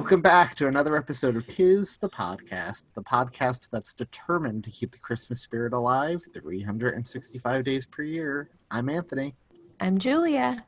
Welcome 0.00 0.22
back 0.22 0.54
to 0.54 0.66
another 0.66 0.96
episode 0.96 1.36
of 1.36 1.46
Tis 1.46 1.98
the 1.98 2.08
Podcast, 2.08 2.84
the 2.94 3.02
podcast 3.02 3.68
that's 3.70 3.92
determined 3.92 4.64
to 4.64 4.70
keep 4.70 4.92
the 4.92 4.98
Christmas 4.98 5.42
spirit 5.42 5.74
alive 5.74 6.22
365 6.32 7.64
days 7.64 7.86
per 7.86 8.02
year. 8.02 8.48
I'm 8.70 8.88
Anthony. 8.88 9.34
I'm 9.78 9.98
Julia. 9.98 10.64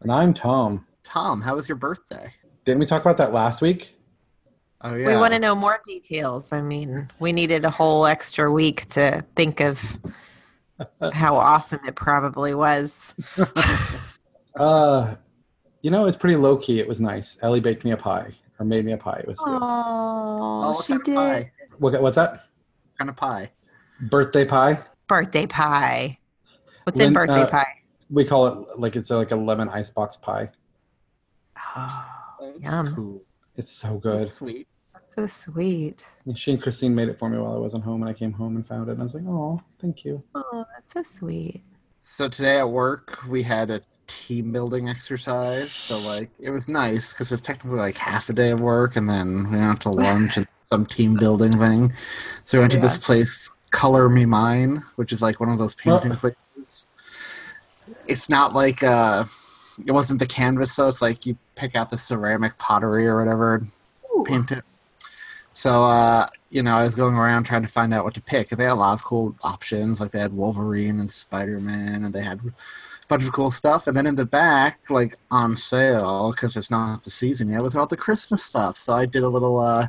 And 0.00 0.10
I'm 0.10 0.34
Thom. 0.34 0.84
Thom, 1.04 1.40
how 1.40 1.54
was 1.54 1.68
your 1.68 1.76
birthday? 1.76 2.26
Didn't 2.64 2.80
we 2.80 2.86
talk 2.86 3.00
about 3.02 3.16
that 3.18 3.32
last 3.32 3.62
week? 3.62 3.94
Oh, 4.80 4.96
yeah. 4.96 5.06
We 5.06 5.16
want 5.16 5.32
to 5.32 5.38
know 5.38 5.54
more 5.54 5.80
details. 5.84 6.50
I 6.50 6.60
mean, 6.60 7.08
we 7.20 7.32
needed 7.32 7.64
a 7.64 7.70
whole 7.70 8.04
extra 8.04 8.50
week 8.50 8.88
to 8.88 9.24
think 9.36 9.60
of 9.60 9.80
how 11.12 11.36
awesome 11.36 11.80
it 11.86 11.94
probably 11.94 12.52
was. 12.52 13.14
Uh, 14.54 15.14
you 15.80 15.90
know, 15.90 16.04
it's 16.04 16.16
pretty 16.18 16.36
low 16.36 16.58
key. 16.58 16.78
It 16.78 16.86
was 16.86 17.00
nice. 17.00 17.38
Ellie 17.40 17.58
baked 17.58 17.86
me 17.86 17.92
a 17.92 17.96
pie 17.96 18.34
or 18.62 18.64
made 18.64 18.84
me 18.84 18.92
a 18.92 18.96
pie. 18.96 19.18
It 19.18 19.26
was 19.28 19.40
good. 19.40 19.58
Oh, 19.60 20.80
she 20.86 20.96
did. 20.98 21.14
pie? 21.16 21.52
What, 21.78 22.00
what's 22.00 22.16
that? 22.16 22.30
What 22.30 22.98
kind 22.98 23.10
of 23.10 23.16
pie? 23.16 23.50
Birthday 24.02 24.44
pie. 24.44 24.78
Birthday 25.08 25.46
pie. 25.46 26.18
What's 26.84 26.98
Lin- 26.98 27.08
in 27.08 27.12
birthday 27.12 27.42
uh, 27.42 27.46
pie? 27.46 27.74
We 28.10 28.24
call 28.24 28.46
it 28.46 28.78
like 28.78 28.96
it's 28.96 29.10
a, 29.10 29.16
like 29.16 29.32
a 29.32 29.36
lemon 29.36 29.68
icebox 29.68 30.16
pie. 30.16 30.50
Oh, 31.76 32.06
That's 32.40 32.62
Yum. 32.62 32.94
cool. 32.94 33.22
It's 33.56 33.70
so 33.70 33.98
good. 33.98 34.20
That's 34.20 34.34
sweet. 34.34 34.68
so 35.06 35.26
sweet. 35.26 36.06
And 36.24 36.38
she 36.38 36.52
and 36.52 36.62
Christine 36.62 36.94
made 36.94 37.08
it 37.08 37.18
for 37.18 37.28
me 37.28 37.38
while 37.38 37.54
I 37.54 37.58
wasn't 37.58 37.84
home, 37.84 38.02
and 38.02 38.08
I 38.10 38.14
came 38.14 38.32
home 38.32 38.56
and 38.56 38.66
found 38.66 38.88
it, 38.88 38.92
and 38.92 39.00
I 39.00 39.04
was 39.04 39.14
like, 39.14 39.24
"Oh, 39.26 39.60
thank 39.78 40.04
you." 40.04 40.22
Oh, 40.34 40.64
that's 40.74 40.92
so 40.92 41.02
sweet. 41.02 41.62
So 41.98 42.28
today 42.28 42.58
at 42.58 42.68
work, 42.68 43.18
we 43.28 43.42
had 43.42 43.70
a 43.70 43.80
team 44.12 44.52
building 44.52 44.88
exercise. 44.88 45.72
So, 45.72 45.98
like, 45.98 46.30
it 46.40 46.50
was 46.50 46.68
nice 46.68 47.12
because 47.12 47.32
it's 47.32 47.42
technically 47.42 47.78
like 47.78 47.96
half 47.96 48.28
a 48.28 48.32
day 48.32 48.50
of 48.50 48.60
work, 48.60 48.96
and 48.96 49.08
then 49.08 49.50
we 49.50 49.58
went 49.58 49.80
to 49.82 49.90
lunch 49.90 50.36
and 50.36 50.46
some 50.64 50.86
team 50.86 51.14
building 51.14 51.58
thing. 51.58 51.92
So 52.44 52.58
we 52.58 52.60
went 52.62 52.72
to 52.72 52.78
this 52.80 52.98
place, 52.98 53.52
Color 53.70 54.08
Me 54.08 54.24
Mine, 54.26 54.82
which 54.96 55.12
is 55.12 55.20
like 55.22 55.40
one 55.40 55.48
of 55.50 55.58
those 55.58 55.74
painting 55.74 56.12
Oh. 56.12 56.16
places. 56.16 56.86
It's 58.06 58.28
not 58.28 58.54
like 58.54 58.82
uh, 58.82 59.24
it 59.86 59.92
wasn't 59.92 60.20
the 60.20 60.26
canvas, 60.26 60.72
so 60.72 60.88
it's 60.88 61.02
like 61.02 61.26
you 61.26 61.36
pick 61.56 61.74
out 61.74 61.90
the 61.90 61.98
ceramic 61.98 62.56
pottery 62.58 63.06
or 63.06 63.16
whatever 63.18 63.54
and 63.56 63.70
paint 64.26 64.50
it. 64.52 64.64
So, 65.54 65.84
uh, 65.84 66.28
you 66.48 66.62
know, 66.62 66.76
I 66.76 66.82
was 66.82 66.94
going 66.94 67.14
around 67.14 67.44
trying 67.44 67.60
to 67.62 67.68
find 67.68 67.92
out 67.92 68.04
what 68.04 68.14
to 68.14 68.22
pick, 68.22 68.50
and 68.52 68.58
they 68.60 68.64
had 68.64 68.72
a 68.72 68.74
lot 68.74 68.94
of 68.94 69.04
cool 69.04 69.36
options. 69.42 70.00
Like 70.00 70.12
they 70.12 70.20
had 70.20 70.32
Wolverine 70.32 70.98
and 71.00 71.10
Spider 71.10 71.60
Man, 71.60 72.04
and 72.04 72.14
they 72.14 72.22
had 72.22 72.40
bunch 73.12 73.24
of 73.26 73.32
cool 73.32 73.50
stuff. 73.50 73.86
And 73.86 73.96
then 73.96 74.06
in 74.06 74.14
the 74.14 74.26
back, 74.26 74.90
like 74.90 75.16
on 75.30 75.56
sale, 75.56 76.32
because 76.32 76.56
it's 76.56 76.70
not 76.70 77.04
the 77.04 77.10
season 77.10 77.50
yet, 77.50 77.62
was 77.62 77.76
all 77.76 77.86
the 77.86 77.96
Christmas 77.96 78.42
stuff. 78.42 78.78
So 78.78 78.94
I 78.94 79.06
did 79.06 79.22
a 79.22 79.28
little. 79.28 79.58
uh 79.58 79.86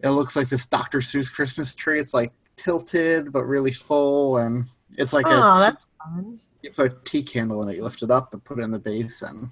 It 0.00 0.10
looks 0.10 0.36
like 0.36 0.48
this 0.48 0.66
Dr. 0.66 1.00
Seuss 1.00 1.32
Christmas 1.32 1.74
tree. 1.74 2.00
It's 2.00 2.14
like 2.14 2.32
tilted 2.56 3.32
but 3.32 3.44
really 3.44 3.72
full, 3.72 4.38
and 4.38 4.64
it's 4.96 5.12
like 5.12 5.26
oh, 5.28 5.56
a 5.56 5.58
that's 5.58 5.88
fun. 6.02 6.40
you 6.62 6.70
put 6.72 6.92
a 6.92 6.96
tea 7.04 7.22
candle 7.22 7.62
in 7.62 7.68
it, 7.68 7.76
you 7.76 7.84
lift 7.84 8.02
it 8.02 8.10
up 8.10 8.32
and 8.32 8.42
put 8.42 8.58
it 8.58 8.62
in 8.62 8.70
the 8.70 8.78
base, 8.78 9.22
and 9.22 9.50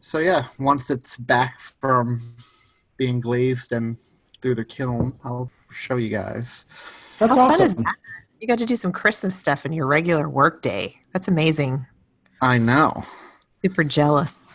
so 0.00 0.18
yeah, 0.18 0.46
once 0.58 0.90
it's 0.90 1.16
back 1.16 1.58
from 1.58 2.34
being 2.96 3.20
glazed 3.20 3.72
and 3.72 3.96
through 4.40 4.54
the 4.54 4.64
kiln, 4.64 5.18
I'll 5.24 5.50
show 5.70 5.96
you 5.96 6.10
guys. 6.10 6.66
That's 7.18 7.34
How 7.34 7.46
awesome. 7.46 7.58
fun 7.58 7.66
is 7.66 7.76
that? 7.76 7.96
You 8.40 8.46
got 8.46 8.58
to 8.58 8.66
do 8.66 8.76
some 8.76 8.92
Christmas 8.92 9.34
stuff 9.34 9.64
in 9.64 9.72
your 9.72 9.86
regular 9.86 10.28
work 10.28 10.60
day. 10.60 10.98
That's 11.12 11.28
amazing. 11.28 11.86
I 12.44 12.58
know. 12.58 13.02
Super 13.62 13.84
jealous. 13.84 14.54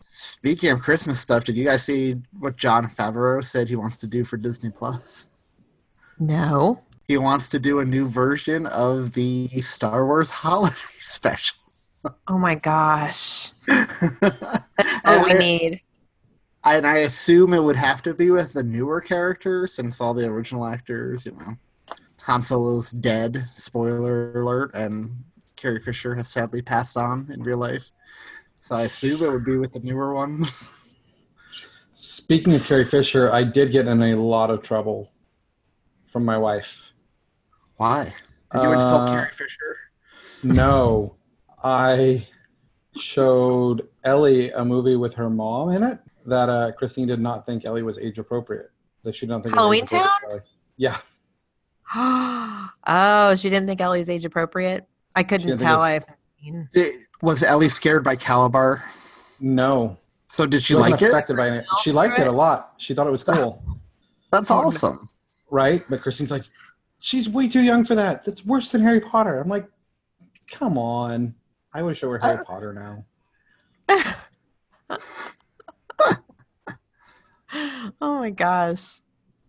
Speaking 0.00 0.70
of 0.70 0.80
Christmas 0.80 1.18
stuff, 1.20 1.42
did 1.44 1.56
you 1.56 1.64
guys 1.64 1.84
see 1.84 2.22
what 2.38 2.56
Jon 2.56 2.86
Favreau 2.86 3.42
said 3.44 3.68
he 3.68 3.74
wants 3.74 3.96
to 3.98 4.06
do 4.06 4.24
for 4.24 4.36
Disney 4.36 4.70
Plus? 4.70 5.26
No. 6.20 6.80
He 7.04 7.16
wants 7.18 7.48
to 7.48 7.58
do 7.58 7.80
a 7.80 7.84
new 7.84 8.06
version 8.06 8.66
of 8.68 9.12
the 9.12 9.48
Star 9.60 10.06
Wars 10.06 10.30
holiday 10.44 10.76
special. 11.00 11.56
Oh 12.28 12.38
my 12.38 12.54
gosh. 12.54 13.50
That's 13.66 15.04
all 15.04 15.24
we 15.24 15.30
And 15.32 15.38
I- 15.38 15.38
need. 15.38 15.80
And 16.64 16.86
I 16.86 16.98
assume 16.98 17.54
it 17.54 17.62
would 17.62 17.74
have 17.74 18.02
to 18.02 18.14
be 18.14 18.30
with 18.30 18.52
the 18.52 18.62
newer 18.62 19.00
characters 19.00 19.74
since 19.74 20.00
all 20.00 20.14
the 20.14 20.26
original 20.28 20.64
actors, 20.64 21.26
you 21.26 21.32
know. 21.32 21.56
Han 22.22 22.40
Solo's 22.40 22.92
dead, 22.92 23.44
spoiler 23.56 24.40
alert, 24.40 24.70
and 24.74 25.24
Carrie 25.62 25.80
Fisher 25.80 26.12
has 26.16 26.28
sadly 26.28 26.60
passed 26.60 26.96
on 26.96 27.28
in 27.32 27.40
real 27.40 27.58
life. 27.58 27.92
So 28.58 28.74
I 28.74 28.82
assume 28.82 29.22
it 29.22 29.30
would 29.30 29.44
be 29.44 29.56
with 29.56 29.72
the 29.72 29.78
newer 29.78 30.12
ones. 30.12 30.68
Speaking 31.94 32.52
of 32.54 32.64
Carrie 32.64 32.84
Fisher, 32.84 33.32
I 33.32 33.44
did 33.44 33.70
get 33.70 33.86
in 33.86 34.02
a 34.02 34.16
lot 34.16 34.50
of 34.50 34.60
trouble 34.64 35.12
from 36.04 36.24
my 36.24 36.36
wife. 36.36 36.92
Why? 37.76 38.12
Did 38.52 38.62
you 38.62 38.72
insult 38.72 39.08
Uh, 39.08 39.12
Carrie 39.12 39.28
Fisher? 39.28 39.76
No, 40.42 41.14
I 41.62 42.26
showed 42.96 43.88
Ellie 44.02 44.50
a 44.50 44.64
movie 44.64 44.96
with 44.96 45.14
her 45.14 45.30
mom 45.30 45.70
in 45.70 45.84
it 45.84 46.00
that 46.26 46.48
uh, 46.48 46.72
Christine 46.72 47.06
did 47.06 47.20
not 47.20 47.46
think 47.46 47.64
Ellie 47.64 47.84
was 47.84 47.98
age 47.98 48.18
appropriate. 48.18 48.70
That 49.04 49.14
she 49.14 49.26
don't 49.26 49.42
think 49.42 49.54
Halloween 49.54 49.84
age 49.84 49.92
appropriate. 49.92 50.42
Yeah, 50.76 50.98
oh, 51.94 53.34
she 53.36 53.48
didn't 53.48 53.68
think 53.68 53.80
Ellie 53.80 54.00
was 54.00 54.10
age 54.10 54.24
appropriate. 54.24 54.88
I 55.14 55.22
couldn't 55.22 55.46
didn't 55.46 55.58
think 55.60 55.68
tell. 55.68 55.84
it 55.84 56.04
I 56.42 56.94
was 57.22 57.42
Ellie 57.42 57.68
scared 57.68 58.02
by 58.04 58.16
Calabar? 58.16 58.82
no, 59.40 59.96
So 60.28 60.46
did 60.46 60.62
she 60.62 60.74
she 60.74 60.80
like 60.80 61.00
it? 61.02 61.08
affected 61.08 61.36
by 61.36 61.48
it. 61.50 61.64
She 61.82 61.92
liked 61.92 62.18
it 62.18 62.26
a 62.26 62.32
lot. 62.32 62.74
She 62.78 62.94
thought 62.94 63.06
it 63.06 63.10
was 63.10 63.22
cool, 63.24 63.62
That's 64.30 64.50
awesome. 64.50 65.08
right? 65.50 65.82
But 65.90 66.00
Christine's 66.02 66.30
like, 66.30 66.44
she's 67.00 67.28
way 67.28 67.48
too 67.48 67.62
young 67.62 67.84
for 67.84 67.94
that. 67.94 68.24
That's 68.24 68.44
worse 68.46 68.70
than 68.70 68.80
Harry 68.82 69.00
Potter. 69.00 69.40
I'm 69.40 69.48
like, 69.48 69.68
come 70.50 70.78
on. 70.78 71.34
I 71.74 71.82
wish 71.82 71.98
show 71.98 72.08
were 72.08 72.18
Harry 72.18 72.44
Potter 72.44 72.72
now. 72.72 73.04
oh 78.00 78.18
my 78.18 78.30
gosh, 78.30 79.00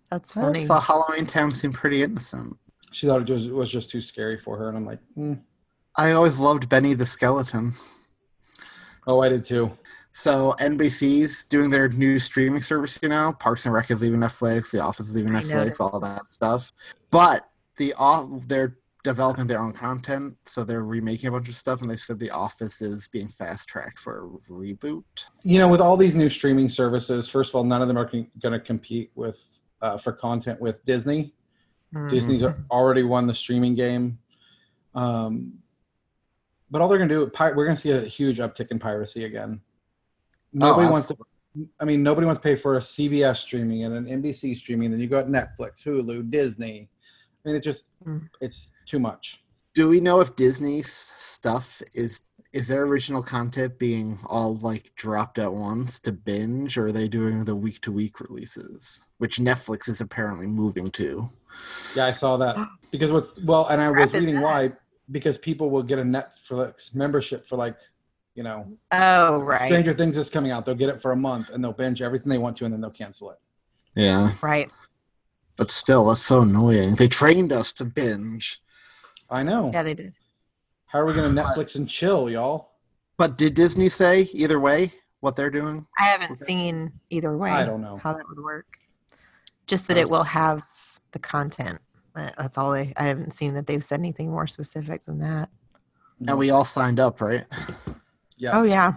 that's 0.10 0.34
funny. 0.34 0.66
So 0.66 0.76
Halloween 0.76 1.26
Town 1.26 1.52
seemed 1.52 1.74
pretty 1.74 2.04
innocent. 2.04 2.58
She 2.92 3.08
thought 3.08 3.22
it 3.22 3.26
just, 3.26 3.46
it 3.48 3.54
was 3.54 3.70
just 3.72 3.90
too 3.90 4.02
scary 4.02 4.38
for 4.38 4.58
her, 4.58 4.68
and 4.70 4.78
I'm 4.78 4.86
like, 4.86 5.00
mm. 5.18 5.40
I 5.96 6.12
always 6.14 6.40
loved 6.40 6.70
Benny 6.70 6.94
the 6.94 7.06
Skeleton. 7.06 7.74
oh, 9.08 9.22
I 9.22 9.30
did 9.30 9.46
too. 9.46 9.72
So 10.12 10.56
NBC's 10.60 11.44
doing 11.46 11.70
their 11.72 11.90
new 11.90 12.20
streaming 12.20 12.62
service, 12.62 13.00
you 13.02 13.10
know. 13.10 13.34
Parks 13.40 13.66
and 13.66 13.74
Rec 13.74 13.90
is 13.90 14.02
leaving 14.02 14.20
Netflix. 14.20 14.72
The 14.72 14.80
Office 14.80 15.10
is 15.10 15.16
leaving 15.16 15.36
I 15.36 15.42
Netflix. 15.42 15.54
noticed. 15.54 15.82
All 15.82 16.00
that 16.00 16.30
stuff. 16.30 16.72
But 17.10 17.48
the 17.78 17.94
off 17.96 18.30
they're 18.48 18.78
developing 19.04 19.48
their 19.48 19.60
own 19.60 19.74
content, 19.74 20.38
so 20.46 20.64
they're 20.64 20.84
remaking 20.84 21.28
a 21.28 21.32
bunch 21.32 21.50
of 21.50 21.56
stuff. 21.56 21.82
And 21.82 21.90
they 21.90 21.96
said 21.96 22.20
The 22.20 22.30
Office 22.30 22.82
is 22.82 23.08
being 23.08 23.28
fast 23.28 23.68
tracked 23.68 24.00
for 24.00 24.26
a 24.26 24.52
reboot. 24.52 25.04
you 25.44 25.58
know, 25.58 25.68
with 25.68 25.82
all 25.82 25.98
these 25.98 26.16
new 26.16 26.30
streaming 26.30 26.70
services, 26.70 27.28
first 27.28 27.50
of 27.52 27.56
all, 27.56 27.64
none 27.64 27.82
of 27.82 27.88
them 27.88 27.98
are 27.98 28.06
going 28.06 28.30
to 28.54 28.60
compete 28.60 29.12
with 29.16 29.44
uh, 29.82 29.98
for 29.98 30.12
content 30.14 30.62
with 30.62 30.84
Disney. 30.86 31.34
Mhm. 31.94 32.10
Disney's 32.10 32.44
already 32.72 33.04
won 33.04 33.26
the 33.28 33.36
streaming 33.36 33.76
game. 33.76 34.18
Um, 34.96 35.54
but 36.74 36.82
all 36.82 36.88
they're 36.90 36.98
going 36.98 37.08
to 37.10 37.16
do, 37.16 37.28
pi- 37.28 37.52
we're 37.52 37.66
going 37.66 37.76
to 37.76 37.82
see 37.82 37.92
a 37.92 38.02
huge 38.02 38.40
uptick 38.40 38.72
in 38.72 38.80
piracy 38.80 39.26
again. 39.26 39.62
Nobody 40.52 40.90
wants 40.90 41.06
to. 41.08 41.16
I 41.80 41.86
mean, 41.86 42.02
nobody 42.02 42.26
wants 42.26 42.40
to 42.40 42.44
pay 42.44 42.56
for 42.56 42.78
a 42.78 42.80
CBS 42.80 43.38
streaming 43.38 43.84
and 43.84 43.94
an 43.96 44.06
NBC 44.24 44.58
streaming. 44.58 44.90
Then 44.90 45.00
you 45.00 45.08
got 45.08 45.28
Netflix, 45.28 45.86
Hulu, 45.86 46.32
Disney. 46.32 46.90
I 47.46 47.48
mean, 47.50 47.56
it's 47.56 47.64
just 47.64 47.86
Mm. 48.08 48.28
it's 48.42 48.72
too 48.88 49.00
much. 49.00 49.44
Do 49.76 49.88
we 49.88 50.00
know 50.02 50.20
if 50.20 50.36
Disney 50.36 50.80
s- 50.80 51.14
stuff 51.16 51.82
is 51.94 52.22
is 52.54 52.68
their 52.68 52.82
original 52.84 53.22
content 53.24 53.78
being 53.80 54.18
all 54.26 54.56
like 54.58 54.92
dropped 54.96 55.38
at 55.40 55.52
once 55.54 56.00
to 56.00 56.12
binge 56.12 56.78
or 56.78 56.88
are 56.88 56.92
they 56.92 57.08
doing 57.08 57.44
the 57.44 57.56
week 57.56 57.82
to 57.82 57.92
week 57.92 58.20
releases 58.20 59.04
which 59.18 59.38
netflix 59.38 59.90
is 59.90 60.02
apparently 60.02 60.46
moving 60.46 60.92
to 60.92 61.28
Yeah, 61.96 62.06
I 62.06 62.12
saw 62.12 62.38
that 62.38 62.56
because 62.92 63.12
what's 63.12 63.42
well, 63.44 63.66
and 63.70 63.82
I 63.82 63.90
was 63.90 64.14
reading 64.14 64.40
why 64.42 64.72
because 65.12 65.38
people 65.38 65.70
will 65.70 65.84
get 65.84 66.00
a 66.00 66.04
Netflix 66.04 66.94
membership 66.96 67.48
for 67.48 67.56
like, 67.56 67.78
you 68.36 68.44
know, 68.44 68.66
Oh, 68.92 69.40
right. 69.42 69.68
Stranger 69.68 69.94
Things 69.94 70.18
is 70.18 70.30
coming 70.30 70.52
out. 70.52 70.66
They'll 70.66 70.76
get 70.76 70.90
it 70.90 71.02
for 71.02 71.12
a 71.12 71.16
month 71.16 71.50
and 71.50 71.64
they'll 71.64 71.74
binge 71.74 72.02
everything 72.02 72.30
they 72.30 72.38
want 72.38 72.58
to, 72.58 72.66
and 72.66 72.74
then 72.74 72.82
they'll 72.82 72.90
cancel 72.90 73.32
it. 73.32 73.38
yeah 73.96 74.32
Right. 74.42 74.72
but 75.58 75.70
still 75.70 76.06
that's 76.08 76.22
so 76.24 76.42
annoying 76.42 76.96
they 76.96 77.08
trained 77.08 77.54
us 77.54 77.72
to 77.74 77.86
binge 77.86 78.60
I 79.30 79.42
know. 79.44 79.72
Yeah, 79.74 79.84
they 79.84 79.94
did. 79.96 80.14
How 80.88 81.00
are 81.00 81.06
we 81.06 81.14
gonna 81.14 81.30
Netflix 81.42 81.76
and 81.76 81.88
chill, 81.90 82.30
y'all? 82.30 82.72
but 83.18 83.38
did 83.38 83.54
disney 83.54 83.90
say 83.90 84.22
either 84.34 84.60
way 84.60 84.92
what 85.20 85.36
they're 85.36 85.52
doing 85.52 85.86
I 86.00 86.06
haven't 86.06 86.38
seen 86.40 86.92
either 87.12 87.38
way. 87.38 87.52
I 87.52 87.66
don't 87.66 87.82
know. 87.82 87.98
how 87.98 88.14
that 88.14 88.28
would 88.28 88.40
work. 88.44 88.78
Just 89.68 89.88
that 89.90 89.98
I 89.98 90.02
it 90.02 90.10
will 90.10 90.24
have 90.24 90.64
the 91.12 91.20
content. 91.20 91.80
That's 92.16 92.58
all 92.58 92.72
they. 92.72 92.94
I 92.98 93.04
haven't 93.04 93.32
seen 93.32 93.54
that 93.56 93.68
they've 93.68 93.84
said 93.84 94.00
anything 94.00 94.30
more 94.30 94.48
specific 94.48 95.06
than 95.06 95.20
that. 95.20 95.50
and 96.28 96.38
we 96.38 96.52
all 96.52 96.66
signed 96.66 97.00
up 97.00 97.20
right 97.22 97.46
Yeah. 98.38 98.52
Oh 98.58 98.64
yeah, 98.64 98.94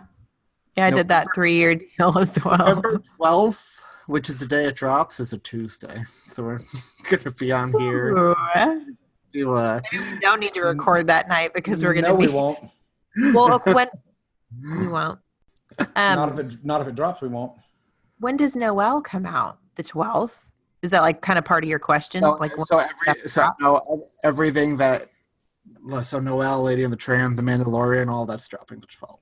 yeah. 0.77 0.87
I 0.87 0.91
Nope. 0.91 0.99
did 0.99 1.09
that 1.09 1.27
three-year 1.35 1.77
deal 1.77 2.19
as 2.19 2.39
well. 2.45 2.59
November 2.59 3.03
12th, 3.21 3.81
which 4.07 4.29
is 4.29 4.39
the 4.41 4.47
day 4.47 4.67
it 4.67 4.77
drops, 4.77 5.19
is 5.21 5.33
a 5.33 5.39
Tuesday. 5.39 6.03
So 6.29 6.43
we're 6.43 6.59
going 7.11 7.23
to 7.23 7.31
be 7.33 7.53
on 7.53 7.73
here 7.79 8.11
Ooh. 8.17 8.35
to 9.35 9.53
uh, 9.55 9.81
We 9.93 9.99
don't 10.21 10.41
need 10.41 10.55
to 10.55 10.61
record 10.63 11.07
that 11.09 11.29
night 11.29 11.53
because 11.55 11.83
we're 11.83 11.95
going 11.95 12.05
to 12.05 12.11
no, 12.11 12.17
be. 12.17 12.27
we 12.27 12.33
won't. 12.33 12.59
Well, 13.35 13.49
look, 13.49 13.65
when 13.67 13.89
we 14.79 14.89
won't. 14.89 15.19
not 15.79 16.29
Um, 16.29 16.39
if 16.39 16.53
it 16.53 16.65
not 16.65 16.81
if 16.83 16.89
it 16.89 16.95
drops, 16.95 17.21
we 17.23 17.29
won't. 17.29 17.53
when 18.21 18.37
does 18.37 18.55
Noel 18.55 19.01
come 19.03 19.27
out? 19.27 19.59
The 19.77 19.83
twelfth. 19.83 20.49
Is 20.83 20.91
that 20.91 21.03
like 21.03 21.23
kind 21.23 21.39
of 21.39 21.45
part 21.45 21.65
of 21.65 21.71
your 21.71 21.79
question? 21.79 22.23
so, 22.23 22.33
like 22.33 22.53
so, 22.53 22.79
every, 22.79 23.21
so 23.29 23.49
no, 23.61 24.05
everything 24.23 24.77
that 24.77 25.11
so 26.03 26.21
Noel, 26.21 26.63
Lady 26.63 26.85
and 26.85 26.93
the 26.93 26.97
Tramp, 26.97 27.37
The 27.37 27.43
Mandalorian, 27.43 28.09
all 28.09 28.27
that's 28.27 28.47
dropping 28.49 28.81
the 28.81 28.87
12th. 28.87 29.19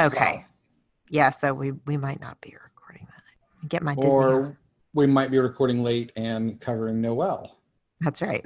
Okay. 0.00 0.44
Yeah, 1.10 1.30
so 1.30 1.52
we 1.52 1.72
we 1.86 1.96
might 1.96 2.20
not 2.20 2.40
be 2.40 2.54
recording 2.64 3.06
that. 3.10 3.68
Get 3.68 3.82
my 3.82 3.94
Disney. 3.94 4.10
on. 4.10 4.24
Or 4.24 4.58
we 4.94 5.06
might 5.06 5.30
be 5.30 5.38
recording 5.38 5.82
late 5.82 6.12
and 6.16 6.60
covering 6.60 7.00
Noel. 7.00 7.58
That's 8.00 8.22
right. 8.22 8.44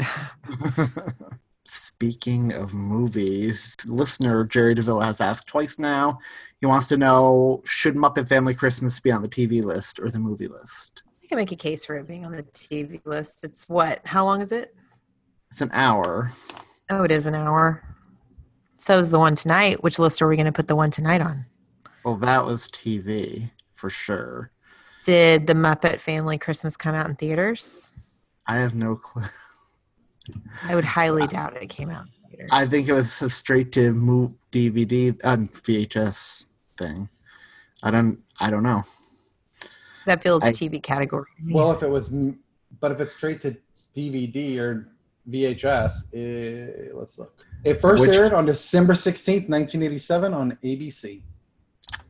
Speaking 1.64 2.52
of 2.52 2.74
movies, 2.74 3.74
listener 3.86 4.44
Jerry 4.44 4.74
DeVille 4.74 5.00
has 5.00 5.20
asked 5.20 5.48
twice 5.48 5.78
now. 5.78 6.18
He 6.60 6.66
wants 6.66 6.88
to 6.88 6.96
know 6.96 7.62
should 7.64 7.94
Muppet 7.94 8.28
Family 8.28 8.54
Christmas 8.54 9.00
be 9.00 9.10
on 9.10 9.22
the 9.22 9.28
TV 9.28 9.64
list 9.64 9.98
or 9.98 10.10
the 10.10 10.20
movie 10.20 10.48
list? 10.48 11.02
I 11.26 11.28
can 11.28 11.38
make 11.38 11.50
a 11.50 11.56
case 11.56 11.84
for 11.84 11.96
it 11.96 12.06
being 12.06 12.24
on 12.24 12.30
the 12.30 12.44
TV 12.44 13.04
list. 13.04 13.42
It's 13.42 13.68
what? 13.68 14.00
How 14.06 14.24
long 14.24 14.40
is 14.40 14.52
it? 14.52 14.76
It's 15.50 15.60
an 15.60 15.70
hour. 15.72 16.30
Oh, 16.88 17.02
it 17.02 17.10
is 17.10 17.26
an 17.26 17.34
hour. 17.34 17.82
So 18.76 19.00
is 19.00 19.10
the 19.10 19.18
one 19.18 19.34
tonight. 19.34 19.82
Which 19.82 19.98
list 19.98 20.22
are 20.22 20.28
we 20.28 20.36
going 20.36 20.46
to 20.46 20.52
put 20.52 20.68
the 20.68 20.76
one 20.76 20.92
tonight 20.92 21.20
on? 21.20 21.44
Well, 22.04 22.14
that 22.18 22.46
was 22.46 22.68
TV 22.68 23.50
for 23.74 23.90
sure. 23.90 24.52
Did 25.02 25.48
the 25.48 25.54
Muppet 25.54 25.98
Family 25.98 26.38
Christmas 26.38 26.76
come 26.76 26.94
out 26.94 27.08
in 27.08 27.16
theaters? 27.16 27.88
I 28.46 28.58
have 28.58 28.76
no 28.76 28.94
clue. 28.94 29.24
I 30.68 30.76
would 30.76 30.84
highly 30.84 31.26
doubt 31.26 31.60
it 31.60 31.66
came 31.66 31.90
out 31.90 32.04
in 32.04 32.30
theaters. 32.30 32.50
I 32.52 32.66
think 32.66 32.86
it 32.86 32.92
was 32.92 33.20
a 33.20 33.28
straight 33.28 33.72
to 33.72 34.32
DVD 34.52 35.18
uh, 35.24 35.36
VHS 35.36 36.44
thing. 36.78 37.08
I 37.82 37.90
don't. 37.90 38.22
I 38.38 38.48
don't 38.48 38.62
know. 38.62 38.84
That 40.06 40.22
feels 40.22 40.42
I- 40.42 40.50
TV 40.52 40.82
category. 40.82 41.28
Well, 41.50 41.70
if 41.72 41.82
it 41.82 41.90
was, 41.90 42.08
but 42.80 42.92
if 42.92 43.00
it's 43.00 43.12
straight 43.12 43.40
to 43.42 43.56
DVD 43.94 44.58
or 44.58 44.88
VHS, 45.30 46.04
eh, 46.14 46.90
let's 46.94 47.18
look. 47.18 47.44
It 47.64 47.80
first 47.80 48.00
Which- 48.06 48.16
aired 48.16 48.32
on 48.32 48.46
December 48.46 48.94
16th, 48.94 49.48
1987 49.48 50.32
on 50.32 50.56
ABC. 50.62 51.22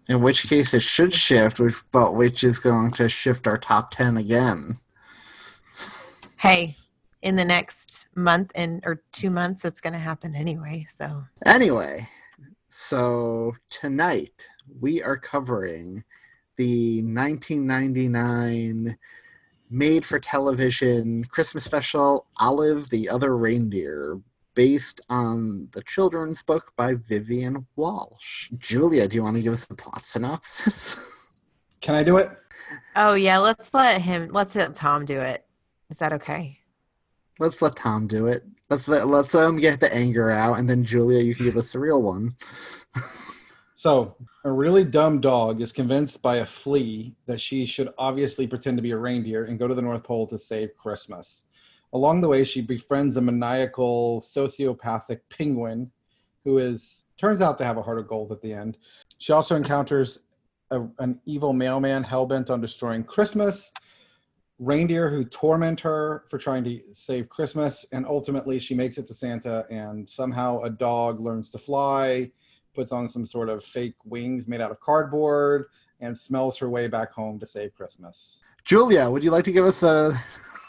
In 0.08 0.20
which 0.20 0.44
case, 0.48 0.72
it 0.72 0.82
should 0.82 1.14
shift, 1.14 1.58
which, 1.58 1.76
but 1.90 2.14
which 2.14 2.44
is 2.44 2.60
going 2.60 2.92
to 2.92 3.08
shift 3.08 3.48
our 3.48 3.58
top 3.58 3.90
ten 3.90 4.16
again. 4.16 4.76
hey, 6.38 6.76
in 7.22 7.34
the 7.34 7.44
next 7.44 8.06
month 8.14 8.52
and 8.54 8.82
or 8.86 9.02
two 9.10 9.30
months, 9.30 9.64
it's 9.64 9.80
going 9.80 9.94
to 9.94 9.98
happen 9.98 10.36
anyway. 10.36 10.86
So 10.88 11.24
Anyway, 11.44 12.06
so 12.68 13.56
tonight 13.68 14.46
we 14.80 15.02
are 15.02 15.16
covering 15.16 16.04
the 16.56 17.02
1999 17.02 18.96
made 19.70 20.04
for 20.04 20.18
television 20.18 21.24
Christmas 21.24 21.64
special 21.64 22.26
Olive 22.38 22.88
the 22.90 23.08
Other 23.08 23.36
Reindeer, 23.36 24.20
based 24.54 25.00
on 25.08 25.68
the 25.72 25.82
children's 25.82 26.42
book 26.42 26.72
by 26.76 26.94
Vivian 26.94 27.66
Walsh. 27.76 28.50
Julia, 28.58 29.08
do 29.08 29.16
you 29.16 29.22
want 29.22 29.36
to 29.36 29.42
give 29.42 29.52
us 29.52 29.64
the 29.64 29.74
plot 29.74 30.04
synopsis? 30.04 30.96
Can 31.80 31.94
I 31.94 32.02
do 32.02 32.16
it? 32.16 32.30
Oh 32.94 33.14
yeah, 33.14 33.38
let's 33.38 33.72
let 33.74 34.00
him. 34.00 34.28
Let's 34.28 34.54
let 34.54 34.74
Thom 34.74 35.04
do 35.04 35.20
it. 35.20 35.44
Is 35.90 35.98
that 35.98 36.12
okay? 36.14 36.60
let's 37.38 37.60
let 37.62 37.76
Thom 37.76 38.06
do 38.06 38.26
it. 38.26 38.44
Let's 38.68 38.88
let 38.88 39.06
let's 39.06 39.34
let 39.34 39.48
him 39.48 39.58
get 39.58 39.80
the 39.80 39.94
anger 39.94 40.30
out, 40.30 40.58
and 40.58 40.68
then 40.68 40.84
Julia, 40.84 41.22
you 41.22 41.34
can 41.34 41.44
give 41.44 41.56
us 41.56 41.72
the 41.72 41.78
real 41.78 42.02
one. 42.02 42.32
So, 43.86 44.16
a 44.42 44.50
really 44.50 44.82
dumb 44.82 45.20
dog 45.20 45.60
is 45.60 45.70
convinced 45.70 46.20
by 46.20 46.38
a 46.38 46.44
flea 46.44 47.14
that 47.26 47.40
she 47.40 47.66
should 47.66 47.88
obviously 47.98 48.44
pretend 48.44 48.76
to 48.78 48.82
be 48.82 48.90
a 48.90 48.96
reindeer 48.96 49.44
and 49.44 49.60
go 49.60 49.68
to 49.68 49.76
the 49.76 49.80
North 49.80 50.02
Pole 50.02 50.26
to 50.26 50.40
save 50.40 50.76
Christmas. 50.76 51.44
Along 51.92 52.20
the 52.20 52.26
way, 52.26 52.42
she 52.42 52.62
befriends 52.62 53.16
a 53.16 53.20
maniacal 53.20 54.20
sociopathic 54.20 55.20
penguin 55.30 55.92
who 56.42 56.58
is 56.58 57.04
turns 57.16 57.40
out 57.40 57.58
to 57.58 57.64
have 57.64 57.76
a 57.76 57.82
heart 57.82 58.00
of 58.00 58.08
gold 58.08 58.32
at 58.32 58.42
the 58.42 58.52
end. 58.52 58.76
She 59.18 59.32
also 59.32 59.54
encounters 59.54 60.18
a, 60.72 60.82
an 60.98 61.20
evil 61.24 61.52
mailman 61.52 62.02
hell-bent 62.02 62.50
on 62.50 62.60
destroying 62.60 63.04
Christmas, 63.04 63.70
reindeer 64.58 65.08
who 65.08 65.24
torment 65.24 65.78
her 65.78 66.24
for 66.28 66.38
trying 66.38 66.64
to 66.64 66.80
save 66.92 67.28
Christmas, 67.28 67.86
and 67.92 68.04
ultimately 68.04 68.58
she 68.58 68.74
makes 68.74 68.98
it 68.98 69.06
to 69.06 69.14
Santa 69.14 69.64
and 69.70 70.08
somehow 70.08 70.62
a 70.62 70.70
dog 70.70 71.20
learns 71.20 71.50
to 71.50 71.58
fly 71.58 72.32
puts 72.76 72.92
on 72.92 73.08
some 73.08 73.26
sort 73.26 73.48
of 73.48 73.64
fake 73.64 73.96
wings 74.04 74.46
made 74.46 74.60
out 74.60 74.70
of 74.70 74.78
cardboard, 74.78 75.64
and 76.00 76.16
smells 76.16 76.56
her 76.58 76.70
way 76.70 76.86
back 76.86 77.10
home 77.10 77.40
to 77.40 77.46
save 77.46 77.74
Christmas. 77.74 78.42
Julia, 78.64 79.10
would 79.10 79.24
you 79.24 79.30
like 79.30 79.44
to 79.44 79.52
give 79.52 79.64
us 79.64 79.82
a 79.82 80.12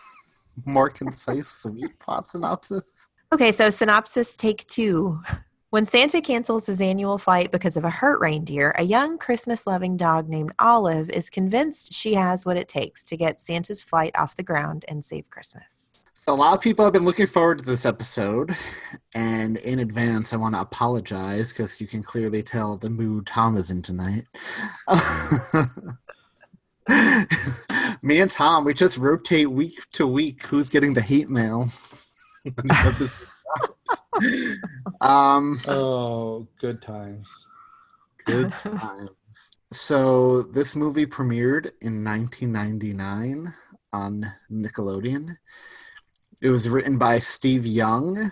more 0.65 0.89
concise, 0.89 1.47
sweet 1.47 1.99
plot 1.99 2.27
synopsis? 2.27 3.09
Okay, 3.33 3.51
so 3.51 3.69
synopsis 3.69 4.37
take 4.37 4.65
two. 4.67 5.21
When 5.69 5.83
Santa 5.83 6.21
cancels 6.21 6.65
his 6.65 6.79
annual 6.79 7.17
flight 7.17 7.51
because 7.51 7.75
of 7.75 7.83
a 7.83 7.89
hurt 7.89 8.21
reindeer, 8.21 8.73
a 8.77 8.83
young 8.83 9.17
Christmas 9.17 9.67
loving 9.67 9.97
dog 9.97 10.29
named 10.29 10.53
Olive 10.59 11.09
is 11.09 11.29
convinced 11.29 11.93
she 11.93 12.13
has 12.13 12.45
what 12.45 12.55
it 12.55 12.69
takes 12.69 13.03
to 13.05 13.17
get 13.17 13.41
Santa's 13.41 13.81
flight 13.81 14.17
off 14.17 14.37
the 14.37 14.43
ground 14.43 14.85
and 14.87 15.03
save 15.03 15.29
Christmas. 15.29 15.86
So 16.27 16.33
a 16.33 16.35
lot 16.35 16.55
of 16.55 16.59
people 16.59 16.83
have 16.83 16.91
been 16.91 17.05
looking 17.05 17.25
forward 17.25 17.59
to 17.59 17.63
this 17.63 17.85
episode, 17.85 18.53
and 19.15 19.55
in 19.55 19.79
advance, 19.79 20.33
I 20.33 20.35
want 20.35 20.55
to 20.55 20.59
apologize 20.59 21.53
because 21.53 21.79
you 21.79 21.87
can 21.87 22.03
clearly 22.03 22.43
tell 22.43 22.75
the 22.75 22.89
mood 22.89 23.27
Thom 23.27 23.55
is 23.55 23.71
in 23.71 23.81
tonight. 23.81 24.25
Me 28.01 28.19
and 28.19 28.29
Thom, 28.29 28.65
we 28.65 28.73
just 28.73 28.97
rotate 28.97 29.49
week 29.49 29.79
to 29.93 30.05
week 30.05 30.45
who's 30.45 30.67
getting 30.67 30.93
the 30.93 31.01
hate 31.01 31.29
mail. 31.29 31.69
when 32.43 32.53
the 32.57 32.75
episode 32.75 33.27
drops. 33.55 34.03
um, 34.99 35.57
Oh, 35.65 36.45
good 36.59 36.81
times. 36.81 37.45
Good 38.25 38.51
times. 38.57 39.51
So 39.71 40.43
this 40.43 40.75
movie 40.75 41.05
premiered 41.05 41.71
in 41.79 42.03
1999 42.03 43.53
on 43.93 44.33
Nickelodeon. 44.51 45.37
It 46.39 46.51
was 46.51 46.69
written 46.69 46.97
by 46.97 47.19
Steve 47.19 47.65
Young. 47.65 48.31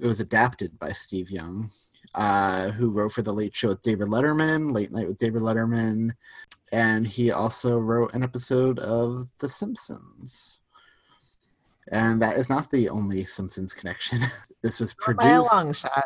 It 0.00 0.06
was 0.06 0.20
adapted 0.20 0.78
by 0.78 0.92
Steve 0.92 1.30
Young, 1.30 1.70
uh, 2.14 2.70
who 2.72 2.90
wrote 2.90 3.12
for 3.12 3.22
The 3.22 3.32
Late 3.32 3.56
Show 3.56 3.68
with 3.68 3.80
David 3.80 4.08
Letterman, 4.08 4.74
Late 4.74 4.92
Night 4.92 5.06
with 5.06 5.16
David 5.16 5.40
Letterman, 5.40 6.10
and 6.72 7.06
he 7.06 7.30
also 7.30 7.78
wrote 7.78 8.12
an 8.12 8.22
episode 8.22 8.78
of 8.80 9.26
The 9.38 9.48
Simpsons. 9.48 10.60
And 11.90 12.20
that 12.20 12.36
is 12.36 12.50
not 12.50 12.70
the 12.70 12.90
only 12.90 13.24
Simpsons 13.24 13.72
connection. 13.72 14.18
this 14.62 14.78
was 14.78 14.92
produced. 14.92 15.26
By 15.50 15.56
a 15.56 15.56
long 15.56 15.72
shot. 15.72 16.04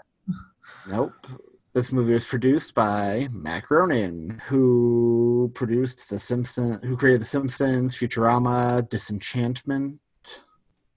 Nope. 0.89 1.27
This 1.75 1.91
movie 1.91 2.13
was 2.13 2.25
produced 2.25 2.75
by 2.75 3.29
Matt 3.33 3.65
Groening, 3.65 4.41
who 4.47 5.51
produced 5.55 6.09
The 6.09 6.21
Simpsons, 6.21 6.79
who 6.85 6.97
created 6.97 7.23
The 7.23 7.27
Simpsons, 7.27 7.97
Futurama, 7.97 8.89
Disenchantment. 8.89 9.99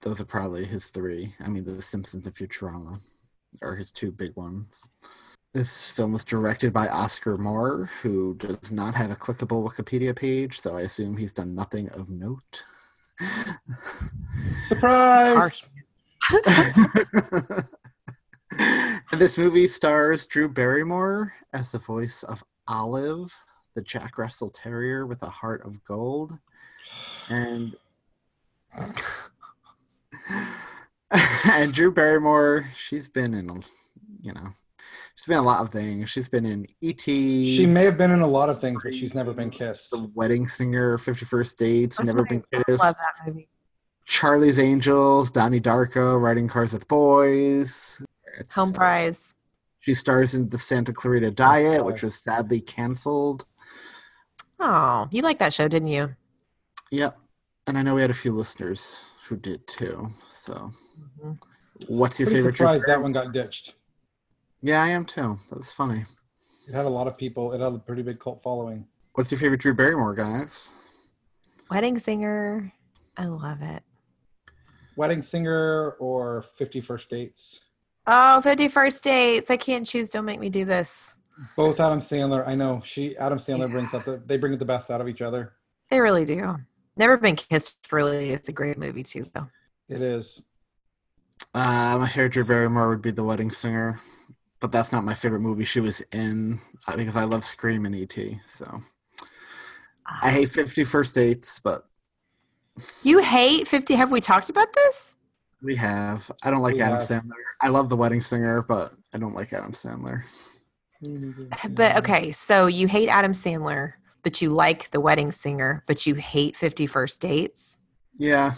Those 0.06 0.20
are 0.20 0.24
probably 0.24 0.64
his 0.64 0.90
three. 0.90 1.34
I 1.44 1.48
mean, 1.48 1.64
The 1.64 1.82
Simpsons 1.82 2.26
and 2.28 2.36
Futurama 2.36 3.00
are 3.60 3.74
his 3.74 3.90
two 3.90 4.12
big 4.12 4.36
ones. 4.36 4.88
This 5.52 5.90
film 5.90 6.12
was 6.12 6.24
directed 6.24 6.72
by 6.72 6.86
Oscar 6.86 7.36
Moore, 7.36 7.90
who 8.00 8.34
does 8.34 8.70
not 8.70 8.94
have 8.94 9.10
a 9.10 9.16
clickable 9.16 9.68
Wikipedia 9.68 10.14
page, 10.14 10.60
so 10.60 10.76
I 10.76 10.82
assume 10.82 11.16
he's 11.16 11.32
done 11.32 11.56
nothing 11.56 11.88
of 11.88 12.08
note. 12.08 12.62
Surprise! 14.68 15.70
and 16.30 17.64
this 19.18 19.36
movie 19.36 19.66
stars 19.66 20.24
Drew 20.24 20.48
Barrymore 20.48 21.34
as 21.52 21.72
the 21.72 21.78
voice 21.78 22.22
of 22.22 22.44
Olive, 22.68 23.34
the 23.74 23.82
Jack 23.82 24.18
Russell 24.18 24.50
Terrier 24.50 25.04
with 25.04 25.24
a 25.24 25.30
heart 25.30 25.66
of 25.66 25.84
gold. 25.84 26.38
And 27.28 27.74
and 31.52 31.72
Drew 31.72 31.92
Barrymore, 31.92 32.68
she's 32.76 33.08
been 33.08 33.34
in, 33.34 33.62
you 34.20 34.32
know, 34.32 34.48
she's 35.14 35.26
been 35.26 35.38
in 35.38 35.44
a 35.44 35.46
lot 35.46 35.62
of 35.64 35.70
things. 35.70 36.10
She's 36.10 36.28
been 36.28 36.46
in 36.46 36.66
E.T. 36.80 37.56
She 37.56 37.66
may 37.66 37.84
have 37.84 37.98
been 37.98 38.10
in 38.10 38.20
a 38.20 38.26
lot 38.26 38.48
of 38.48 38.60
things, 38.60 38.82
but 38.82 38.94
she's 38.94 39.14
never 39.14 39.32
been 39.32 39.50
kissed. 39.50 39.90
The 39.90 40.10
Wedding 40.14 40.46
Singer, 40.46 40.98
Fifty 40.98 41.24
First 41.24 41.58
Dates, 41.58 41.96
That's 41.96 42.06
Never 42.06 42.22
why 42.22 42.28
Been 42.28 42.44
I 42.54 42.62
Kissed. 42.64 42.82
love 42.82 42.96
that 42.96 43.26
movie. 43.26 43.48
Charlie's 44.04 44.58
Angels, 44.58 45.30
Donnie 45.30 45.60
Darko, 45.60 46.20
Riding 46.20 46.48
Cars 46.48 46.72
with 46.72 46.86
Boys. 46.86 48.02
It's, 48.38 48.54
Home 48.54 48.70
uh, 48.70 48.74
Fries. 48.74 49.34
She 49.80 49.94
stars 49.94 50.34
in 50.34 50.48
the 50.48 50.58
Santa 50.58 50.92
Clarita 50.92 51.30
Diet, 51.30 51.84
which 51.84 52.02
was 52.02 52.16
sadly 52.16 52.60
canceled. 52.60 53.46
Oh, 54.58 55.08
you 55.10 55.22
liked 55.22 55.40
that 55.40 55.52
show, 55.54 55.68
didn't 55.68 55.88
you? 55.88 56.14
Yep. 56.90 57.18
And 57.66 57.76
I 57.76 57.82
know 57.82 57.94
we 57.94 58.00
had 58.00 58.10
a 58.10 58.14
few 58.14 58.32
listeners 58.32 59.04
who 59.26 59.36
did 59.36 59.66
too. 59.66 60.08
So, 60.28 60.54
mm-hmm. 60.54 61.32
what's 61.88 62.18
your 62.18 62.26
Pretty 62.26 62.40
favorite? 62.40 62.56
surprised 62.56 62.84
Drew 62.84 62.94
that 62.94 63.02
one 63.02 63.12
got 63.12 63.32
ditched. 63.32 63.74
Yeah, 64.62 64.82
I 64.82 64.88
am 64.88 65.04
too. 65.04 65.38
That 65.48 65.56
was 65.56 65.72
funny. 65.72 66.04
It 66.68 66.74
had 66.74 66.86
a 66.86 66.90
lot 66.90 67.06
of 67.06 67.16
people. 67.16 67.52
It 67.52 67.60
had 67.60 67.72
a 67.72 67.78
pretty 67.78 68.02
big 68.02 68.18
cult 68.18 68.42
following. 68.42 68.86
What's 69.14 69.30
your 69.30 69.38
favorite 69.38 69.60
Drew 69.60 69.74
Barrymore, 69.74 70.14
guys? 70.14 70.74
Wedding 71.70 71.98
Singer. 71.98 72.72
I 73.16 73.26
love 73.26 73.62
it. 73.62 73.82
Wedding 74.96 75.22
Singer 75.22 75.92
or 75.98 76.42
Fifty 76.42 76.80
First 76.80 77.10
Dates. 77.10 77.60
Oh, 78.06 78.40
51st 78.44 79.02
Dates. 79.02 79.50
I 79.50 79.56
can't 79.56 79.84
choose. 79.86 80.08
Don't 80.08 80.24
make 80.24 80.38
me 80.38 80.48
do 80.48 80.64
this. 80.64 81.16
Both 81.56 81.80
Adam 81.80 82.00
Sandler. 82.00 82.46
I 82.46 82.54
know 82.54 82.80
she. 82.84 83.16
Adam 83.16 83.38
Sandler 83.38 83.70
brings 83.70 83.92
out 83.94 84.04
the. 84.04 84.22
They 84.26 84.36
bring 84.36 84.56
the 84.56 84.64
best 84.64 84.90
out 84.90 85.00
of 85.00 85.08
each 85.08 85.22
other. 85.22 85.54
They 85.90 86.00
really 86.00 86.24
do. 86.24 86.56
Never 86.96 87.16
Been 87.16 87.36
Kissed, 87.36 87.78
really. 87.92 88.30
It's 88.30 88.48
a 88.48 88.52
great 88.52 88.78
movie, 88.78 89.02
too, 89.02 89.28
though. 89.34 89.48
It 89.88 90.00
is. 90.02 90.42
Uh, 91.54 91.96
my 92.00 92.08
favorite 92.08 92.32
Drew 92.32 92.44
Barrymore 92.44 92.88
would 92.88 93.02
be 93.02 93.10
The 93.10 93.24
Wedding 93.24 93.50
Singer, 93.50 94.00
but 94.60 94.72
that's 94.72 94.92
not 94.92 95.04
my 95.04 95.14
favorite 95.14 95.40
movie 95.40 95.64
she 95.64 95.80
was 95.80 96.00
in 96.12 96.58
uh, 96.88 96.96
because 96.96 97.16
I 97.16 97.24
love 97.24 97.44
Scream 97.44 97.86
and 97.86 97.94
E.T. 97.94 98.40
So, 98.48 98.78
I 100.22 100.30
hate 100.30 100.50
Fifty 100.50 100.84
First 100.84 101.14
Dates, 101.14 101.60
but 101.60 101.86
You 103.02 103.18
hate 103.18 103.68
50. 103.68 103.94
Have 103.94 104.10
we 104.10 104.20
talked 104.20 104.50
about 104.50 104.72
this? 104.72 105.14
we 105.62 105.74
have. 105.76 106.30
I 106.42 106.50
don't 106.50 106.60
like 106.62 106.74
We 106.74 106.80
Adam 106.82 106.94
have. 106.98 107.02
Sandler. 107.02 107.32
I 107.60 107.68
love 107.68 107.88
The 107.88 107.96
Wedding 107.96 108.20
Singer, 108.20 108.62
but 108.62 108.92
I 109.12 109.18
don't 109.18 109.34
like 109.34 109.52
Adam 109.52 109.72
Sandler. 109.72 110.22
But 111.70 111.96
okay, 111.98 112.32
so 112.32 112.66
you 112.66 112.88
hate 112.88 113.08
Adam 113.08 113.32
Sandler, 113.32 113.94
but 114.26 114.42
you 114.42 114.50
like 114.50 114.90
The 114.90 114.98
Wedding 114.98 115.30
Singer, 115.30 115.84
but 115.86 116.04
you 116.04 116.16
hate 116.16 116.56
51st 116.56 117.20
Dates. 117.20 117.78
Yeah, 118.18 118.54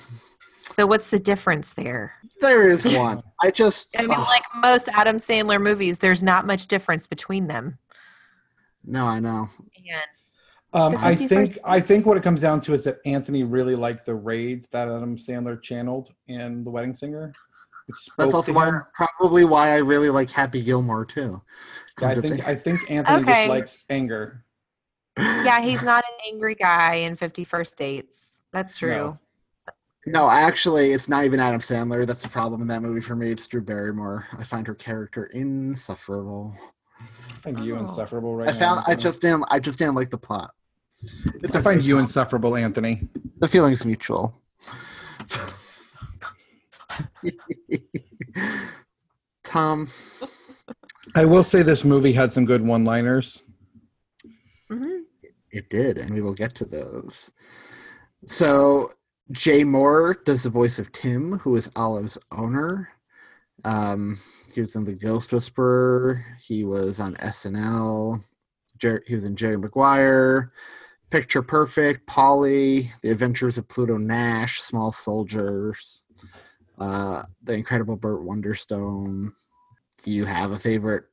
So 0.75 0.87
what's 0.87 1.11
the 1.11 1.19
difference 1.19 1.75
there? 1.75 2.15
there 2.41 2.71
is 2.71 2.87
one. 2.97 3.23
I 3.43 3.51
just 3.51 3.95
I 3.99 4.01
mean, 4.03 4.13
ugh. 4.13 4.27
like 4.29 4.43
most 4.57 4.89
Adam 4.95 5.19
Sandler 5.19 5.61
movies, 5.61 5.99
there's 5.99 6.23
not 6.23 6.47
much 6.47 6.69
difference 6.69 7.07
between 7.07 7.49
them. 7.49 7.77
no, 8.83 9.05
I 9.07 9.21
know. 9.21 9.49
And 9.77 10.03
Um, 10.73 10.97
I 11.05 11.15
51st 11.15 11.29
think 11.29 11.59
I 11.67 11.81
think 11.81 12.07
what 12.07 12.17
it 12.17 12.23
comes 12.23 12.41
down 12.41 12.63
to 12.63 12.73
is 12.73 12.85
that 12.85 12.97
Anthony 13.05 13.45
really 13.45 13.75
liked 13.77 14.07
the 14.07 14.15
rage 14.15 14.65
that 14.73 14.89
Adam 14.89 15.19
Sandler 15.19 15.61
channeled 15.61 16.15
in 16.29 16.65
The 16.65 16.71
Wedding 16.71 16.95
Singer. 16.95 17.35
That's 18.17 18.33
also 18.33 18.55
why, 18.55 18.71
probably 18.95 19.45
why 19.45 19.73
I 19.73 19.77
really 19.79 20.09
like 20.09 20.31
Happy 20.31 20.63
Gilmore 20.63 21.05
too. 21.05 21.43
Yeah, 22.01 22.09
I 22.09 22.15
to 22.15 22.23
think 22.23 22.35
think- 22.37 22.49
I 22.49 22.55
think 22.55 22.91
Anthony 22.91 23.21
Okay. 23.23 23.33
just 23.43 23.49
likes 23.51 23.79
anger. 23.91 24.45
Yeah, 25.19 25.61
he's 25.69 25.83
not 25.83 26.05
an 26.05 26.33
angry 26.33 26.55
guy 26.55 26.95
in 26.97 27.17
51st 27.17 27.77
Dates. 27.77 28.33
That's 28.53 28.77
true. 28.79 28.91
No. 28.91 29.19
No, 30.07 30.31
actually, 30.31 30.93
it's 30.93 31.09
not 31.09 31.25
even 31.27 31.39
Adam 31.41 31.61
Sandler. 31.61 32.07
That's 32.07 32.23
the 32.23 32.29
problem 32.31 32.63
in 32.63 32.69
that 32.69 32.81
movie 32.81 33.01
for 33.03 33.15
me. 33.15 33.31
It's 33.31 33.47
Drew 33.47 33.61
Barrymore. 33.61 34.27
I 34.39 34.45
find 34.45 34.67
her 34.67 34.75
character 34.75 35.27
insufferable. 35.27 36.55
I 37.01 37.05
find 37.35 37.59
you 37.61 37.77
Oh. 37.77 37.81
insufferable 37.81 38.35
right 38.35 38.49
I 38.49 38.53
found 38.53 38.79
now. 38.87 38.93
I 38.93 38.95
just 38.97 39.21
didn't 39.21 39.45
I 39.51 39.59
just 39.59 39.79
didn't 39.79 39.95
like 39.97 40.09
the 40.11 40.17
plot. 40.19 40.53
It's 41.43 41.55
I 41.55 41.59
a- 41.61 41.63
find 41.63 41.85
you 41.85 41.99
insufferable, 41.99 42.57
Anthony. 42.57 43.07
the 43.39 43.49
feeling's 43.49 43.85
mutual. 43.85 44.41
Thom, 49.45 49.89
I 51.15 51.25
will 51.25 51.43
say 51.43 51.63
this 51.63 51.85
movie 51.85 52.13
had 52.13 52.33
some 52.33 52.45
good 52.45 52.63
one-liners. 52.63 53.43
hmm 54.71 55.01
it 55.51 55.71
did, 55.71 55.99
and 55.99 56.15
we 56.15 56.21
will 56.21 56.35
get 56.35 56.55
to 56.57 56.65
those. 56.65 57.33
So 58.27 58.93
Jay 59.31 59.63
Mohr 59.63 60.23
does 60.25 60.43
the 60.43 60.51
voice 60.51 60.79
of 60.79 60.93
Tim, 60.93 61.39
who 61.39 61.55
is 61.57 61.71
Olive's 61.77 62.19
owner. 62.33 62.89
Um, 63.65 64.19
he 64.55 64.61
was 64.61 64.77
in 64.77 64.85
The 64.85 64.93
Ghost 64.93 65.33
Whisperer. 65.33 66.25
He 66.41 66.65
was 66.65 67.01
on 67.01 67.15
SNL. 67.17 68.23
Jer- 68.79 69.03
he 69.07 69.15
was 69.15 69.25
in 69.25 69.37
Jerry 69.37 69.59
Maguire, 69.59 70.53
Picture 71.11 71.43
Perfect, 71.43 72.07
Paulie, 72.07 72.89
The 73.03 73.11
Adventures 73.11 73.59
of 73.59 73.69
Pluto 73.69 73.97
Nash, 73.97 74.61
Small 74.61 74.93
Soldiers, 74.93 76.05
uh, 76.79 77.23
The 77.43 77.55
Incredible 77.55 77.97
Burt 77.97 78.23
Wonderstone. 78.23 79.33
Do 80.05 80.11
you 80.11 80.25
have 80.25 80.53
a 80.53 80.59
favorite 80.59 81.05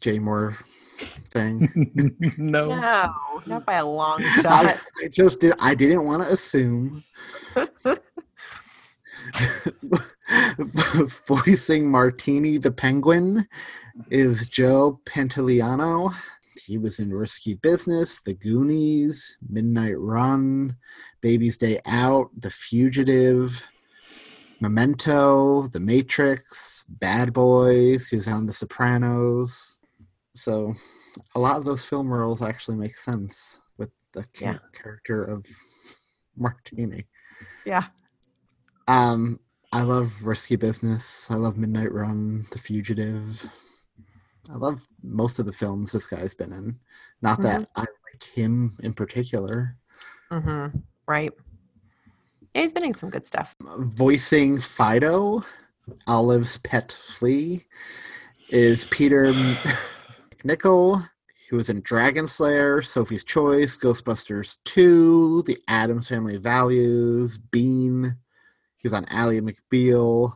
Jay 0.00 0.18
Mohr 0.18 0.56
thing? 1.04 1.68
no. 2.38 2.68
No, 2.68 3.42
not 3.46 3.64
by 3.64 3.74
a 3.74 3.86
long 3.86 4.22
I, 4.22 4.40
shot. 4.40 4.66
I 5.02 5.08
just 5.08 5.40
did. 5.40 5.54
I 5.60 5.74
didn't 5.74 6.04
want 6.04 6.22
to 6.22 6.32
assume. 6.32 7.04
Voicing 11.26 11.90
Martini 11.90 12.58
the 12.58 12.72
Penguin 12.72 13.46
is 14.10 14.46
Joe 14.46 15.00
Pantoliano. 15.04 16.12
He 16.66 16.78
was 16.78 17.00
in 17.00 17.12
Risky 17.12 17.54
Business, 17.54 18.20
The 18.20 18.34
Goonies, 18.34 19.36
Midnight 19.48 19.98
Run, 19.98 20.76
Baby's 21.20 21.56
Day 21.56 21.80
Out, 21.86 22.30
The 22.38 22.50
Fugitive, 22.50 23.66
Memento, 24.60 25.66
The 25.68 25.80
Matrix, 25.80 26.84
Bad 26.88 27.32
Boys. 27.32 28.08
He 28.08 28.16
was 28.16 28.28
on 28.28 28.46
The 28.46 28.52
Sopranos. 28.52 29.80
So 30.34 30.74
a 31.34 31.38
lot 31.40 31.56
of 31.56 31.64
those 31.64 31.84
film 31.84 32.08
roles 32.08 32.42
actually 32.42 32.76
make 32.76 32.94
sense 32.94 33.60
with 33.78 33.90
the 34.12 34.24
Yeah. 34.40 34.58
character 34.72 35.24
of 35.24 35.44
Martini. 36.36 37.04
Yeah. 37.64 37.84
Um, 38.88 39.40
I 39.72 39.82
love 39.82 40.12
Risky 40.22 40.56
Business. 40.56 41.30
I 41.30 41.34
love 41.34 41.56
Midnight 41.56 41.92
Run, 41.92 42.46
The 42.50 42.58
Fugitive. 42.58 43.46
I 44.50 44.56
love 44.56 44.86
most 45.02 45.38
of 45.38 45.46
the 45.46 45.52
films 45.52 45.92
this 45.92 46.06
guy's 46.06 46.34
been 46.34 46.52
in. 46.52 46.78
Not 47.22 47.40
that 47.42 47.68
I 47.76 47.80
like 47.80 48.22
him 48.34 48.76
in 48.82 48.92
particular. 48.92 49.76
hmm 50.30 50.66
Right. 51.06 51.32
Yeah, 52.54 52.62
he's 52.62 52.72
been 52.72 52.84
in 52.84 52.92
some 52.92 53.08
good 53.10 53.24
stuff. 53.24 53.54
Voicing 53.60 54.58
Fido, 54.60 55.42
Olive's 56.06 56.58
pet 56.58 56.92
flea, 56.92 57.64
is 58.50 58.84
Peter 58.86 59.32
MacNicol. 60.42 61.08
He 61.48 61.54
was 61.54 61.68
in 61.68 61.80
Dragon 61.82 62.26
Slayer, 62.26 62.80
Sophie's 62.82 63.24
Choice, 63.24 63.76
Ghostbusters 63.76 64.56
2, 64.64 65.42
The 65.46 65.58
Addams 65.68 66.08
Family 66.08 66.38
Values, 66.38 67.38
Bean. 67.38 68.16
He 68.76 68.86
was 68.86 68.94
on 68.94 69.04
Ally 69.10 69.40
McBeal. 69.40 70.34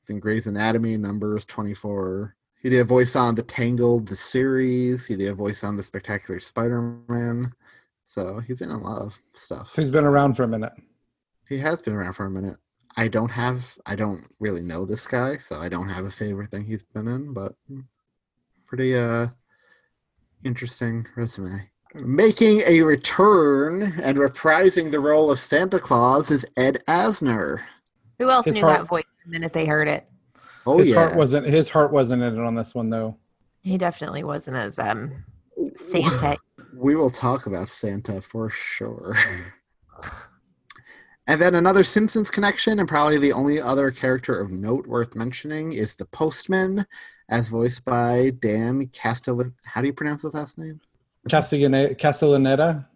He's 0.00 0.10
in 0.10 0.20
Grey's 0.20 0.46
Anatomy, 0.46 0.96
Numbers 0.96 1.46
24. 1.46 2.36
He 2.60 2.68
did 2.70 2.80
a 2.80 2.84
voice 2.84 3.16
on 3.16 3.34
The 3.34 3.42
Tangled, 3.42 4.08
the 4.08 4.16
series. 4.16 5.06
He 5.06 5.16
did 5.16 5.28
a 5.28 5.34
voice 5.34 5.64
on 5.64 5.76
The 5.76 5.82
Spectacular 5.82 6.40
Spider-Man. 6.40 7.52
So 8.04 8.40
he's 8.46 8.58
been 8.58 8.70
in 8.70 8.76
a 8.76 8.82
lot 8.82 9.02
of 9.02 9.18
stuff. 9.32 9.66
So 9.66 9.82
he's 9.82 9.90
been 9.90 10.04
around 10.04 10.34
for 10.34 10.44
a 10.44 10.48
minute. 10.48 10.72
He 11.48 11.58
has 11.58 11.82
been 11.82 11.94
around 11.94 12.14
for 12.14 12.26
a 12.26 12.30
minute. 12.30 12.56
I 12.96 13.08
don't 13.08 13.30
have, 13.30 13.76
I 13.86 13.96
don't 13.96 14.24
really 14.40 14.62
know 14.62 14.86
this 14.86 15.06
guy, 15.06 15.36
so 15.36 15.60
I 15.60 15.68
don't 15.68 15.88
have 15.88 16.04
a 16.04 16.10
favorite 16.10 16.50
thing 16.50 16.64
he's 16.64 16.84
been 16.84 17.08
in, 17.08 17.34
but 17.34 17.54
pretty 18.66 18.96
uh 18.96 19.28
interesting 20.44 21.06
resume. 21.16 21.60
Making 21.94 22.62
a 22.66 22.82
return 22.82 23.82
and 24.02 24.18
reprising 24.18 24.90
the 24.90 25.00
role 25.00 25.30
of 25.30 25.38
Santa 25.38 25.78
Claus 25.78 26.30
is 26.30 26.44
Ed 26.56 26.82
Asner. 26.88 27.60
Who 28.18 28.30
else 28.30 28.46
His 28.46 28.56
knew 28.56 28.62
heart- 28.62 28.80
that 28.80 28.88
voice 28.88 29.04
the 29.24 29.30
minute 29.30 29.52
they 29.52 29.66
heard 29.66 29.88
it? 29.88 30.08
Oh 30.66 30.78
his 30.78 30.88
yeah, 30.88 30.96
heart 30.96 31.16
wasn't 31.16 31.46
his 31.46 31.68
heart 31.68 31.92
wasn't 31.92 32.22
in 32.22 32.38
it 32.38 32.42
on 32.42 32.54
this 32.54 32.74
one 32.74 32.90
though. 32.90 33.16
He 33.60 33.78
definitely 33.78 34.24
wasn't 34.24 34.56
as 34.56 34.78
um 34.78 35.24
Santa. 35.76 36.36
We 36.74 36.96
will 36.96 37.10
talk 37.10 37.46
about 37.46 37.68
Santa 37.68 38.20
for 38.20 38.50
sure. 38.50 39.14
and 41.26 41.40
then 41.40 41.54
another 41.54 41.84
Simpsons 41.84 42.30
connection, 42.30 42.78
and 42.78 42.88
probably 42.88 43.18
the 43.18 43.32
only 43.32 43.60
other 43.60 43.90
character 43.90 44.40
of 44.40 44.50
note 44.50 44.86
worth 44.86 45.14
mentioning 45.14 45.72
is 45.72 45.94
the 45.94 46.06
Postman, 46.06 46.86
as 47.28 47.48
voiced 47.48 47.84
by 47.84 48.30
Dan 48.40 48.86
Castellan. 48.88 49.54
How 49.64 49.80
do 49.80 49.86
you 49.86 49.92
pronounce 49.92 50.22
his 50.22 50.34
last 50.34 50.58
name? 50.58 50.80
Castellaneta. 51.28 51.98
Castellaneta. 51.98 52.86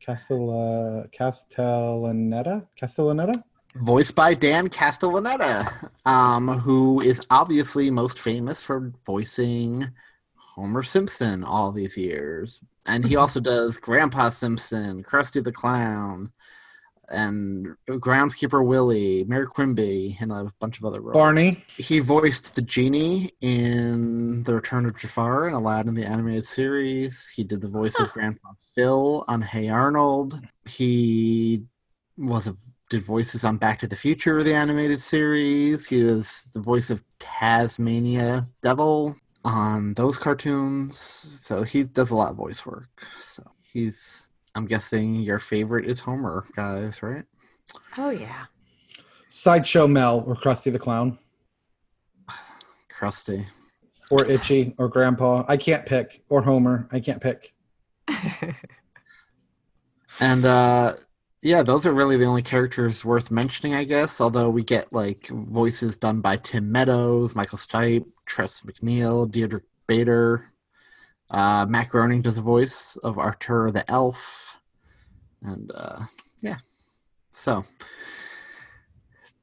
Castel, 0.00 0.50
uh, 0.50 1.06
Castellaneta. 1.08 2.66
Castellaneta. 2.80 3.42
Voiced 3.74 4.14
by 4.14 4.32
Dan 4.32 4.68
Castellaneta, 4.68 5.90
um, 6.06 6.48
who 6.48 7.00
is 7.02 7.20
obviously 7.30 7.90
most 7.90 8.18
famous 8.18 8.62
for 8.62 8.92
voicing 9.04 9.86
Homer 10.34 10.82
Simpson 10.82 11.44
all 11.44 11.70
these 11.70 11.96
years. 11.96 12.62
And 12.86 13.04
he 13.04 13.16
also 13.22 13.38
does 13.38 13.76
Grandpa 13.76 14.30
Simpson, 14.30 15.04
Krusty 15.04 15.44
the 15.44 15.52
Clown, 15.52 16.32
and 17.10 17.74
Groundskeeper 17.88 18.64
Willie, 18.64 19.24
Mayor 19.24 19.46
Quimby, 19.46 20.18
and 20.20 20.30
a 20.32 20.50
bunch 20.60 20.78
of 20.78 20.84
other 20.84 21.00
roles. 21.00 21.14
Barney. 21.14 21.64
He 21.76 22.00
voiced 22.00 22.54
the 22.54 22.62
genie 22.62 23.30
in 23.40 24.42
The 24.44 24.54
Return 24.54 24.86
of 24.86 24.96
Jafar 24.96 25.46
and 25.46 25.56
Aladdin 25.56 25.94
the 25.94 26.04
animated 26.04 26.46
series. 26.46 27.28
He 27.28 27.44
did 27.44 27.60
the 27.60 27.68
voice 27.68 27.98
of 27.98 28.12
Grandpa 28.12 28.50
Phil 28.74 29.24
on 29.28 29.42
Hey 29.42 29.68
Arnold. 29.68 30.40
He 30.66 31.62
was 32.16 32.46
a 32.46 32.56
did 32.90 33.02
voices 33.02 33.44
on 33.44 33.58
Back 33.58 33.78
to 33.80 33.86
the 33.86 33.96
Future, 33.96 34.42
the 34.42 34.54
animated 34.54 35.02
series. 35.02 35.86
He 35.86 36.02
was 36.04 36.50
the 36.54 36.60
voice 36.60 36.90
of 36.90 37.02
Tasmania 37.18 38.48
Devil 38.62 39.14
on 39.44 39.94
those 39.94 40.18
cartoons. 40.18 40.98
So 40.98 41.62
he 41.62 41.84
does 41.84 42.10
a 42.10 42.16
lot 42.16 42.30
of 42.30 42.36
voice 42.36 42.64
work. 42.64 42.88
So 43.20 43.42
he's, 43.62 44.30
I'm 44.58 44.66
guessing 44.66 45.14
your 45.14 45.38
favorite 45.38 45.86
is 45.86 46.00
Homer, 46.00 46.44
guys, 46.56 47.00
right? 47.00 47.22
Oh 47.96 48.10
yeah. 48.10 48.46
Sideshow 49.28 49.86
Mel 49.86 50.24
or 50.26 50.34
Krusty 50.34 50.72
the 50.72 50.80
Clown. 50.80 51.16
Krusty. 52.92 53.46
Or 54.10 54.28
Itchy 54.28 54.74
or 54.76 54.88
Grandpa. 54.88 55.44
I 55.46 55.56
can't 55.56 55.86
pick. 55.86 56.24
Or 56.28 56.42
Homer. 56.42 56.88
I 56.90 56.98
can't 56.98 57.22
pick. 57.22 57.54
and 60.20 60.44
uh 60.44 60.94
yeah, 61.40 61.62
those 61.62 61.86
are 61.86 61.92
really 61.92 62.16
the 62.16 62.24
only 62.24 62.42
characters 62.42 63.04
worth 63.04 63.30
mentioning, 63.30 63.76
I 63.76 63.84
guess. 63.84 64.20
Although 64.20 64.50
we 64.50 64.64
get 64.64 64.92
like 64.92 65.28
voices 65.28 65.96
done 65.96 66.20
by 66.20 66.36
Tim 66.36 66.72
Meadows, 66.72 67.36
Michael 67.36 67.58
Stipe, 67.58 68.06
Tress 68.26 68.62
MacNeille, 68.62 69.30
Deirdre 69.30 69.60
Bader. 69.86 70.52
Uh, 71.30 71.66
Matt 71.68 71.90
Groening 71.90 72.22
does 72.22 72.38
a 72.38 72.42
voice 72.42 72.96
of 73.02 73.18
Arthur 73.18 73.70
the 73.70 73.88
Elf, 73.90 74.58
and 75.42 75.70
uh, 75.74 76.00
yeah. 76.40 76.56
So, 77.30 77.64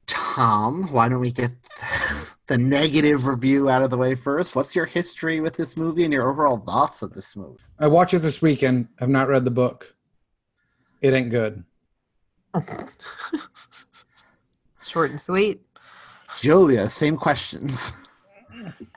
Thom, 0.06 0.92
why 0.92 1.08
don't 1.08 1.20
we 1.20 1.30
get 1.30 1.52
the 2.46 2.58
negative 2.58 3.26
review 3.26 3.70
out 3.70 3.82
of 3.82 3.90
the 3.90 3.96
way 3.96 4.14
first? 4.14 4.56
What's 4.56 4.74
your 4.74 4.86
history 4.86 5.40
with 5.40 5.56
this 5.56 5.76
movie 5.76 6.04
and 6.04 6.12
your 6.12 6.28
overall 6.28 6.58
thoughts 6.58 7.02
of 7.02 7.14
this 7.14 7.36
movie? 7.36 7.60
I 7.78 7.86
watched 7.86 8.14
it 8.14 8.20
this 8.20 8.42
weekend. 8.42 8.88
I've 9.00 9.08
not 9.08 9.28
read 9.28 9.44
the 9.44 9.50
book. 9.50 9.94
It 11.00 11.14
ain't 11.14 11.30
good. 11.30 11.62
Short 14.86 15.10
and 15.10 15.20
sweet. 15.20 15.60
Julia, 16.40 16.88
same 16.88 17.16
questions. 17.16 17.92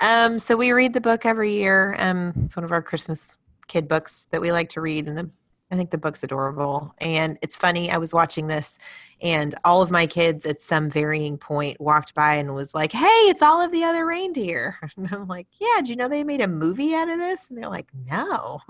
Um, 0.02 0.40
so 0.40 0.56
we 0.56 0.72
read 0.72 0.94
the 0.94 1.02
book 1.02 1.26
every 1.26 1.54
year. 1.54 1.96
Um, 2.00 2.34
it's 2.46 2.56
one 2.56 2.64
of 2.64 2.72
our 2.72 2.82
Christmas 2.82 3.38
kid 3.68 3.88
books 3.88 4.28
that 4.32 4.42
we 4.42 4.52
like 4.52 4.70
to 4.70 4.82
read, 4.82 5.08
and 5.08 5.18
the, 5.18 5.30
I 5.72 5.76
think 5.76 5.92
the 5.92 5.98
book's 5.98 6.24
adorable. 6.24 6.94
And 7.00 7.38
it's 7.42 7.56
funny. 7.56 7.92
I 7.92 7.98
was 7.98 8.14
watching 8.14 8.48
this, 8.48 8.78
and 9.22 9.56
all 9.64 9.82
of 9.82 9.92
my 9.92 10.08
kids 10.08 10.46
at 10.46 10.62
some 10.62 10.90
varying 10.90 11.38
point 11.38 11.80
walked 11.80 12.14
by 12.14 12.36
and 12.36 12.56
was 12.56 12.74
like, 12.74 12.92
"Hey, 12.92 13.08
it's 13.08 13.42
all 13.42 13.62
of 13.62 13.72
the 13.72 13.84
other 13.84 14.06
reindeer." 14.06 14.78
And 14.98 15.10
I'm 15.12 15.28
like, 15.28 15.48
"Yeah, 15.60 15.82
do 15.82 15.90
you 15.92 15.96
know 15.96 16.08
they 16.08 16.24
made 16.24 16.42
a 16.42 16.48
movie 16.48 16.96
out 16.96 17.10
of 17.10 17.20
this?" 17.20 17.50
And 17.50 17.58
they're 17.58 17.70
like, 17.70 17.88
"No." 18.10 18.60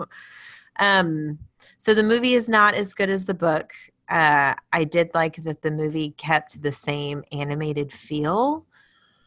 Um, 0.82 1.40
so 1.78 1.94
the 1.94 2.04
movie 2.04 2.36
is 2.36 2.48
not 2.48 2.74
as 2.74 2.94
good 2.94 3.10
as 3.10 3.26
the 3.26 3.34
book. 3.34 3.74
Uh, 4.08 4.56
I 4.72 4.86
did 4.86 5.12
like 5.14 5.36
that 5.44 5.62
the 5.62 5.72
movie 5.72 6.12
kept 6.12 6.62
the 6.62 6.72
same 6.72 7.24
animated 7.32 7.92
feel, 7.92 8.66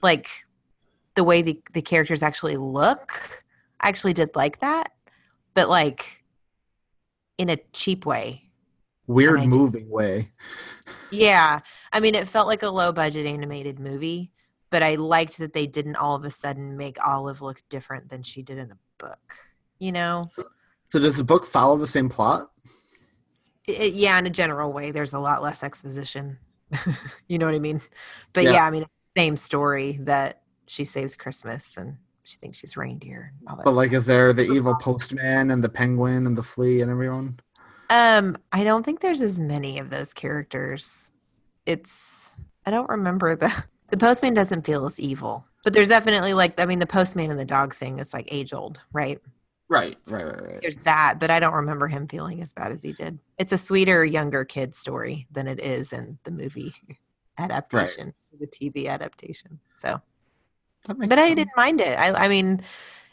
like 0.03 0.31
the 1.14 1.25
way 1.25 1.42
the, 1.42 1.61
the 1.72 1.83
characters 1.83 2.22
actually 2.22 2.57
look. 2.57 3.42
I 3.81 3.88
actually 3.88 4.12
did 4.12 4.35
like 4.35 4.61
that, 4.61 4.92
but 5.55 5.68
like 5.68 6.25
in 7.38 7.48
a 7.48 7.59
cheap 7.72 8.07
way. 8.07 8.51
Weird 9.07 9.44
moving 9.46 9.90
way. 9.90 10.31
Yeah. 11.11 11.61
I 11.92 12.01
mean, 12.01 12.14
it 12.14 12.29
felt 12.29 12.46
like 12.46 12.62
a 12.62 12.70
low 12.70 12.92
budget 12.92 13.27
animated 13.27 13.79
movie, 13.79 14.33
but 14.70 14.83
I 14.83 14.94
liked 14.94 15.38
that 15.38 15.53
they 15.53 15.66
didn't 15.66 15.96
all 15.96 16.14
of 16.14 16.25
a 16.25 16.31
sudden 16.31 16.77
make 16.77 17.05
Olive 17.05 17.42
look 17.42 17.62
different 17.68 18.09
than 18.09 18.22
she 18.22 18.42
did 18.42 18.59
in 18.59 18.68
the 18.68 18.79
book. 18.98 19.35
You 19.79 19.92
know? 19.92 20.29
So, 20.33 20.44
so 20.88 20.98
does 21.01 21.18
the 21.18 21.25
book 21.25 21.44
follow 21.44 21.77
the 21.77 21.87
same 21.87 22.09
plot? 22.09 22.51
It, 23.66 23.94
yeah, 23.94 24.18
in 24.18 24.27
a 24.27 24.31
general 24.31 24.72
way, 24.72 24.90
there's 24.90 25.12
a 25.12 25.18
lot 25.18 25.42
less 25.42 25.62
exposition. 25.62 26.38
you 27.29 27.38
know 27.38 27.46
what 27.46 27.55
I 27.55 27.61
mean? 27.61 27.81
But 28.33 28.44
yeah, 28.44 28.53
yeah 28.53 28.66
I 28.66 28.70
mean, 28.70 28.87
same 29.16 29.37
story 29.37 29.98
that 30.03 30.41
she 30.66 30.85
saves 30.85 31.16
Christmas 31.16 31.77
and 31.77 31.96
she 32.25 32.38
thinks 32.38 32.59
she's 32.59 32.77
reindeer. 32.77 33.33
but 33.44 33.62
stuff. 33.62 33.75
like, 33.75 33.92
is 33.92 34.07
there 34.07 34.33
the 34.33 34.51
evil 34.51 34.75
postman 34.77 35.51
and 35.51 35.62
the 35.62 35.68
penguin 35.68 36.27
and 36.27 36.38
the 36.38 36.42
flea 36.42 36.81
and 36.81 36.90
everyone? 36.90 37.40
Um, 37.90 38.38
I 38.53 38.64
don't 38.64 38.85
think 38.85 39.01
there's 39.01 39.22
as 39.22 39.40
many 39.40 39.79
of 39.79 39.90
those 39.90 40.14
characters. 40.14 41.11
It's 41.66 42.33
I 42.64 42.70
don't 42.70 42.88
remember 42.88 43.37
the 43.37 43.53
the 43.90 43.96
postman 43.96 44.35
doesn't 44.35 44.64
feel 44.64 44.87
as 44.87 44.98
evil, 44.98 45.44
but 45.64 45.72
there's 45.72 45.90
definitely 45.90 46.35
like 46.35 46.59
I 46.59 46.66
mean 46.66 46.79
the 46.79 46.87
postman 46.87 47.31
and 47.31 47.38
the 47.38 47.44
dog 47.44 47.75
thing 47.75 47.98
is 47.98 48.14
like 48.14 48.29
age 48.33 48.55
old, 48.55 48.81
right? 48.92 49.20
Right, 49.68 49.96
right, 50.11 50.25
right, 50.25 50.42
right. 50.42 50.59
There's 50.61 50.77
that, 50.79 51.18
but 51.18 51.31
I 51.31 51.40
don't 51.40 51.55
remember 51.55 51.88
him 51.88 52.07
feeling 52.07 52.42
as 52.42 52.53
bad 52.53 52.72
as 52.72 52.83
he 52.83 52.92
did. 52.92 53.18
It's 53.38 53.53
a 53.53 53.59
sweeter, 53.59 54.05
younger 54.05 54.44
kid 54.44 54.75
story 54.75 55.27
than 55.31 55.48
it 55.48 55.61
is 55.61 55.94
in 55.94 56.18
the 56.25 56.31
movie 56.31 56.75
adaptation, 57.38 58.14
right. 58.33 58.40
the 58.40 58.46
TV 58.46 58.88
adaptation. 58.88 59.61
So, 59.77 60.01
but 60.87 60.99
sense. 60.99 61.12
I 61.21 61.35
didn't 61.35 61.57
mind 61.57 61.81
it. 61.81 61.99
I, 61.99 62.12
I 62.25 62.29
mean, 62.29 62.62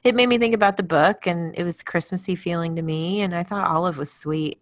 it 0.03 0.15
made 0.15 0.27
me 0.27 0.37
think 0.37 0.55
about 0.55 0.77
the 0.77 0.83
book, 0.83 1.27
and 1.27 1.53
it 1.57 1.63
was 1.63 1.83
Christmassy 1.83 2.35
feeling 2.35 2.75
to 2.75 2.81
me. 2.81 3.21
And 3.21 3.35
I 3.35 3.43
thought 3.43 3.69
Olive 3.69 3.97
was 3.97 4.11
sweet. 4.11 4.61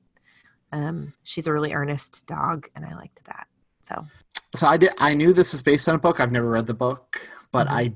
Um, 0.72 1.14
she's 1.24 1.48
a 1.48 1.54
really 1.54 1.74
earnest 1.74 2.26
dog, 2.28 2.68
and 2.76 2.86
I 2.86 2.96
liked 2.96 3.24
that. 3.26 3.48
So, 3.84 4.06
so 4.54 4.68
I 4.68 4.78
did. 4.78 4.92
I 4.98 5.14
knew 5.14 5.34
this 5.34 5.54
was 5.54 5.62
based 5.62 5.88
on 5.88 5.96
a 5.96 6.00
book. 6.00 6.20
I've 6.20 6.32
never 6.32 6.50
read 6.50 6.68
the 6.68 6.74
book, 6.74 7.22
but 7.52 7.68
mm-hmm. 7.68 7.78
I 7.78 7.94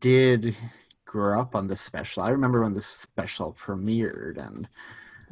did 0.00 0.56
grew 1.04 1.38
up 1.38 1.54
on 1.54 1.66
this 1.66 1.80
special. 1.80 2.22
I 2.22 2.30
remember 2.30 2.62
when 2.62 2.74
this 2.74 2.86
special 2.86 3.52
premiered, 3.52 4.44
and 4.44 4.68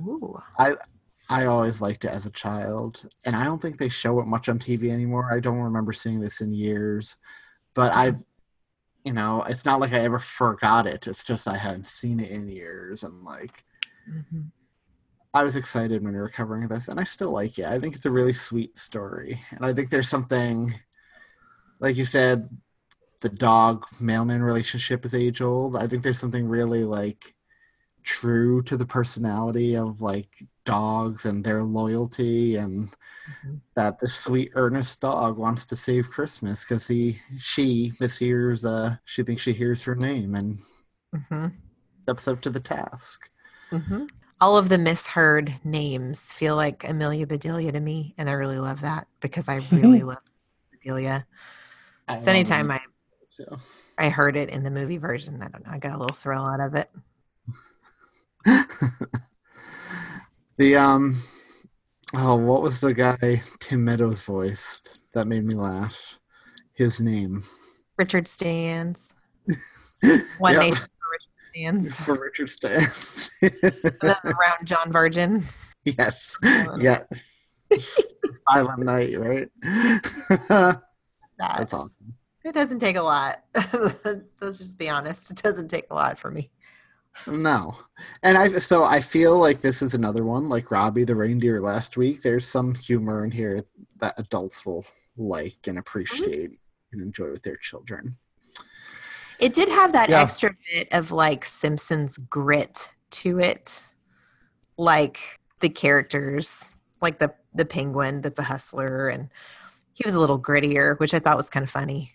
Ooh. 0.00 0.40
I 0.58 0.74
I 1.30 1.46
always 1.46 1.82
liked 1.82 2.04
it 2.04 2.10
as 2.10 2.26
a 2.26 2.30
child, 2.30 3.08
and 3.24 3.36
I 3.36 3.44
don't 3.44 3.60
think 3.60 3.78
they 3.78 3.88
show 3.88 4.20
it 4.20 4.26
much 4.26 4.48
on 4.48 4.58
TV 4.58 4.90
anymore. 4.90 5.32
I 5.32 5.40
don't 5.40 5.58
remember 5.58 5.92
seeing 5.92 6.20
this 6.20 6.40
in 6.40 6.52
years, 6.52 7.16
but 7.74 7.92
I, 7.92 8.14
you 9.04 9.12
know, 9.12 9.42
it's 9.48 9.64
not 9.64 9.80
like 9.80 9.92
I 9.92 10.00
ever 10.00 10.18
forgot 10.18 10.86
it. 10.86 11.06
It's 11.06 11.24
just 11.24 11.48
I 11.48 11.56
hadn't 11.56 11.86
seen 11.86 12.20
it 12.20 12.30
in 12.30 12.48
years, 12.48 13.02
and 13.02 13.24
like. 13.24 13.64
Mm-hmm. 14.10 14.40
I 15.34 15.44
was 15.44 15.56
excited 15.56 16.02
when 16.02 16.14
we 16.14 16.18
were 16.18 16.30
covering 16.30 16.66
this, 16.68 16.88
and 16.88 16.98
I 16.98 17.04
still 17.04 17.30
like 17.30 17.58
it. 17.58 17.66
I 17.66 17.78
think 17.78 17.94
it's 17.94 18.06
a 18.06 18.10
really 18.10 18.32
sweet 18.32 18.78
story, 18.78 19.38
and 19.50 19.64
I 19.64 19.74
think 19.74 19.90
there's 19.90 20.08
something, 20.08 20.74
like 21.80 21.96
you 21.96 22.06
said, 22.06 22.48
the 23.20 23.28
dog 23.28 23.84
mailman 24.00 24.42
relationship 24.42 25.04
is 25.04 25.14
age 25.14 25.42
old. 25.42 25.76
I 25.76 25.86
think 25.86 26.02
there's 26.02 26.18
something 26.18 26.46
really 26.46 26.84
like 26.84 27.34
true 28.04 28.62
to 28.62 28.76
the 28.76 28.86
personality 28.86 29.76
of 29.76 30.00
like 30.00 30.30
dogs 30.68 31.24
and 31.24 31.42
their 31.42 31.62
loyalty 31.62 32.56
and 32.56 32.88
mm-hmm. 32.88 33.54
that 33.74 33.98
the 33.98 34.08
sweet 34.08 34.52
earnest 34.54 35.00
dog 35.00 35.38
wants 35.38 35.64
to 35.64 35.74
save 35.74 36.10
christmas 36.10 36.64
because 36.64 36.86
he 36.86 37.16
she 37.38 37.90
mishears 38.00 38.64
uh 38.68 38.94
she 39.04 39.22
thinks 39.22 39.40
she 39.40 39.52
hears 39.52 39.82
her 39.82 39.94
name 39.94 40.34
and 40.34 40.58
mm-hmm. 41.14 41.46
steps 42.02 42.28
up 42.28 42.40
to 42.42 42.50
the 42.50 42.60
task 42.60 43.30
mm-hmm. 43.70 44.04
all 44.42 44.58
of 44.58 44.68
the 44.68 44.76
misheard 44.76 45.54
names 45.64 46.32
feel 46.32 46.54
like 46.54 46.86
amelia 46.86 47.26
bedelia 47.26 47.72
to 47.72 47.80
me 47.80 48.14
and 48.18 48.28
i 48.28 48.32
really 48.32 48.58
love 48.58 48.82
that 48.82 49.06
because 49.20 49.48
i 49.48 49.60
really 49.72 50.02
love 50.12 50.18
bedelia 50.70 51.26
so 52.08 52.30
anytime 52.30 52.70
i 52.70 52.78
so 53.26 53.56
I 53.98 54.08
heard 54.10 54.36
it 54.36 54.50
in 54.50 54.62
the 54.62 54.70
movie 54.70 54.98
version. 54.98 55.42
I 55.42 55.48
don't 55.48 55.66
know. 55.66 55.72
I 55.72 55.78
got 55.78 55.96
a 55.96 55.98
little 55.98 56.14
thrill 56.14 56.44
out 56.44 56.60
of 56.60 56.74
it. 56.76 56.88
the 60.58 60.76
um 60.76 61.22
oh 62.14 62.36
what 62.36 62.62
was 62.62 62.80
the 62.80 62.92
guy 62.92 63.42
Tim 63.60 63.84
Meadows 63.84 64.22
voiced 64.22 65.02
that 65.12 65.26
made 65.26 65.44
me 65.44 65.54
laugh? 65.54 66.18
His 66.74 67.00
name. 67.00 67.42
Richard 67.96 68.28
Stans. 68.28 69.12
One 70.38 70.54
yep. 70.54 70.62
Nation 70.62 70.86
stands. 71.50 71.94
For 71.96 72.14
Richard 72.14 72.50
stands. 72.50 73.30
around 74.02 74.64
John 74.64 74.92
Virgin. 74.92 75.44
Yes. 75.84 76.36
Yeah. 76.78 77.02
Silent 78.48 78.84
night, 78.84 79.18
right? 79.18 79.48
That's 81.38 81.72
awesome. 81.72 82.14
It 82.44 82.54
doesn't 82.54 82.78
take 82.78 82.96
a 82.96 83.02
lot. 83.02 83.42
Let's 84.40 84.58
just 84.58 84.78
be 84.78 84.88
honest. 84.88 85.30
It 85.30 85.42
doesn't 85.42 85.68
take 85.68 85.86
a 85.90 85.94
lot 85.94 86.18
for 86.18 86.30
me. 86.30 86.50
No. 87.26 87.76
And 88.22 88.38
I 88.38 88.48
so 88.58 88.84
I 88.84 89.00
feel 89.00 89.38
like 89.38 89.60
this 89.60 89.82
is 89.82 89.94
another 89.94 90.24
one 90.24 90.48
like 90.48 90.70
Robbie 90.70 91.04
the 91.04 91.16
reindeer 91.16 91.60
last 91.60 91.96
week. 91.96 92.22
There's 92.22 92.46
some 92.46 92.74
humor 92.74 93.24
in 93.24 93.30
here 93.30 93.64
that 94.00 94.14
adults 94.18 94.64
will 94.64 94.84
like 95.16 95.66
and 95.66 95.78
appreciate 95.78 96.50
mm-hmm. 96.50 96.92
and 96.92 97.02
enjoy 97.02 97.30
with 97.30 97.42
their 97.42 97.56
children. 97.56 98.16
It 99.38 99.52
did 99.52 99.68
have 99.68 99.92
that 99.92 100.08
yeah. 100.08 100.22
extra 100.22 100.54
bit 100.72 100.88
of 100.92 101.12
like 101.12 101.44
Simpsons 101.44 102.18
grit 102.18 102.88
to 103.10 103.38
it. 103.38 103.84
Like 104.76 105.18
the 105.60 105.68
characters, 105.68 106.76
like 107.00 107.18
the 107.18 107.34
the 107.54 107.64
penguin 107.64 108.20
that's 108.20 108.38
a 108.38 108.44
hustler 108.44 109.08
and 109.08 109.28
he 109.92 110.04
was 110.04 110.14
a 110.14 110.20
little 110.20 110.40
grittier, 110.40 110.98
which 111.00 111.12
I 111.12 111.18
thought 111.18 111.36
was 111.36 111.50
kind 111.50 111.64
of 111.64 111.70
funny. 111.70 112.12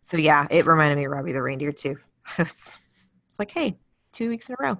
So 0.00 0.16
yeah, 0.16 0.46
it 0.50 0.64
reminded 0.64 0.96
me 0.96 1.04
of 1.04 1.12
Robbie 1.12 1.32
the 1.32 1.42
reindeer 1.42 1.72
too. 1.72 1.98
I 2.38 2.42
was 2.42 2.78
like, 3.38 3.50
hey, 3.50 3.78
two 4.12 4.28
weeks 4.28 4.48
in 4.48 4.56
a 4.58 4.62
row. 4.62 4.78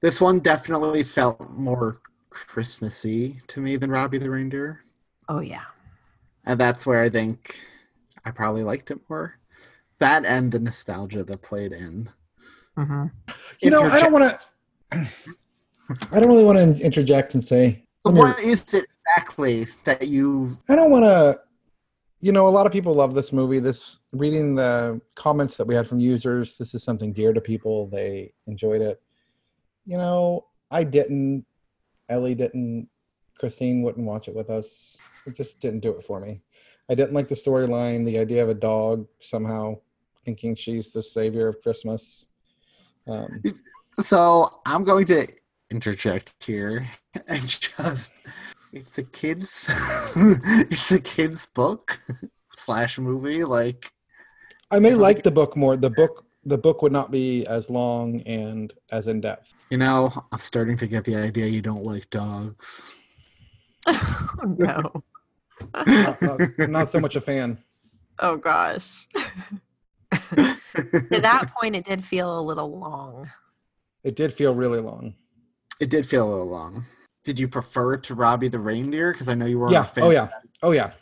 This 0.00 0.20
one 0.20 0.40
definitely 0.40 1.02
felt 1.02 1.50
more 1.50 1.96
Christmassy 2.30 3.40
to 3.46 3.60
me 3.60 3.76
than 3.76 3.90
Robbie 3.90 4.18
the 4.18 4.30
Reindeer. 4.30 4.80
Oh 5.28 5.40
yeah. 5.40 5.64
And 6.44 6.60
that's 6.60 6.84
where 6.86 7.02
I 7.02 7.08
think 7.08 7.58
I 8.24 8.30
probably 8.30 8.62
liked 8.62 8.90
it 8.90 9.00
more. 9.08 9.38
That 9.98 10.24
and 10.24 10.50
the 10.52 10.58
nostalgia 10.58 11.24
that 11.24 11.42
played 11.42 11.72
in. 11.72 12.10
Mm-hmm. 12.76 13.06
You 13.60 13.70
know, 13.70 13.82
I 13.84 14.00
don't 14.00 14.12
want 14.12 14.38
to. 14.90 15.08
I 16.12 16.20
don't 16.20 16.28
really 16.28 16.44
want 16.44 16.58
to 16.58 16.84
interject 16.84 17.34
and 17.34 17.44
say. 17.44 17.84
So 18.00 18.12
what 18.12 18.38
is 18.40 18.62
it 18.74 18.86
exactly 19.06 19.66
that 19.84 20.08
you? 20.08 20.58
I 20.68 20.76
don't 20.76 20.90
want 20.90 21.04
to. 21.04 21.40
You 22.24 22.32
know, 22.32 22.48
a 22.48 22.56
lot 22.56 22.64
of 22.64 22.72
people 22.72 22.94
love 22.94 23.14
this 23.14 23.34
movie. 23.34 23.58
This 23.58 24.00
reading 24.12 24.54
the 24.54 24.98
comments 25.14 25.58
that 25.58 25.66
we 25.66 25.74
had 25.74 25.86
from 25.86 26.00
users, 26.00 26.56
this 26.56 26.74
is 26.74 26.82
something 26.82 27.12
dear 27.12 27.34
to 27.34 27.40
people. 27.42 27.86
They 27.88 28.32
enjoyed 28.46 28.80
it. 28.80 29.02
You 29.84 29.98
know, 29.98 30.46
I 30.70 30.84
didn't. 30.84 31.44
Ellie 32.08 32.34
didn't. 32.34 32.88
Christine 33.38 33.82
wouldn't 33.82 34.06
watch 34.06 34.28
it 34.28 34.34
with 34.34 34.48
us. 34.48 34.96
It 35.26 35.36
just 35.36 35.60
didn't 35.60 35.80
do 35.80 35.90
it 35.90 36.02
for 36.02 36.18
me. 36.18 36.40
I 36.88 36.94
didn't 36.94 37.12
like 37.12 37.28
the 37.28 37.34
storyline, 37.34 38.06
the 38.06 38.18
idea 38.18 38.42
of 38.42 38.48
a 38.48 38.54
dog 38.54 39.06
somehow 39.20 39.76
thinking 40.24 40.56
she's 40.56 40.92
the 40.92 41.02
savior 41.02 41.46
of 41.46 41.60
Christmas. 41.60 42.28
Um, 43.06 43.42
so 44.00 44.48
I'm 44.64 44.82
going 44.82 45.04
to 45.08 45.28
interject 45.70 46.42
here 46.42 46.88
and 47.28 47.46
just 47.46 48.12
it's 48.74 48.98
a 48.98 49.04
kids 49.04 49.66
it's 50.16 50.90
a 50.90 51.00
kids 51.00 51.46
book 51.54 51.98
slash 52.56 52.98
movie 52.98 53.44
like 53.44 53.94
I 54.70 54.80
may 54.80 54.94
like 54.94 55.22
the 55.22 55.30
book 55.30 55.56
more. 55.56 55.76
The 55.76 55.90
book 55.90 56.24
the 56.44 56.58
book 56.58 56.82
would 56.82 56.92
not 56.92 57.10
be 57.10 57.46
as 57.46 57.70
long 57.70 58.20
and 58.22 58.72
as 58.90 59.06
in 59.06 59.20
depth. 59.20 59.54
You 59.70 59.78
know, 59.78 60.10
I'm 60.32 60.40
starting 60.40 60.76
to 60.78 60.86
get 60.86 61.04
the 61.04 61.14
idea 61.14 61.46
you 61.46 61.62
don't 61.62 61.84
like 61.84 62.10
dogs. 62.10 62.94
oh, 63.86 64.40
no. 64.58 65.04
not, 65.86 66.22
not, 66.22 66.40
not 66.68 66.88
so 66.88 66.98
much 66.98 67.16
a 67.16 67.20
fan. 67.20 67.58
Oh 68.18 68.36
gosh. 68.36 69.06
to 70.12 70.58
that 71.10 71.52
point, 71.58 71.76
it 71.76 71.84
did 71.84 72.04
feel 72.04 72.40
a 72.40 72.42
little 72.42 72.78
long. 72.78 73.30
It 74.02 74.16
did 74.16 74.32
feel 74.32 74.54
really 74.54 74.80
long. 74.80 75.14
It 75.80 75.88
did 75.88 76.04
feel 76.04 76.26
a 76.26 76.30
little 76.30 76.50
long. 76.50 76.84
Did 77.24 77.38
you 77.38 77.48
prefer 77.48 77.94
it 77.94 78.02
to 78.04 78.14
Robbie 78.14 78.48
the 78.48 78.60
Reindeer? 78.60 79.12
Because 79.12 79.28
I 79.28 79.34
know 79.34 79.46
you 79.46 79.58
were 79.58 79.68
a 79.68 79.84
fan. 79.84 80.04
yeah. 80.04 80.08
Oh 80.08 80.10
yeah. 80.10 80.28
Oh 80.62 80.70
yeah. 80.72 80.92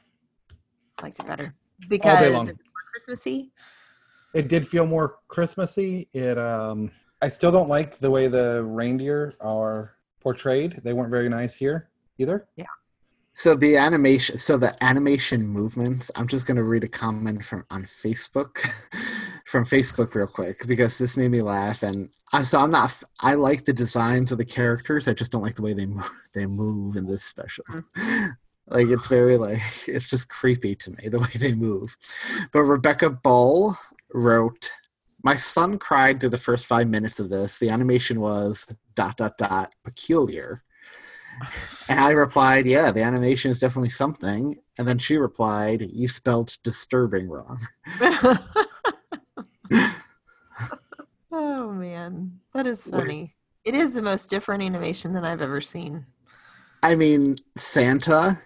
I 0.98 1.02
liked 1.02 1.18
it 1.18 1.26
better 1.26 1.54
because 1.88 2.20
it's 2.20 2.32
more 2.32 2.54
Christmassy. 2.92 3.50
It 4.34 4.48
did 4.48 4.66
feel 4.66 4.86
more 4.86 5.16
Christmassy. 5.28 6.08
It 6.12 6.38
um, 6.38 6.90
I 7.20 7.28
still 7.28 7.50
don't 7.52 7.68
like 7.68 7.98
the 7.98 8.10
way 8.10 8.28
the 8.28 8.64
reindeer 8.64 9.34
are 9.40 9.96
portrayed. 10.20 10.80
They 10.84 10.92
weren't 10.92 11.10
very 11.10 11.28
nice 11.28 11.54
here 11.54 11.90
either. 12.18 12.46
Yeah. 12.56 12.66
So 13.34 13.54
the 13.54 13.76
animation, 13.76 14.36
so 14.38 14.56
the 14.56 14.76
animation 14.84 15.46
movements. 15.46 16.10
I'm 16.16 16.26
just 16.26 16.46
going 16.46 16.56
to 16.58 16.64
read 16.64 16.84
a 16.84 16.88
comment 16.88 17.44
from 17.44 17.64
on 17.70 17.84
Facebook, 17.84 18.58
from 19.52 19.64
Facebook 19.64 20.14
real 20.14 20.26
quick 20.26 20.66
because 20.66 20.96
this 20.96 21.18
made 21.18 21.30
me 21.30 21.42
laugh. 21.42 21.82
And 21.82 22.08
I, 22.32 22.42
so 22.42 22.58
I'm 22.58 22.70
not. 22.70 23.02
I 23.20 23.34
like 23.34 23.66
the 23.66 23.72
designs 23.74 24.32
of 24.32 24.38
the 24.38 24.46
characters. 24.46 25.06
I 25.06 25.12
just 25.12 25.30
don't 25.30 25.42
like 25.42 25.56
the 25.56 25.62
way 25.62 25.74
they 25.74 25.86
move. 25.86 26.10
They 26.34 26.46
move 26.46 26.96
in 26.96 27.06
this 27.06 27.22
special. 27.22 27.62
Mm-hmm. 27.68 28.28
like 28.68 28.88
it's 28.88 29.06
very 29.06 29.36
like 29.36 29.60
it's 29.86 30.08
just 30.08 30.28
creepy 30.28 30.74
to 30.76 30.90
me 30.92 31.08
the 31.08 31.20
way 31.24 31.34
they 31.38 31.52
move. 31.52 31.94
But 32.52 32.62
Rebecca 32.62 33.10
Ball 33.10 33.76
wrote, 34.14 34.72
"My 35.22 35.36
son 35.36 35.78
cried 35.78 36.18
through 36.18 36.30
the 36.30 36.38
first 36.38 36.64
five 36.64 36.88
minutes 36.88 37.20
of 37.20 37.28
this. 37.28 37.58
The 37.58 37.68
animation 37.68 38.18
was 38.20 38.66
dot 38.94 39.18
dot 39.18 39.36
dot 39.36 39.74
peculiar." 39.84 40.62
And 41.88 41.98
I 41.98 42.10
replied, 42.10 42.66
Yeah, 42.66 42.90
the 42.90 43.02
animation 43.02 43.50
is 43.50 43.58
definitely 43.58 43.90
something. 43.90 44.56
And 44.78 44.86
then 44.86 44.98
she 44.98 45.16
replied, 45.16 45.80
You 45.80 46.06
spelled 46.06 46.56
disturbing 46.62 47.28
wrong. 47.28 47.58
Oh, 51.32 51.72
man. 51.72 52.40
That 52.54 52.66
is 52.66 52.86
funny. 52.86 53.34
It 53.64 53.74
is 53.74 53.94
the 53.94 54.02
most 54.02 54.28
different 54.28 54.62
animation 54.62 55.12
that 55.14 55.24
I've 55.24 55.42
ever 55.42 55.60
seen. 55.60 56.06
I 56.82 56.94
mean, 56.94 57.36
Santa, 57.56 58.38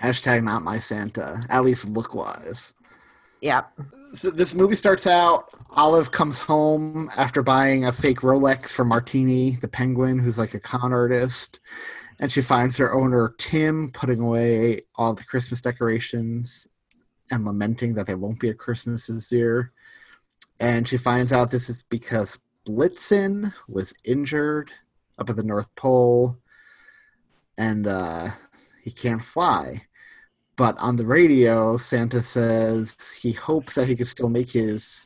hashtag 0.00 0.42
not 0.42 0.62
my 0.62 0.78
Santa, 0.78 1.42
at 1.50 1.62
least 1.62 1.88
look 1.88 2.14
wise. 2.14 2.72
Yeah. 3.40 3.62
So 4.14 4.30
this 4.30 4.54
movie 4.54 4.76
starts 4.76 5.06
out. 5.06 5.48
Olive 5.70 6.10
comes 6.10 6.38
home 6.38 7.10
after 7.16 7.42
buying 7.42 7.86
a 7.86 7.92
fake 7.92 8.20
Rolex 8.20 8.72
for 8.72 8.84
Martini, 8.84 9.56
the 9.60 9.68
penguin, 9.68 10.18
who's 10.18 10.38
like 10.38 10.54
a 10.54 10.60
con 10.60 10.92
artist 10.92 11.60
and 12.22 12.30
she 12.30 12.40
finds 12.40 12.76
her 12.76 12.94
owner 12.94 13.34
Tim 13.36 13.90
putting 13.92 14.20
away 14.20 14.82
all 14.94 15.12
the 15.12 15.24
Christmas 15.24 15.60
decorations 15.60 16.68
and 17.32 17.44
lamenting 17.44 17.94
that 17.94 18.06
there 18.06 18.16
won't 18.16 18.38
be 18.38 18.48
a 18.48 18.54
Christmas 18.54 19.08
this 19.08 19.32
year. 19.32 19.72
And 20.62 20.86
she 20.86 20.96
finds 20.96 21.32
out 21.32 21.50
this 21.50 21.68
is 21.68 21.82
because 21.82 22.38
Blitzen 22.68 23.52
was 23.68 23.92
injured 24.04 24.72
up 25.18 25.28
at 25.28 25.34
the 25.34 25.42
North 25.42 25.74
Pole. 25.74 26.36
And 27.58 27.88
uh, 27.88 28.28
he 28.80 28.92
can't 28.92 29.20
fly. 29.20 29.82
But 30.56 30.78
on 30.78 30.94
the 30.94 31.04
radio, 31.04 31.76
Santa 31.78 32.22
says 32.22 33.12
he 33.20 33.32
hopes 33.32 33.74
that 33.74 33.88
he 33.88 33.96
could 33.96 34.06
still 34.06 34.28
make 34.28 34.52
his 34.52 35.04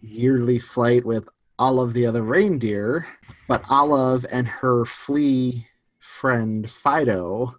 yearly 0.00 0.58
flight 0.58 1.04
with 1.04 1.28
all 1.58 1.80
of 1.80 1.92
the 1.92 2.06
other 2.06 2.22
reindeer, 2.22 3.06
but 3.46 3.62
Olive 3.68 4.24
and 4.32 4.48
her 4.48 4.86
flea 4.86 5.66
friend 5.98 6.70
Fido 6.70 7.56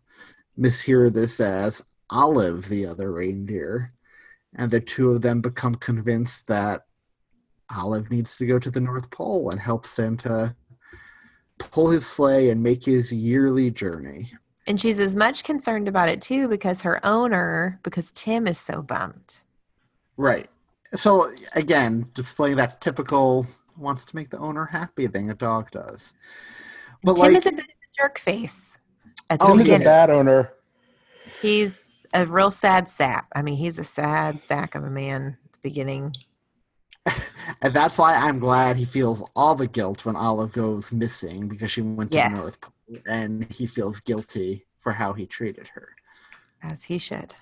mishear 0.59 1.13
this 1.13 1.39
as 1.39 1.85
Olive, 2.09 2.69
the 2.69 2.87
other 2.87 3.11
reindeer, 3.11 3.93
and 4.55 4.71
the 4.71 4.81
two 4.81 5.11
of 5.11 5.21
them 5.21 5.41
become 5.41 5.75
convinced 5.75 6.47
that 6.47 6.85
Olive 7.73 8.11
needs 8.11 8.35
to 8.37 8.45
go 8.45 8.59
to 8.59 8.69
the 8.69 8.79
North 8.79 9.09
Pole 9.09 9.49
and 9.49 9.59
help 9.59 9.85
Santa 9.85 10.55
pull 11.57 11.89
his 11.89 12.05
sleigh 12.05 12.49
and 12.49 12.61
make 12.61 12.83
his 12.83 13.11
yearly 13.11 13.69
journey. 13.69 14.31
And 14.67 14.79
she's 14.79 14.99
as 14.99 15.15
much 15.15 15.43
concerned 15.43 15.87
about 15.87 16.09
it 16.09 16.21
too 16.21 16.47
because 16.47 16.81
her 16.81 17.03
owner, 17.05 17.79
because 17.83 18.11
Tim 18.11 18.47
is 18.47 18.57
so 18.57 18.81
bummed. 18.81 19.37
Right. 20.17 20.49
So 20.93 21.29
again, 21.53 22.09
displaying 22.13 22.57
that 22.57 22.81
typical 22.81 23.45
wants 23.77 24.05
to 24.05 24.15
make 24.15 24.29
the 24.29 24.37
owner 24.37 24.65
happy 24.65 25.07
thing 25.07 25.29
a 25.29 25.35
dog 25.35 25.71
does. 25.71 26.13
But 27.03 27.15
Tim 27.15 27.33
like, 27.33 27.37
is 27.37 27.45
a 27.45 27.51
bit 27.51 27.59
of 27.59 27.65
a 27.65 28.01
jerk 28.01 28.19
face. 28.19 28.79
At 29.29 29.39
oh, 29.41 29.47
the 29.47 29.51
oh, 29.53 29.57
beginning. 29.57 29.79
he's 29.79 29.87
a 29.87 29.89
bad 29.89 30.09
owner. 30.09 30.53
He's 31.41 32.05
a 32.13 32.25
real 32.25 32.51
sad 32.51 32.89
sap. 32.89 33.27
I 33.35 33.41
mean, 33.41 33.55
he's 33.55 33.79
a 33.79 33.83
sad 33.83 34.41
sack 34.41 34.75
of 34.75 34.83
a 34.83 34.89
man 34.89 35.37
beginning. 35.61 36.15
And 37.61 37.73
that's 37.73 37.97
why 37.97 38.15
I'm 38.15 38.39
glad 38.39 38.77
he 38.77 38.85
feels 38.85 39.27
all 39.35 39.55
the 39.55 39.67
guilt 39.67 40.05
when 40.05 40.15
Olive 40.15 40.51
goes 40.51 40.91
missing 40.91 41.47
because 41.47 41.71
she 41.71 41.81
went 41.81 42.11
to 42.11 42.17
yes. 42.17 42.31
the 42.31 42.37
North 42.37 42.61
Pole 42.61 42.99
and 43.07 43.51
he 43.51 43.67
feels 43.67 43.99
guilty 43.99 44.65
for 44.77 44.91
how 44.91 45.13
he 45.13 45.25
treated 45.25 45.67
her. 45.69 45.95
As 46.61 46.83
he 46.83 46.97
should. 46.97 47.33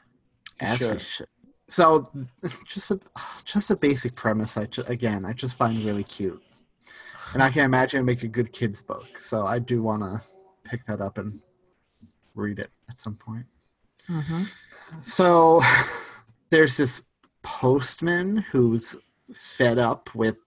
As 0.60 0.80
he 0.82 0.97
should. 0.97 1.28
So, 1.69 2.04
just 2.67 2.91
a 2.91 2.99
just 3.45 3.71
a 3.71 3.76
basic 3.76 4.15
premise. 4.15 4.58
I 4.58 4.65
just, 4.65 4.89
again, 4.89 5.26
I 5.26 5.34
just 5.34 5.58
find 5.58 5.78
really 5.80 6.04
cute, 6.04 6.41
and 7.34 7.41
I 7.41 7.49
can 7.49 7.63
imagine 7.63 8.06
make 8.06 8.23
a 8.23 8.28
good 8.28 8.52
kids 8.52 8.82
book. 8.82 9.17
So 9.17 9.45
I 9.45 9.60
do 9.60 9.82
want 9.82 10.04
to 10.04 10.21
pick 10.69 10.86
that 10.86 11.02
up 11.02 11.17
and 11.17 11.41
read 12.36 12.60
it 12.60 12.69
at 12.89 12.99
some 12.99 13.15
point. 13.15 13.45
Mm-hmm. 14.10 14.43
So 15.02 15.62
there's 16.49 16.78
this 16.78 17.04
postman 17.41 18.38
who's 18.38 18.97
fed 19.36 19.78
up 19.78 20.13
with 20.15 20.38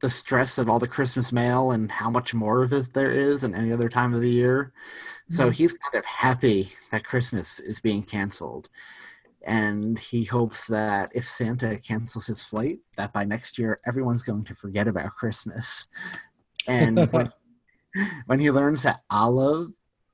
the 0.00 0.10
stress 0.10 0.58
of 0.58 0.68
all 0.68 0.78
the 0.78 0.88
Christmas 0.88 1.32
mail 1.32 1.72
and 1.72 1.90
how 1.90 2.10
much 2.10 2.32
more 2.34 2.62
of 2.62 2.72
it 2.72 2.92
there 2.94 3.12
is 3.12 3.42
than 3.42 3.54
any 3.54 3.72
other 3.72 3.88
time 3.88 4.14
of 4.14 4.20
the 4.20 4.30
year. 4.30 4.72
So 5.30 5.50
Mhm. 5.50 5.54
he's 5.54 5.74
kind 5.74 5.94
of 5.94 6.04
happy 6.04 6.72
that 6.90 7.04
Christmas 7.04 7.60
is 7.60 7.80
being 7.80 8.02
canceled. 8.02 8.68
And 9.42 9.98
he 9.98 10.24
hopes 10.24 10.66
that 10.66 11.10
if 11.14 11.26
Santa 11.26 11.78
cancels 11.78 12.26
his 12.26 12.42
flight, 12.42 12.80
that 12.96 13.12
by 13.12 13.24
next 13.24 13.58
year 13.58 13.78
everyone's 13.86 14.22
going 14.22 14.44
to 14.44 14.54
forget 14.54 14.88
about 14.88 15.10
Christmas. 15.14 15.88
And 16.66 16.98
when, 17.12 17.32
when 18.26 18.38
he 18.38 18.50
learns 18.50 18.82
that 18.82 19.00
Olive 19.10 19.72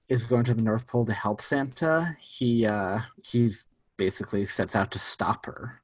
is 0.09 0.25
going 0.25 0.45
to 0.45 0.55
the 0.55 0.63
North 0.63 0.87
Pole 0.87 1.07
to 1.07 1.13
help 1.13 1.41
Santa, 1.41 2.17
he 2.21 2.67
uh, 2.67 3.01
he's 3.25 3.69
basically 3.97 4.47
sets 4.47 4.77
out 4.77 4.91
to 4.93 4.99
stop 4.99 5.47
her. 5.47 5.83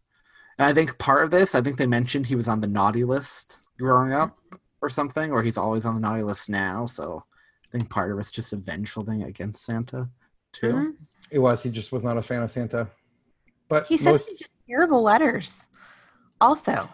And 0.59 0.67
I 0.67 0.73
think 0.75 0.99
part 0.99 1.25
of 1.25 1.31
this, 1.31 1.55
I 1.55 1.61
think 1.63 1.77
they 1.79 1.87
mentioned 1.87 2.27
he 2.27 2.37
was 2.37 2.49
on 2.49 2.61
the 2.61 2.67
naughty 2.69 3.05
list 3.05 3.61
growing 3.79 4.13
up 4.13 4.37
or 4.81 4.89
something, 4.89 5.33
or 5.33 5.43
he's 5.43 5.59
always 5.59 5.85
on 5.87 5.95
the 5.95 6.01
naughty 6.01 6.23
list 6.23 6.51
now. 6.51 6.87
So 6.87 7.25
I 7.65 7.69
think 7.71 7.89
part 7.91 8.13
of 8.13 8.19
it's 8.19 8.31
just 8.31 8.53
a 8.53 8.57
vengeful 8.57 9.05
thing 9.05 9.23
against 9.23 9.65
Santa 9.65 10.11
too. 10.53 10.73
Mhm. 10.73 10.93
It 11.31 11.39
was. 11.39 11.63
He 11.63 11.71
just 11.71 11.93
was 11.93 12.05
not 12.05 12.19
a 12.19 12.23
fan 12.23 12.43
of 12.43 12.51
Santa. 12.51 12.89
But 13.69 13.87
He 13.87 13.97
sends 13.97 14.23
most, 14.23 14.29
these 14.29 14.39
just 14.41 14.53
terrible 14.69 15.03
letters. 15.03 15.69
Also, 16.41 16.89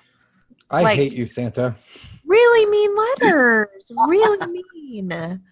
I 0.71 0.83
like- 0.83 0.97
hate 0.97 1.13
you, 1.13 1.27
Santa. 1.27 1.75
really 2.25 2.71
mean 2.71 2.95
letters. 2.97 3.91
really 4.07 4.53
mean. 4.73 5.43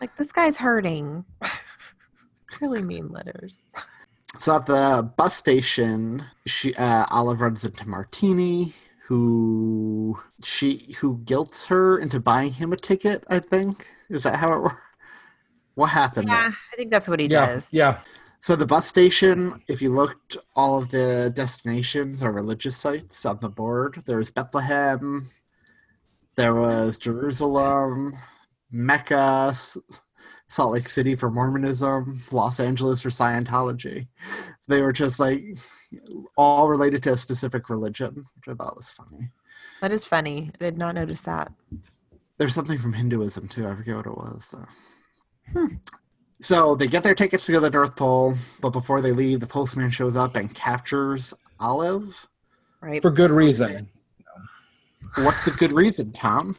Like 0.00 0.14
this 0.16 0.30
guy's 0.30 0.56
hurting. 0.56 1.24
really 2.60 2.82
mean 2.82 3.08
letters. 3.08 3.64
So 4.36 4.56
at 4.56 4.66
the 4.66 5.10
bus 5.16 5.34
station, 5.34 6.24
she 6.46 6.74
uh, 6.74 7.06
Olive 7.10 7.40
runs 7.40 7.64
into 7.64 7.88
Martini, 7.88 8.74
who 9.06 10.18
she 10.44 10.94
who 11.00 11.18
guilts 11.24 11.66
her 11.66 11.98
into 11.98 12.20
buying 12.20 12.52
him 12.52 12.72
a 12.72 12.76
ticket. 12.76 13.24
I 13.28 13.38
think 13.40 13.88
is 14.10 14.22
that 14.24 14.36
how 14.36 14.52
it 14.52 14.62
works. 14.62 14.76
What 15.74 15.86
happened? 15.88 16.28
there? 16.28 16.36
Yeah, 16.36 16.52
I 16.72 16.76
think 16.76 16.90
that's 16.90 17.08
what 17.08 17.20
he 17.20 17.28
Yeah, 17.28 17.46
does. 17.46 17.68
yeah. 17.72 18.00
So 18.40 18.54
the 18.54 18.66
bus 18.66 18.86
station, 18.86 19.62
if 19.68 19.82
you 19.82 19.90
looked 19.92 20.36
all 20.54 20.78
of 20.78 20.90
the 20.90 21.32
destinations 21.34 22.22
or 22.22 22.32
religious 22.32 22.76
sites 22.76 23.24
on 23.26 23.38
the 23.40 23.48
board, 23.48 23.98
there 24.06 24.18
was 24.18 24.30
Bethlehem, 24.30 25.28
there 26.36 26.54
was 26.54 26.98
Jerusalem, 26.98 28.14
Mecca, 28.70 29.48
S- 29.50 29.76
Salt 30.48 30.72
Lake 30.72 30.88
City 30.88 31.14
for 31.14 31.30
Mormonism, 31.30 32.22
Los 32.32 32.58
Angeles 32.58 33.02
for 33.02 33.10
Scientology. 33.10 34.08
They 34.66 34.80
were 34.80 34.92
just 34.92 35.20
like 35.20 35.44
all 36.36 36.68
related 36.68 37.02
to 37.04 37.12
a 37.12 37.16
specific 37.16 37.68
religion, 37.68 38.24
which 38.34 38.48
I 38.48 38.54
thought 38.54 38.76
was 38.76 38.90
funny. 38.90 39.30
That 39.80 39.92
is 39.92 40.04
funny. 40.04 40.50
I 40.60 40.64
did 40.64 40.78
not 40.78 40.94
notice 40.94 41.22
that. 41.22 41.52
There's 42.38 42.54
something 42.54 42.78
from 42.78 42.94
Hinduism 42.94 43.48
too. 43.48 43.66
I 43.66 43.74
forget 43.74 43.96
what 43.96 44.06
it 44.06 44.16
was 44.16 44.52
though. 44.52 45.60
Hmm. 45.60 45.74
So 46.40 46.74
they 46.74 46.86
get 46.86 47.02
their 47.02 47.14
tickets 47.14 47.46
to 47.46 47.52
go 47.52 47.58
to 47.58 47.62
the 47.62 47.70
North 47.70 47.96
Pole, 47.96 48.34
but 48.60 48.70
before 48.70 49.00
they 49.00 49.12
leave, 49.12 49.40
the 49.40 49.46
postman 49.46 49.90
shows 49.90 50.16
up 50.16 50.36
and 50.36 50.54
captures 50.54 51.34
Olive. 51.58 52.26
Right. 52.80 53.02
For 53.02 53.10
good 53.10 53.32
reason. 53.32 53.88
What's 55.16 55.46
a 55.48 55.50
good 55.50 55.72
reason, 55.72 56.12
Thom? 56.12 56.56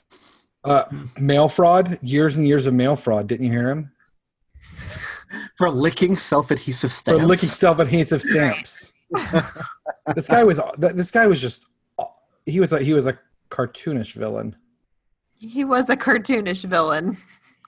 Uh, 0.63 0.83
mail 1.19 1.47
fraud, 1.47 1.97
years 2.01 2.35
and 2.37 2.47
years 2.47 2.65
of 2.65 2.73
mail 2.73 2.95
fraud. 2.95 3.27
Didn't 3.27 3.45
you 3.45 3.51
hear 3.51 3.69
him? 3.69 3.91
For 5.57 5.69
licking 5.69 6.15
self-adhesive 6.15 6.91
stamps. 6.91 7.21
For 7.21 7.25
licking 7.27 7.49
self-adhesive 7.49 8.21
stamps. 8.21 8.91
this 10.15 10.27
guy 10.27 10.43
was. 10.43 10.59
This 10.77 11.11
guy 11.11 11.27
was 11.27 11.39
just. 11.41 11.65
He 12.45 12.59
was 12.59 12.73
a 12.73 12.79
he 12.79 12.93
was 12.93 13.05
a 13.07 13.17
cartoonish 13.49 14.13
villain. 14.15 14.55
He 15.35 15.63
was 15.63 15.89
a 15.89 15.95
cartoonish 15.95 16.65
villain. 16.65 17.15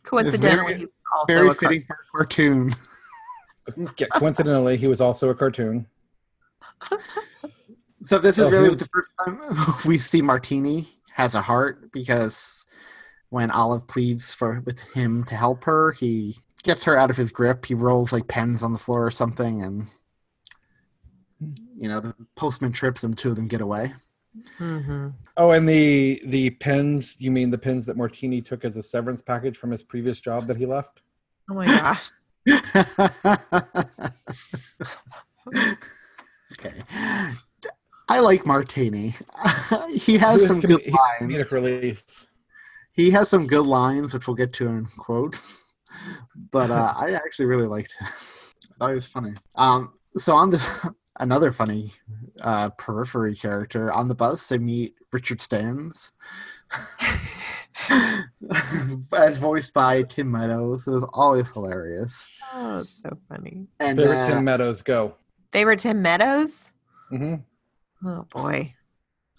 Coincidentally, 0.04 0.66
very- 0.74 0.80
he 0.80 0.86
was 0.86 0.92
also 1.16 1.34
Very 1.34 1.48
a 1.48 1.54
car- 1.54 1.70
fitting 1.70 1.86
for 1.88 1.98
cartoon. 2.18 2.72
Yeah, 4.00 4.08
coincidentally, 4.16 4.76
he 4.76 4.88
was 4.88 5.00
also 5.02 5.30
a 5.30 5.36
cartoon. 5.36 5.86
So 8.06 8.18
this 8.18 8.36
So 8.38 8.46
is 8.48 8.52
really 8.52 8.66
who's- 8.70 8.80
the 8.80 8.90
first 8.92 9.12
time 9.24 9.40
we 9.86 9.98
see 10.00 10.22
Martini 10.22 10.88
has 11.14 11.36
a 11.36 11.42
heart 11.42 11.92
because 11.92 12.61
when 13.32 13.50
Olive 13.52 13.88
pleads 13.88 14.34
for 14.34 14.62
with 14.66 14.80
him 14.94 15.24
to 15.26 15.36
help 15.36 15.64
her, 15.64 15.92
he 15.94 16.36
gets 16.64 16.84
her 16.84 16.96
out 16.98 17.10
of 17.10 17.18
his 17.18 17.32
grip. 17.32 17.66
He 17.66 17.74
rolls 17.74 18.14
like 18.14 18.28
pens 18.28 18.62
on 18.62 18.72
the 18.74 18.78
floor 18.80 19.06
or 19.06 19.10
something, 19.12 19.64
and 19.64 19.88
you 21.76 21.88
know 21.90 22.00
the 22.00 22.14
postman 22.36 22.72
trips, 22.74 23.04
and 23.04 23.14
the 23.14 23.18
two 23.18 23.30
of 23.30 23.36
them 23.38 23.48
get 23.48 23.62
away. 23.62 23.94
Mhm. 24.60 25.14
Oh, 25.38 25.52
and 25.52 25.68
the 25.68 26.22
the 26.26 26.52
pens. 26.52 27.16
You 27.20 27.32
mean 27.32 27.50
the 27.52 27.58
pens 27.58 27.86
that 27.88 27.98
Martini 27.98 28.42
took 28.42 28.64
as 28.64 28.78
a 28.78 28.84
severance 28.84 29.22
package 29.22 29.58
from 29.58 29.72
his 29.72 29.82
previous 29.84 30.22
job 30.22 30.44
that 30.44 30.58
he 30.58 30.66
left? 30.66 31.02
Oh 31.50 31.54
my 31.56 31.66
gosh. 31.66 32.10
okay. 36.54 36.82
I 38.10 38.20
like 38.20 38.46
Martini. 38.46 39.16
he 39.90 39.98
He 39.98 40.18
has 40.18 40.40
was 40.42 40.48
some 40.48 40.62
com- 40.62 40.72
good 40.72 40.82
he 40.82 40.92
was 40.92 41.00
lines. 41.22 41.32
comedic 41.34 41.52
relief. 41.52 42.04
He 42.94 43.12
has 43.12 43.30
some 43.30 43.48
good 43.48 43.66
lines, 43.66 44.14
which 44.14 44.28
we'll 44.28 44.36
get 44.36 44.54
to 44.54 44.68
in 44.68 44.86
quotes. 44.98 45.68
But 46.52 46.72
uh, 46.72 46.94
I 46.96 47.12
actually 47.12 47.48
really 47.48 47.68
liked 47.68 47.94
him. 48.00 48.08
I 48.08 48.74
thought 48.80 48.90
he 48.90 48.96
was 48.96 49.08
funny. 49.08 49.34
Um, 49.56 49.94
so 50.16 50.34
on 50.36 50.50
this, 50.50 50.88
another 51.20 51.52
funny 51.52 51.92
uh, 52.40 52.70
periphery 52.72 53.36
character 53.36 53.92
on 53.92 54.08
the 54.08 54.16
bus, 54.16 54.48
they 54.48 54.58
meet 54.58 54.96
Richard 55.12 55.42
Stans, 55.42 56.14
as 59.14 59.38
voiced 59.38 59.74
by 59.74 60.04
Tim 60.04 60.32
Meadows. 60.32 60.88
It 60.88 60.92
was 60.92 61.04
always 61.14 61.52
hilarious. 61.52 62.30
Oh, 62.54 62.82
so 62.84 63.18
funny. 63.28 63.68
And 63.82 64.00
Favorite 64.00 64.24
uh, 64.24 64.28
Tim 64.28 64.44
Meadows, 64.46 64.82
go. 64.82 65.16
Favorite 65.52 65.80
Tim 65.80 66.02
Meadows? 66.02 66.72
hmm 67.10 67.36
Oh 68.06 68.26
boy. 68.34 68.74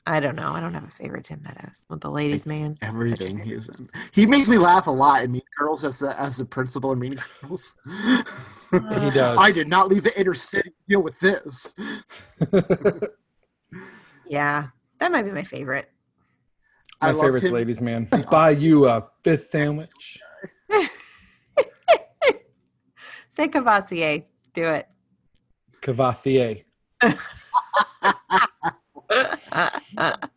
I 0.05 0.19
don't 0.19 0.35
know. 0.35 0.51
I 0.53 0.61
don't 0.61 0.75
have 0.75 0.85
a 0.85 0.91
favorite 0.91 1.25
Tim 1.25 1.43
Meadows. 1.45 1.87
With 1.89 2.01
the 2.01 2.11
ladies' 2.11 2.45
man. 2.47 2.77
everything 2.83 3.39
he's 3.39 3.69
in. 3.69 3.89
He 4.13 4.27
makes 4.27 4.49
me 4.49 4.59
laugh 4.59 4.89
a 4.89 4.91
lot 4.91 5.23
in 5.23 5.31
Mean 5.33 5.43
Girls 5.57 5.85
as 5.85 6.01
the, 6.01 6.21
as 6.21 6.37
the 6.39 6.45
principal 6.45 6.91
in 6.93 6.99
Mean 6.99 7.21
Girls. 7.41 7.77
He 8.73 8.79
does. 9.11 9.39
I 9.39 9.53
did 9.53 9.69
not 9.69 9.89
leave 9.89 10.03
the 10.03 10.19
inner 10.21 10.35
city 10.35 10.71
to 10.71 10.77
deal 10.89 11.03
with 11.03 11.19
this. 11.21 11.73
Yeah. 14.33 14.69
That 14.99 15.13
might 15.13 15.25
be 15.25 15.31
my 15.31 15.43
favorite. 15.43 15.91
My 17.03 17.09
I 17.09 17.11
loved 17.11 17.25
favorite's 17.27 17.47
him. 17.47 17.53
ladies' 17.53 17.83
man. 17.83 18.09
Buy 18.31 18.51
you 18.51 18.87
a 18.87 19.07
fifth 19.23 19.49
sandwich. 19.51 20.19
Say 23.29 23.49
Cavassier. 23.49 24.25
Do 24.55 24.65
it. 24.65 24.89
Cavatier. 25.83 26.65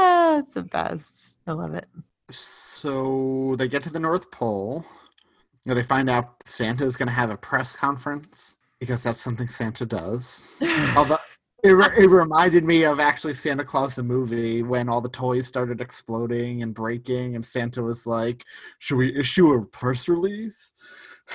Ah, 0.00 0.38
it's 0.38 0.54
the 0.54 0.62
best. 0.62 1.36
I 1.46 1.52
love 1.52 1.74
it. 1.74 1.86
So 2.30 3.56
they 3.58 3.66
get 3.68 3.82
to 3.84 3.90
the 3.90 3.98
North 3.98 4.30
Pole. 4.30 4.84
You 5.64 5.70
know, 5.70 5.74
they 5.74 5.82
find 5.82 6.08
out 6.08 6.36
Santa 6.46 6.84
is 6.84 6.96
going 6.96 7.08
to 7.08 7.14
have 7.14 7.30
a 7.30 7.36
press 7.36 7.74
conference 7.74 8.54
because 8.78 9.02
that's 9.02 9.20
something 9.20 9.48
Santa 9.48 9.84
does. 9.84 10.46
Although 10.96 11.18
it, 11.64 11.70
re- 11.70 11.96
it 11.98 12.08
reminded 12.08 12.62
me 12.62 12.84
of 12.84 13.00
actually 13.00 13.34
Santa 13.34 13.64
Claus 13.64 13.96
the 13.96 14.04
movie 14.04 14.62
when 14.62 14.88
all 14.88 15.00
the 15.00 15.08
toys 15.08 15.48
started 15.48 15.80
exploding 15.80 16.62
and 16.62 16.74
breaking, 16.74 17.34
and 17.34 17.44
Santa 17.44 17.82
was 17.82 18.06
like, 18.06 18.44
"Should 18.78 18.98
we 18.98 19.18
issue 19.18 19.52
a 19.52 19.64
press 19.64 20.08
release?" 20.08 20.70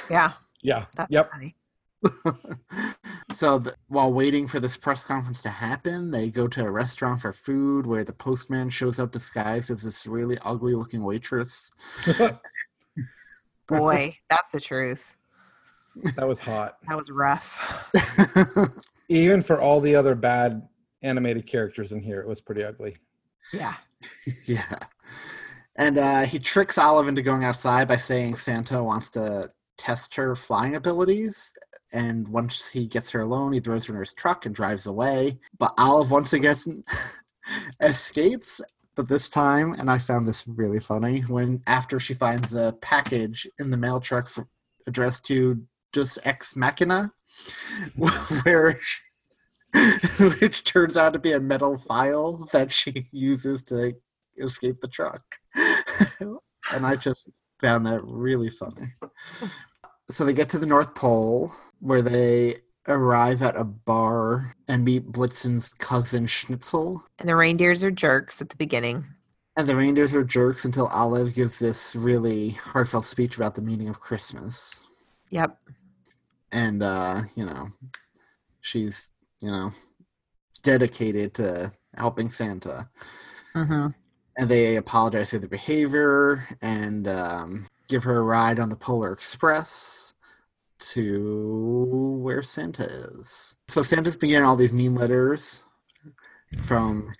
Yeah. 0.09 0.31
Yeah. 0.61 0.85
That's 0.95 1.11
Yep. 1.11 1.31
funny. 1.31 1.57
so 3.33 3.59
th- 3.59 3.75
while 3.87 4.11
waiting 4.11 4.47
for 4.47 4.59
this 4.59 4.77
press 4.77 5.03
conference 5.03 5.41
to 5.43 5.49
happen, 5.49 6.11
they 6.11 6.29
go 6.29 6.47
to 6.47 6.65
a 6.65 6.71
restaurant 6.71 7.21
for 7.21 7.31
food 7.31 7.85
where 7.85 8.03
the 8.03 8.13
postman 8.13 8.69
shows 8.69 8.99
up 8.99 9.11
disguised 9.11 9.71
as 9.71 9.83
this 9.83 10.07
really 10.07 10.37
ugly 10.43 10.73
looking 10.73 11.03
waitress. 11.03 11.71
Boy, 13.67 14.17
that's 14.29 14.51
the 14.51 14.59
truth. 14.59 15.15
That 16.15 16.27
was 16.27 16.39
hot. 16.39 16.77
That 16.87 16.97
was 16.97 17.11
rough. 17.11 17.91
Even 19.09 19.41
for 19.41 19.61
all 19.61 19.79
the 19.79 19.95
other 19.95 20.15
bad 20.15 20.67
animated 21.01 21.45
characters 21.45 21.91
in 21.91 22.01
here, 22.01 22.21
it 22.21 22.27
was 22.27 22.41
pretty 22.41 22.63
ugly. 22.63 22.97
Yeah. 23.51 23.75
yeah. 24.45 24.77
And 25.75 25.97
uh, 25.97 26.23
he 26.23 26.39
tricks 26.39 26.77
Olive 26.77 27.07
into 27.07 27.21
going 27.21 27.43
outside 27.43 27.87
by 27.87 27.95
saying 27.95 28.35
Santa 28.35 28.83
wants 28.83 29.09
to 29.11 29.51
test 29.77 30.15
her 30.15 30.35
flying 30.35 30.75
abilities. 30.75 31.53
And 31.93 32.27
once 32.27 32.69
he 32.69 32.87
gets 32.87 33.11
her 33.11 33.21
alone, 33.21 33.53
he 33.53 33.59
throws 33.59 33.85
her 33.85 33.93
in 33.93 33.99
his 33.99 34.13
truck 34.13 34.45
and 34.45 34.55
drives 34.55 34.87
away. 34.87 35.39
But 35.59 35.73
Olive 35.77 36.09
once 36.09 36.33
again 36.33 36.83
escapes. 37.79 38.61
But 38.95 39.07
this 39.07 39.29
time, 39.29 39.73
and 39.73 39.89
I 39.89 39.99
found 39.99 40.27
this 40.27 40.47
really 40.47 40.79
funny, 40.79 41.21
when 41.21 41.61
after 41.67 41.99
she 41.99 42.13
finds 42.13 42.53
a 42.53 42.75
package 42.81 43.47
in 43.59 43.71
the 43.71 43.77
mail 43.77 43.99
truck 43.99 44.27
for, 44.27 44.47
addressed 44.87 45.25
to 45.25 45.63
just 45.93 46.19
ex 46.23 46.55
machina, 46.55 47.11
where 48.43 48.75
which 50.39 50.63
turns 50.63 50.97
out 50.97 51.13
to 51.13 51.19
be 51.19 51.31
a 51.31 51.39
metal 51.39 51.77
file 51.77 52.47
that 52.51 52.71
she 52.71 53.07
uses 53.11 53.63
to 53.63 53.93
escape 54.37 54.81
the 54.81 54.87
truck. 54.87 55.23
and 56.71 56.85
I 56.85 56.95
just 56.95 57.29
found 57.59 57.85
that 57.85 58.01
really 58.03 58.49
funny. 58.49 58.93
So 60.09 60.25
they 60.25 60.33
get 60.33 60.49
to 60.49 60.59
the 60.59 60.65
North 60.65 60.93
Pole 60.93 61.53
where 61.83 62.01
they 62.01 62.55
arrive 62.87 63.41
at 63.41 63.57
a 63.57 63.63
bar 63.65 64.55
and 64.69 64.85
meet 64.85 65.11
Blitzen's 65.11 65.73
cousin 65.73 66.27
Schnitzel. 66.27 67.03
And 67.19 67.27
the 67.27 67.35
reindeers 67.35 67.83
are 67.83 67.91
jerks 67.91 68.41
at 68.41 68.47
the 68.47 68.55
beginning. 68.55 69.03
And 69.57 69.67
the 69.67 69.75
reindeers 69.75 70.13
are 70.13 70.23
jerks 70.23 70.63
until 70.63 70.87
Olive 70.87 71.35
gives 71.35 71.59
this 71.59 71.93
really 71.95 72.51
heartfelt 72.51 73.03
speech 73.03 73.35
about 73.35 73.55
the 73.55 73.61
meaning 73.61 73.89
of 73.89 73.99
Christmas. 73.99 74.85
Yep. 75.29 75.57
And, 76.53 76.81
uh, 76.81 77.21
you 77.35 77.45
know, 77.45 77.69
she's, 78.61 79.09
you 79.41 79.49
know, 79.49 79.71
dedicated 80.61 81.33
to 81.35 81.73
helping 81.95 82.29
Santa. 82.29 82.89
Mm-hmm. 83.55 83.87
And 84.37 84.49
they 84.49 84.77
apologize 84.77 85.31
for 85.31 85.39
their 85.39 85.49
behavior 85.49 86.47
and 86.61 87.09
um, 87.09 87.67
give 87.89 88.05
her 88.05 88.17
a 88.17 88.23
ride 88.23 88.59
on 88.59 88.69
the 88.69 88.75
Polar 88.77 89.11
Express 89.11 90.13
to 90.91 92.19
where 92.21 92.41
Santa 92.41 92.85
is. 92.85 93.55
So 93.67 93.81
Santa's 93.81 94.17
been 94.17 94.29
getting 94.29 94.45
all 94.45 94.55
these 94.55 94.73
mean 94.73 94.95
letters 94.95 95.63
from 96.63 97.13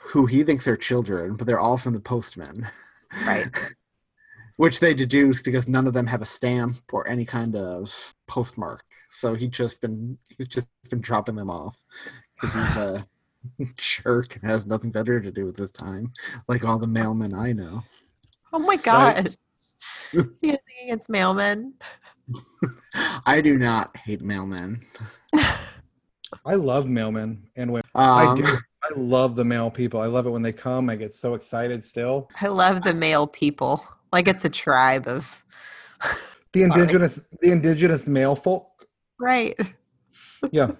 who 0.00 0.26
he 0.26 0.42
thinks 0.42 0.66
are 0.66 0.76
children, 0.76 1.36
but 1.36 1.46
they're 1.46 1.60
all 1.60 1.78
from 1.78 1.92
the 1.92 2.00
postman. 2.00 2.66
Right. 3.26 3.48
Which 4.56 4.80
they 4.80 4.94
deduce 4.94 5.42
because 5.42 5.68
none 5.68 5.86
of 5.86 5.92
them 5.92 6.06
have 6.06 6.22
a 6.22 6.26
stamp 6.26 6.76
or 6.92 7.06
any 7.06 7.24
kind 7.24 7.54
of 7.54 8.14
postmark. 8.26 8.84
So 9.10 9.34
he 9.34 9.46
just 9.46 9.80
been 9.80 10.18
he's 10.36 10.48
just 10.48 10.68
been 10.90 11.00
dropping 11.00 11.36
them 11.36 11.50
off 11.50 11.76
because 12.34 12.54
he's 12.54 12.76
a 12.76 13.06
jerk 13.76 14.34
and 14.36 14.50
has 14.50 14.66
nothing 14.66 14.90
better 14.90 15.20
to 15.20 15.30
do 15.30 15.46
with 15.46 15.56
his 15.56 15.70
time, 15.70 16.12
like 16.48 16.64
all 16.64 16.78
the 16.78 16.86
mailmen 16.86 17.38
I 17.38 17.52
know. 17.52 17.82
Oh 18.52 18.58
my 18.58 18.76
god. 18.76 19.36
Anything 20.12 20.58
against 20.84 21.08
mailmen? 21.08 21.72
I 23.26 23.40
do 23.40 23.58
not 23.58 23.96
hate 23.96 24.22
mailmen. 24.22 24.82
I 25.34 26.54
love 26.54 26.86
mailmen 26.86 27.38
and 27.56 27.72
women. 27.72 27.84
Um, 27.94 28.18
I 28.18 28.34
do. 28.34 28.46
I 28.82 28.88
love 28.96 29.36
the 29.36 29.44
male 29.44 29.70
people. 29.70 30.00
I 30.00 30.06
love 30.06 30.26
it 30.26 30.30
when 30.30 30.42
they 30.42 30.52
come. 30.52 30.88
I 30.88 30.96
get 30.96 31.12
so 31.12 31.34
excited 31.34 31.84
still. 31.84 32.30
I 32.40 32.48
love 32.48 32.82
the 32.82 32.94
male 32.94 33.26
people. 33.26 33.86
Like 34.12 34.28
it's 34.28 34.44
a 34.44 34.50
tribe 34.50 35.06
of 35.06 35.44
The 36.52 36.62
indigenous 36.62 37.20
the 37.40 37.52
indigenous 37.52 38.08
male 38.08 38.34
folk. 38.34 38.86
right. 39.20 39.54
Yeah. 40.50 40.70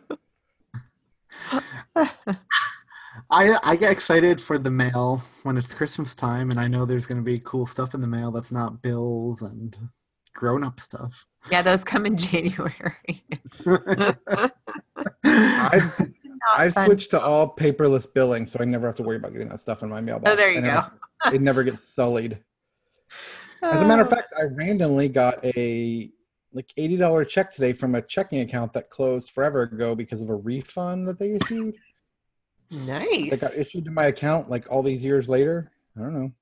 I 3.30 3.58
I 3.62 3.76
get 3.76 3.92
excited 3.92 4.40
for 4.40 4.58
the 4.58 4.70
mail 4.70 5.22
when 5.42 5.58
it's 5.58 5.74
Christmas 5.74 6.14
time, 6.14 6.50
and 6.50 6.58
I 6.58 6.68
know 6.68 6.86
there's 6.86 7.06
going 7.06 7.18
to 7.18 7.24
be 7.24 7.38
cool 7.38 7.66
stuff 7.66 7.92
in 7.94 8.00
the 8.00 8.06
mail 8.06 8.30
that's 8.30 8.52
not 8.52 8.80
bills 8.80 9.42
and 9.42 9.76
grown 10.38 10.62
up 10.62 10.78
stuff. 10.78 11.26
Yeah, 11.50 11.62
those 11.62 11.82
come 11.82 12.06
in 12.06 12.16
January. 12.28 12.94
I've 15.24 16.00
I've 16.56 16.72
switched 16.74 17.10
to 17.10 17.20
all 17.20 17.54
paperless 17.56 18.06
billing, 18.12 18.46
so 18.46 18.58
I 18.60 18.64
never 18.64 18.86
have 18.86 18.94
to 18.96 19.02
worry 19.02 19.16
about 19.16 19.32
getting 19.32 19.48
that 19.48 19.58
stuff 19.58 19.82
in 19.82 19.88
my 19.88 20.00
mailbox. 20.00 20.30
Oh, 20.32 20.36
there 20.36 20.50
you 20.52 20.58
And 20.58 20.66
go. 20.66 20.82
It, 21.26 21.34
it 21.34 21.42
never 21.42 21.64
gets 21.64 21.82
sullied. 21.82 22.38
As 23.62 23.82
a 23.82 23.84
matter 23.84 24.02
Oh. 24.02 24.06
of 24.06 24.10
fact, 24.12 24.32
I 24.38 24.44
randomly 24.44 25.08
got 25.08 25.44
a 25.44 26.10
like 26.52 26.72
eighty 26.76 26.96
dollar 26.96 27.24
check 27.24 27.50
today 27.52 27.72
from 27.72 27.96
a 27.96 28.02
checking 28.02 28.40
account 28.40 28.72
that 28.74 28.90
closed 28.90 29.30
forever 29.30 29.62
ago 29.62 29.96
because 29.96 30.22
of 30.22 30.30
a 30.30 30.36
refund 30.36 31.06
that 31.06 31.18
they 31.18 31.32
issued. 31.34 31.74
nice. 32.70 33.30
That 33.30 33.40
got 33.40 33.54
issued 33.56 33.84
to 33.86 33.90
my 33.90 34.06
account 34.06 34.48
like 34.48 34.70
all 34.70 34.84
these 34.84 35.02
years 35.02 35.28
later. 35.28 35.72
I 35.96 36.00
don't 36.02 36.14
know. 36.14 36.32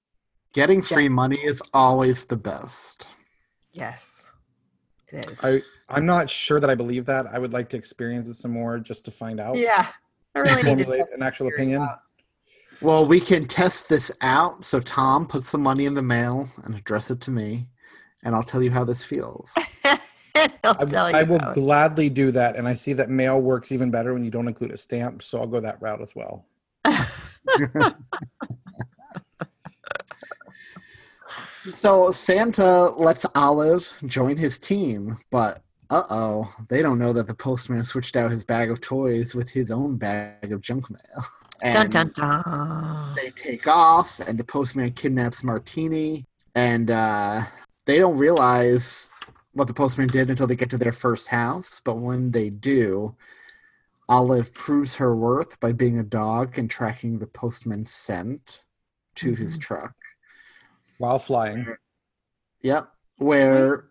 Getting 0.53 0.83
free 0.83 1.09
money 1.09 1.39
is 1.43 1.63
always 1.73 2.27
the 2.27 2.37
best. 2.37 3.07
Yes, 3.77 4.33
it 5.13 5.27
is. 5.27 5.45
I 5.45 5.61
I'm 5.89 6.07
not 6.07 6.31
sure 6.31 6.59
that 6.61 6.71
I 6.71 6.75
believe 6.75 7.05
that. 7.07 7.27
I 7.27 7.39
would 7.39 7.53
like 7.53 7.69
to 7.71 7.77
experience 7.77 8.27
it 8.29 8.35
some 8.35 8.51
more 8.51 8.79
just 8.79 9.05
to 9.05 9.11
find 9.11 9.39
out. 9.39 9.59
yeah, 9.59 9.89
I 10.35 10.39
really 10.41 10.55
need 10.55 10.61
to. 10.61 10.67
Formulate 10.85 11.05
an 11.15 11.23
actual 11.23 11.49
opinion. 11.49 11.83
out. 11.83 12.01
Well, 12.81 13.07
we 13.07 13.21
can 13.21 13.47
test 13.47 13.89
this 13.89 14.11
out. 14.21 14.65
So 14.65 14.81
Thom, 14.81 15.27
put 15.27 15.45
some 15.45 15.63
money 15.63 15.85
in 15.85 15.95
the 15.95 16.03
mail 16.03 16.49
and 16.65 16.75
address 16.75 17.11
it 17.11 17.21
to 17.23 17.31
me, 17.31 17.69
and 18.25 18.35
I'll 18.35 18.43
tell 18.43 18.63
you 18.63 18.71
how 18.71 18.85
this 18.85 19.05
feels. 19.05 19.55
I'll 19.85 19.99
I, 20.65 20.85
tell 20.85 21.11
you. 21.11 21.17
I 21.17 21.23
will 21.23 21.41
it. 21.41 21.55
gladly 21.55 22.09
do 22.09 22.31
that, 22.33 22.57
and 22.57 22.67
I 22.67 22.75
see 22.75 22.95
that 22.95 23.11
mail 23.11 23.41
works 23.41 23.73
even 23.73 23.91
better 23.91 24.15
when 24.15 24.25
you 24.25 24.31
don't 24.31 24.49
include 24.49 24.71
a 24.71 24.79
stamp, 24.79 25.23
so 25.23 25.39
I'll 25.39 25.47
go 25.47 25.61
that 25.61 25.81
route 25.83 26.01
as 26.01 26.15
well. 26.15 26.47
So 31.75 32.11
Santa 32.11 32.91
lets 32.97 33.27
Olive 33.35 33.93
join 34.07 34.37
his 34.37 34.59
team, 34.59 35.17
but 35.31 35.63
uh 35.91 36.03
oh, 36.11 36.55
they 36.69 36.83
don't 36.83 36.99
know 36.99 37.13
that 37.13 37.27
the 37.27 37.35
postman 37.35 37.85
switched 37.85 38.17
out 38.17 38.31
his 38.31 38.45
bag 38.45 38.71
of 38.71 38.81
toys 38.81 39.35
with 39.35 39.49
his 39.51 39.71
own 39.71 39.97
bag 39.97 40.53
of 40.53 40.61
junk 40.61 40.91
mail. 40.91 41.25
Dun 41.63 41.77
And 41.85 41.93
dun 41.93 42.13
dun. 42.15 43.15
they 43.17 43.31
take 43.31 43.67
off, 43.67 44.21
and 44.21 44.39
the 44.39 44.45
postman 44.45 44.93
kidnaps 44.93 45.43
Martini, 45.43 46.25
and 46.55 46.91
uh, 46.91 47.43
they 47.87 47.99
don't 47.99 48.19
realize 48.19 49.11
what 49.53 49.67
the 49.67 49.75
postman 49.75 50.09
did 50.09 50.29
until 50.29 50.47
they 50.47 50.57
get 50.57 50.69
to 50.71 50.79
their 50.79 50.93
first 50.93 51.29
house. 51.29 51.81
But 51.83 51.99
when 51.99 52.31
they 52.31 52.51
do, 52.51 53.17
Olive 54.09 54.53
proves 54.53 54.97
her 54.97 55.17
worth 55.17 55.59
by 55.61 55.73
being 55.73 55.99
a 55.99 56.03
dog 56.03 56.59
and 56.59 56.69
tracking 56.71 57.19
the 57.19 57.27
postman's 57.27 57.91
scent 57.91 58.65
to 59.17 59.35
his 59.35 59.57
truck. 59.57 59.95
While 60.99 61.19
flying, 61.19 61.67
Yep. 62.63 62.89
Where 63.19 63.91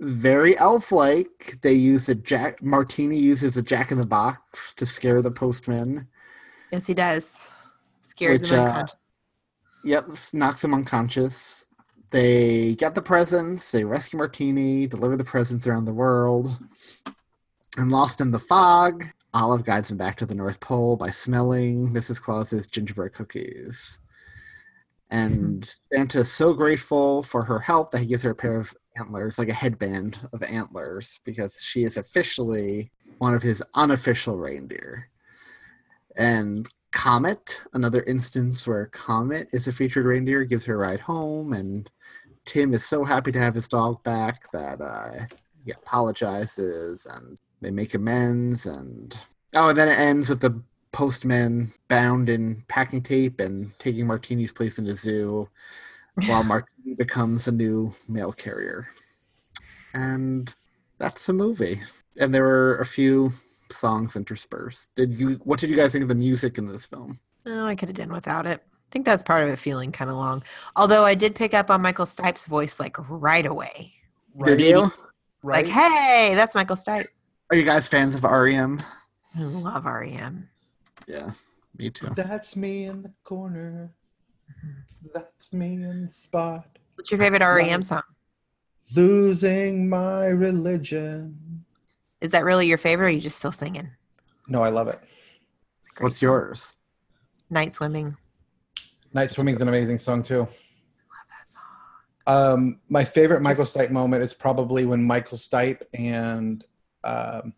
very 0.00 0.58
elf 0.58 0.92
like, 0.92 1.58
they 1.62 1.72
use 1.74 2.08
a 2.08 2.14
jack 2.14 2.62
Martini 2.62 3.18
uses 3.18 3.56
a 3.56 3.62
jack 3.62 3.90
in 3.90 3.98
the 3.98 4.06
box 4.06 4.74
to 4.74 4.86
scare 4.86 5.22
the 5.22 5.30
postman. 5.30 6.08
Yes, 6.72 6.86
he 6.86 6.94
does. 6.94 7.46
Scares 8.02 8.42
Which, 8.42 8.50
him 8.50 8.60
uh, 8.60 8.64
unconscious. 8.64 8.96
Yep, 9.84 10.06
knocks 10.34 10.64
him 10.64 10.74
unconscious. 10.74 11.66
They 12.10 12.74
get 12.76 12.94
the 12.94 13.02
presents, 13.02 13.70
they 13.72 13.84
rescue 13.84 14.18
Martini, 14.18 14.86
deliver 14.86 15.16
the 15.16 15.24
presents 15.24 15.66
around 15.66 15.84
the 15.84 15.94
world. 15.94 16.48
And 17.78 17.90
lost 17.90 18.20
in 18.20 18.30
the 18.30 18.38
fog, 18.38 19.04
Olive 19.34 19.64
guides 19.64 19.90
him 19.90 19.96
back 19.98 20.16
to 20.16 20.26
the 20.26 20.34
North 20.34 20.60
Pole 20.60 20.96
by 20.96 21.10
smelling 21.10 21.88
Mrs. 21.88 22.20
Claus's 22.22 22.66
gingerbread 22.66 23.12
cookies. 23.12 23.98
And 25.10 25.72
Santa 25.92 26.20
is 26.20 26.32
so 26.32 26.52
grateful 26.52 27.22
for 27.22 27.44
her 27.44 27.60
help 27.60 27.90
that 27.90 28.00
he 28.00 28.06
gives 28.06 28.24
her 28.24 28.30
a 28.30 28.34
pair 28.34 28.56
of 28.56 28.74
antlers, 28.98 29.38
like 29.38 29.48
a 29.48 29.54
headband 29.54 30.18
of 30.32 30.42
antlers, 30.42 31.20
because 31.24 31.60
she 31.62 31.84
is 31.84 31.96
officially 31.96 32.90
one 33.18 33.34
of 33.34 33.42
his 33.42 33.62
unofficial 33.74 34.36
reindeer. 34.36 35.08
And 36.16 36.68
Comet, 36.92 37.62
another 37.74 38.02
instance 38.04 38.66
where 38.66 38.86
Comet 38.86 39.48
is 39.52 39.68
a 39.68 39.72
featured 39.72 40.06
reindeer, 40.06 40.44
gives 40.44 40.64
her 40.64 40.74
a 40.74 40.78
ride 40.78 41.00
home, 41.00 41.52
and 41.52 41.88
Tim 42.46 42.72
is 42.74 42.84
so 42.84 43.04
happy 43.04 43.30
to 43.32 43.38
have 43.38 43.54
his 43.54 43.68
dog 43.68 44.02
back 44.02 44.50
that 44.52 44.80
uh, 44.80 45.26
he 45.64 45.72
apologizes 45.72 47.06
and 47.06 47.36
they 47.60 47.70
make 47.70 47.94
amends. 47.94 48.66
And 48.66 49.16
oh, 49.56 49.68
and 49.68 49.78
then 49.78 49.88
it 49.88 49.98
ends 49.98 50.30
with 50.30 50.40
the 50.40 50.62
postman 50.96 51.70
bound 51.88 52.30
in 52.30 52.64
packing 52.68 53.02
tape 53.02 53.38
and 53.38 53.78
taking 53.78 54.06
Martini's 54.06 54.50
place 54.50 54.78
in 54.78 54.86
the 54.86 54.94
zoo, 54.94 55.46
while 56.26 56.42
Martini 56.52 56.94
becomes 56.94 57.46
a 57.46 57.52
new 57.52 57.92
mail 58.08 58.32
carrier. 58.32 58.88
And 59.92 60.52
that's 60.96 61.28
a 61.28 61.34
movie. 61.34 61.82
And 62.18 62.34
there 62.34 62.44
were 62.44 62.78
a 62.78 62.86
few 62.86 63.30
songs 63.70 64.16
interspersed. 64.16 64.94
Did 64.94 65.20
you? 65.20 65.34
What 65.44 65.60
did 65.60 65.68
you 65.68 65.76
guys 65.76 65.92
think 65.92 66.02
of 66.02 66.08
the 66.08 66.14
music 66.14 66.56
in 66.56 66.64
this 66.64 66.86
film? 66.86 67.20
Oh, 67.44 67.66
I 67.66 67.74
could 67.74 67.90
have 67.90 67.96
done 67.96 68.12
without 68.12 68.46
it. 68.46 68.62
I 68.64 68.90
think 68.90 69.04
that's 69.04 69.22
part 69.22 69.44
of 69.44 69.50
it 69.50 69.58
feeling 69.58 69.92
kind 69.92 70.10
of 70.10 70.16
long. 70.16 70.42
Although 70.76 71.04
I 71.04 71.14
did 71.14 71.34
pick 71.34 71.52
up 71.52 71.70
on 71.70 71.82
Michael 71.82 72.06
Stipe's 72.06 72.46
voice 72.46 72.80
like 72.80 72.96
right 73.10 73.44
away. 73.44 73.92
Did 74.44 74.62
you? 74.62 74.90
right? 75.42 75.66
Like, 75.66 75.66
hey, 75.66 76.32
that's 76.34 76.54
Michael 76.54 76.76
Stipe. 76.76 77.06
Are 77.50 77.56
you 77.56 77.64
guys 77.64 77.86
fans 77.86 78.14
of 78.14 78.24
REM? 78.24 78.82
I 79.36 79.42
love 79.42 79.84
E 79.84 79.88
REM. 79.90 80.48
Yeah, 81.06 81.30
me 81.78 81.90
too. 81.90 82.08
That's 82.16 82.56
me 82.56 82.84
in 82.86 83.02
the 83.02 83.12
corner. 83.24 83.92
That's 85.14 85.52
me 85.52 85.74
in 85.74 86.02
the 86.02 86.08
spot. 86.08 86.78
What's 86.94 87.10
your 87.10 87.20
favorite 87.20 87.42
REM 87.42 87.82
song? 87.82 88.02
Losing 88.94 89.88
my 89.88 90.26
religion. 90.26 91.64
Is 92.20 92.30
that 92.30 92.44
really 92.44 92.66
your 92.66 92.78
favorite 92.78 93.04
or 93.04 93.08
are 93.08 93.12
you 93.12 93.20
just 93.20 93.38
still 93.38 93.52
singing? 93.52 93.90
No, 94.48 94.62
I 94.62 94.68
love 94.68 94.88
it. 94.88 94.98
It's 95.80 95.90
a 95.90 95.94
great 95.94 96.04
What's 96.04 96.18
song. 96.20 96.28
yours? 96.28 96.76
Night 97.50 97.74
Swimming. 97.74 98.16
Night 99.12 99.30
Swimming's 99.30 99.60
an 99.60 99.68
amazing 99.68 99.98
song 99.98 100.22
too. 100.22 100.34
I 100.36 100.38
love 100.40 100.48
that 101.28 101.48
song. 102.26 102.52
Um, 102.54 102.80
my 102.88 103.04
favorite 103.04 103.42
Michael 103.42 103.64
Stipe 103.64 103.90
moment 103.90 104.22
is 104.22 104.32
probably 104.32 104.86
when 104.86 105.02
Michael 105.02 105.38
Stipe 105.38 105.82
and 105.94 106.64
um, 107.04 107.52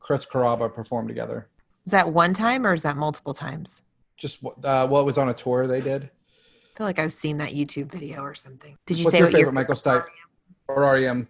Chris 0.00 0.24
Carrabba 0.24 0.72
performed 0.72 1.08
together. 1.08 1.48
Is 1.84 1.92
that 1.92 2.12
one 2.12 2.32
time 2.32 2.66
or 2.66 2.74
is 2.74 2.82
that 2.82 2.96
multiple 2.96 3.34
times? 3.34 3.82
Just 4.16 4.44
uh, 4.44 4.86
well, 4.88 5.00
it 5.00 5.04
was 5.04 5.18
on 5.18 5.28
a 5.28 5.34
tour 5.34 5.66
they 5.66 5.80
did. 5.80 6.04
I 6.04 6.78
feel 6.78 6.86
like 6.86 6.98
I've 6.98 7.12
seen 7.12 7.38
that 7.38 7.52
YouTube 7.52 7.90
video 7.90 8.22
or 8.22 8.34
something. 8.34 8.78
Did 8.86 8.98
you 8.98 9.04
What's 9.04 9.12
say 9.12 9.18
your 9.18 9.26
what 9.26 9.34
favorite 9.34 9.52
Michael 9.52 9.74
Stipe 9.74 10.06
or 10.68 10.82
REM? 10.82 11.28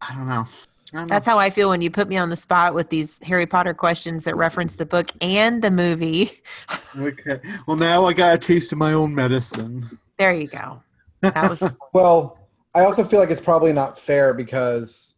I 0.00 0.14
don't 0.14 0.28
know. 0.28 0.44
I 0.92 0.98
don't 0.98 1.08
That's 1.08 1.26
how 1.26 1.38
I 1.38 1.50
feel 1.50 1.70
when 1.70 1.82
you 1.82 1.90
put 1.90 2.08
me 2.08 2.16
on 2.16 2.30
the 2.30 2.36
spot 2.36 2.74
with 2.74 2.90
these 2.90 3.18
Harry 3.24 3.46
Potter 3.46 3.74
questions 3.74 4.24
that 4.24 4.36
reference 4.36 4.76
the 4.76 4.86
book 4.86 5.10
and 5.20 5.62
the 5.62 5.70
movie. 5.70 6.42
Okay. 6.96 7.40
Well, 7.66 7.76
now 7.76 8.06
I 8.06 8.12
got 8.12 8.36
a 8.36 8.38
taste 8.38 8.70
of 8.70 8.78
my 8.78 8.92
own 8.92 9.12
medicine. 9.12 9.98
There 10.16 10.32
you 10.32 10.46
go. 10.46 10.80
That 11.22 11.50
was 11.50 11.60
Well, 11.92 12.38
I 12.72 12.84
also 12.84 13.02
feel 13.02 13.18
like 13.18 13.30
it's 13.30 13.40
probably 13.40 13.72
not 13.72 13.98
fair 13.98 14.32
because, 14.32 15.16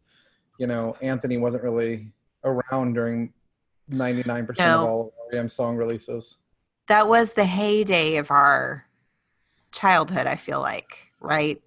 you 0.57 0.65
know, 0.65 0.97
Anthony 1.03 1.37
wasn't 1.37 1.63
really 1.63 2.11
around 2.43 2.93
during 2.93 3.31
99% 3.91 4.49
of 4.59 4.83
all 4.83 5.01
of 5.07 5.11
REM 5.33 5.49
song 5.49 5.77
releases. 5.77 6.37
that 6.87 7.07
was 7.07 7.33
the 7.33 7.45
heyday 7.45 8.17
of 8.17 8.31
our 8.31 8.85
childhood, 9.71 10.25
I 10.25 10.35
feel 10.35 10.61
like, 10.61 11.11
right? 11.19 11.61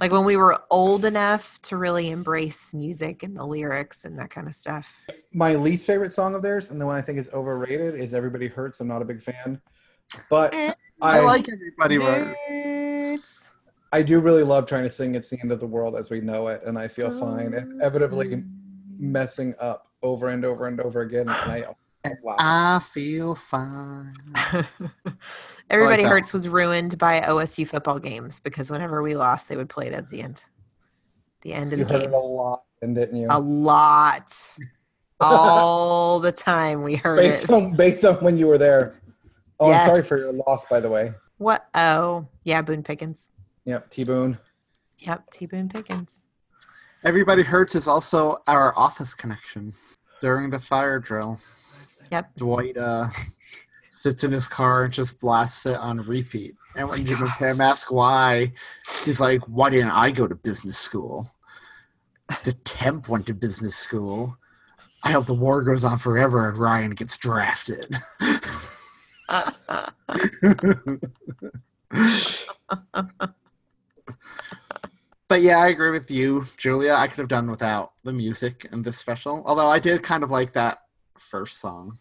Like 0.00 0.12
when 0.12 0.24
we 0.24 0.36
were 0.36 0.56
old 0.70 1.04
enough 1.04 1.60
to 1.62 1.76
really 1.76 2.10
embrace 2.10 2.72
music 2.72 3.22
and 3.24 3.36
the 3.36 3.44
lyrics 3.44 4.04
and 4.04 4.16
that 4.18 4.30
kind 4.30 4.46
of 4.46 4.54
stuff. 4.54 4.92
My 5.32 5.56
least 5.56 5.84
favorite 5.86 6.12
song 6.12 6.34
of 6.36 6.42
theirs, 6.42 6.70
and 6.70 6.80
the 6.80 6.86
one 6.86 6.94
I 6.94 7.00
think 7.02 7.18
is 7.18 7.28
overrated, 7.32 7.94
is 7.96 8.14
Everybody 8.14 8.46
Hurts. 8.46 8.80
I'm 8.80 8.86
not 8.88 9.02
a 9.02 9.04
big 9.04 9.20
fan. 9.20 9.60
But 10.28 10.54
Eh, 10.54 10.72
I, 11.02 11.18
I, 11.18 11.20
like 11.20 11.46
everybody. 11.52 11.96
Hurts. 11.96 13.50
I 13.92 14.02
do 14.02 14.20
really 14.20 14.44
love 14.44 14.66
trying 14.66 14.84
to 14.84 14.90
sing 14.90 15.16
It's 15.16 15.28
the 15.28 15.40
End 15.40 15.50
of 15.50 15.58
the 15.58 15.66
World 15.66 15.96
as 15.96 16.08
we 16.08 16.20
know 16.20 16.46
it, 16.48 16.62
and 16.64 16.78
I 16.78 16.86
feel 16.86 17.10
fine. 17.10 17.52
Inevitably 17.52 18.44
messing 18.96 19.54
up 19.60 19.88
over 20.02 20.28
and 20.28 20.44
over 20.44 20.66
and 20.66 20.80
over 20.80 21.02
again. 21.02 21.28
And 21.28 21.30
I, 21.30 21.64
wow. 22.22 22.36
I 22.38 22.80
feel 22.80 23.34
fine. 23.34 24.14
Everybody 25.70 26.02
that 26.02 26.08
Hurts 26.08 26.32
was 26.32 26.48
ruined 26.48 26.98
by 26.98 27.20
OSU 27.20 27.66
football 27.66 27.98
games 27.98 28.40
because 28.40 28.70
whenever 28.70 29.02
we 29.02 29.14
lost, 29.14 29.48
they 29.48 29.56
would 29.56 29.68
play 29.68 29.86
it 29.86 29.92
at 29.92 30.08
the 30.08 30.22
end. 30.22 30.42
The 31.42 31.54
end 31.54 31.72
of 31.72 31.78
you 31.78 31.84
the 31.84 31.92
heard 31.92 32.02
game. 32.04 32.12
a 32.12 32.18
lot, 32.18 32.64
didn't 32.80 33.16
you? 33.16 33.26
A 33.30 33.38
lot. 33.38 34.34
All 35.20 36.18
the 36.18 36.32
time 36.32 36.82
we 36.82 36.96
heard 36.96 37.18
based 37.18 37.44
it. 37.44 37.50
on 37.50 37.76
based 37.76 38.06
on 38.06 38.16
when 38.16 38.38
you 38.38 38.46
were 38.46 38.56
there. 38.56 38.94
Oh, 39.58 39.70
I'm 39.70 39.86
sorry 39.86 40.02
for 40.02 40.16
your 40.16 40.32
loss, 40.32 40.64
by 40.64 40.80
the 40.80 40.88
way. 40.88 41.12
What? 41.36 41.68
Oh, 41.74 42.26
yeah, 42.44 42.62
Boone 42.62 42.82
Pickens. 42.82 43.28
Yep, 43.66 43.90
T 43.90 44.04
Boone. 44.04 44.38
Yep, 44.98 45.30
T 45.30 45.46
Boone 45.46 45.68
Pickens. 45.68 46.20
Everybody 47.02 47.42
Hurts 47.42 47.74
is 47.74 47.88
also 47.88 48.36
our 48.46 48.76
office 48.76 49.14
connection 49.14 49.72
during 50.20 50.50
the 50.50 50.58
fire 50.58 50.98
drill. 50.98 51.40
Yep. 52.12 52.36
Dwight 52.36 52.76
uh, 52.76 53.08
sits 53.90 54.22
in 54.22 54.32
his 54.32 54.46
car 54.46 54.84
and 54.84 54.92
just 54.92 55.18
blasts 55.18 55.64
it 55.64 55.76
on 55.76 56.02
repeat. 56.02 56.56
And 56.76 56.90
when 56.90 57.06
Jim 57.06 57.22
and 57.22 57.30
Pam 57.30 57.62
ask 57.62 57.90
why, 57.90 58.52
he's 59.04 59.20
like, 59.20 59.40
Why 59.46 59.70
didn't 59.70 59.92
I 59.92 60.10
go 60.10 60.28
to 60.28 60.34
business 60.34 60.76
school? 60.76 61.30
The 62.44 62.52
temp 62.64 63.08
went 63.08 63.26
to 63.28 63.34
business 63.34 63.76
school. 63.76 64.36
I 65.02 65.12
hope 65.12 65.24
the 65.24 65.32
war 65.32 65.62
goes 65.62 65.84
on 65.84 65.96
forever 65.96 66.46
and 66.48 66.58
Ryan 66.58 66.90
gets 66.90 67.16
drafted. 67.16 67.96
But 75.30 75.42
yeah, 75.42 75.58
I 75.60 75.68
agree 75.68 75.90
with 75.92 76.10
you, 76.10 76.44
Julia. 76.56 76.94
I 76.94 77.06
could 77.06 77.18
have 77.20 77.28
done 77.28 77.48
without 77.48 77.92
the 78.02 78.12
music 78.12 78.66
in 78.72 78.82
this 78.82 78.98
special. 78.98 79.44
Although 79.46 79.68
I 79.68 79.78
did 79.78 80.02
kind 80.02 80.24
of 80.24 80.32
like 80.32 80.52
that 80.54 80.78
first 81.18 81.58
song 81.60 81.96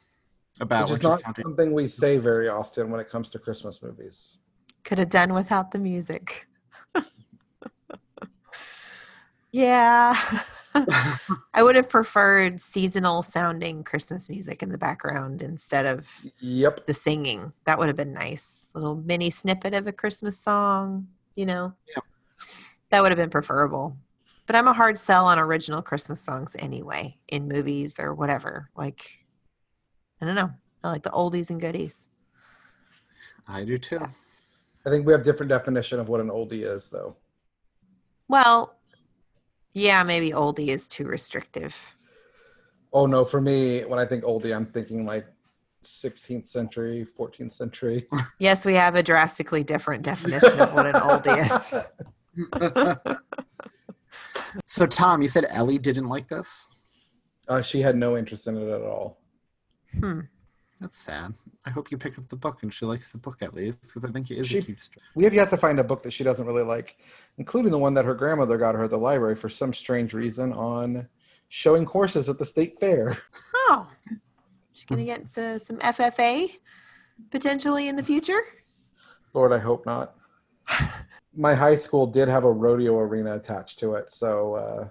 about 0.60 0.90
Which 0.90 0.94
is 0.94 0.98
which 0.98 1.00
is 1.06 1.10
not 1.10 1.22
counting. 1.22 1.44
something 1.46 1.72
we 1.74 1.88
say 1.88 2.18
very 2.18 2.50
often 2.50 2.90
when 2.90 3.00
it 3.00 3.08
comes 3.08 3.30
to 3.30 3.38
Christmas 3.38 3.84
movies. 3.84 4.38
Could 4.84 4.98
have 4.98 5.12
done 5.12 5.36
without 5.36 5.70
the 5.70 5.78
music. 5.78 6.48
yeah. 9.52 10.20
I 11.54 11.62
would 11.62 11.76
have 11.76 11.88
preferred 11.88 12.60
seasonal 12.60 13.22
sounding 13.22 13.84
Christmas 13.84 14.28
music 14.28 14.64
in 14.64 14.70
the 14.70 14.78
background 14.80 15.44
instead 15.44 15.86
of 15.86 16.08
Yep. 16.40 16.88
the 16.88 16.96
singing. 16.96 17.54
That 17.66 17.78
would 17.78 17.90
have 17.90 17.96
been 17.98 18.14
nice. 18.14 18.68
Little 18.74 18.96
mini 18.96 19.30
snippet 19.30 19.76
of 19.76 19.86
a 19.86 19.92
Christmas 19.92 20.40
song, 20.40 21.10
you 21.36 21.46
know? 21.46 21.74
Yeah. 21.96 22.02
That 22.90 23.02
would 23.02 23.12
have 23.12 23.18
been 23.18 23.30
preferable. 23.30 23.98
But 24.46 24.56
I'm 24.56 24.68
a 24.68 24.74
hard 24.74 24.98
sell 24.98 25.26
on 25.28 25.38
original 25.38 25.82
Christmas 25.82 26.20
songs 26.20 26.56
anyway, 26.58 27.18
in 27.28 27.48
movies 27.48 28.00
or 28.00 28.16
whatever. 28.16 28.70
Like, 28.76 29.26
I 30.22 30.26
don't 30.26 30.36
know. 30.36 30.52
I 30.84 30.90
like 30.90 31.04
the 31.04 31.12
oldies 31.12 31.50
and 31.52 31.62
goodies. 31.62 32.08
I 33.48 33.64
do 33.64 33.78
too. 33.78 34.00
I 34.86 34.90
think 34.90 35.06
we 35.06 35.14
have 35.14 35.24
different 35.24 35.50
definition 35.50 36.00
of 36.00 36.10
what 36.10 36.20
an 36.20 36.30
oldie 36.30 36.64
is, 36.64 36.90
though. 36.90 37.16
Well, 38.28 38.76
yeah, 39.74 40.04
maybe 40.04 40.32
oldie 40.32 40.70
is 40.70 40.88
too 40.88 41.06
restrictive. 41.06 41.76
Oh 42.92 43.06
no, 43.06 43.24
for 43.24 43.40
me, 43.40 43.82
when 43.86 44.00
I 44.00 44.06
think 44.06 44.24
oldie, 44.24 44.56
I'm 44.56 44.66
thinking 44.66 45.06
like 45.06 45.28
16th 45.84 46.48
century, 46.48 47.06
14th 47.18 47.54
century. 47.54 48.08
Yes, 48.40 48.66
we 48.66 48.74
have 48.74 48.96
a 48.96 49.04
drastically 49.04 49.64
different 49.64 50.04
definition 50.04 50.60
of 50.60 50.74
what 50.74 50.86
an 50.86 50.94
oldie 50.94 51.46
is. 51.46 51.74
So 54.66 54.86
Thom, 54.88 55.22
you 55.22 55.28
said 55.28 55.46
Ellie 55.50 55.78
didn't 55.78 56.08
like 56.10 56.28
this. 56.28 56.68
Uh, 57.48 57.62
she 57.62 57.82
had 57.82 57.96
no 57.96 58.18
interest 58.18 58.48
in 58.48 58.58
it 58.58 58.68
at 58.68 58.82
all. 58.82 59.20
Hmm. 60.00 60.22
That's 60.80 60.98
sad. 60.98 61.34
I 61.66 61.70
hope 61.72 61.92
you 61.92 61.98
pick 61.98 62.18
up 62.18 62.28
the 62.30 62.36
book 62.36 62.64
and 62.64 62.74
she 62.74 62.86
likes 62.86 63.12
the 63.12 63.18
book 63.18 63.38
at 63.42 63.54
least 63.54 63.82
because 63.82 64.06
I 64.06 64.12
think 64.12 64.32
it 64.32 64.38
is 64.38 64.48
She- 64.48 64.60
a 64.60 64.62
cute 64.62 64.80
story. 64.80 65.04
We 65.16 65.24
have 65.26 65.34
yet 65.34 65.50
to 65.52 65.58
find 65.58 65.80
a 65.80 65.84
book 65.84 66.02
that 66.04 66.12
she 66.14 66.24
doesn't 66.24 66.46
really 66.48 66.64
like, 66.64 66.98
including 67.38 67.72
the 67.72 67.78
one 67.78 67.94
that 67.96 68.06
her 68.06 68.16
grandmother 68.16 68.58
got 68.58 68.76
her 68.76 68.86
at 68.86 68.90
the 68.90 68.98
library 68.98 69.36
for 69.36 69.50
some 69.50 69.74
strange 69.74 70.14
reason 70.14 70.54
on 70.54 71.08
showing 71.50 71.86
horses 71.86 72.30
at 72.30 72.38
the 72.40 72.46
state 72.46 72.80
fair. 72.80 73.18
Oh, 73.72 73.90
she's 74.74 74.86
gonna 74.86 75.06
get 75.06 75.30
to 75.32 75.60
some 75.60 75.78
FFA 75.78 76.50
potentially 77.30 77.88
in 77.88 77.96
the 77.96 78.04
future. 78.04 78.42
Lord, 79.34 79.52
I 79.52 79.60
hope 79.60 79.86
not. 79.86 80.16
My 81.34 81.54
high 81.54 81.76
school 81.76 82.08
did 82.08 82.28
have 82.28 82.44
a 82.44 82.52
rodeo 82.52 82.98
arena 82.98 83.36
attached 83.36 83.80
to 83.80 83.94
it, 83.94 84.12
so 84.12 84.56
uh, 84.56 84.90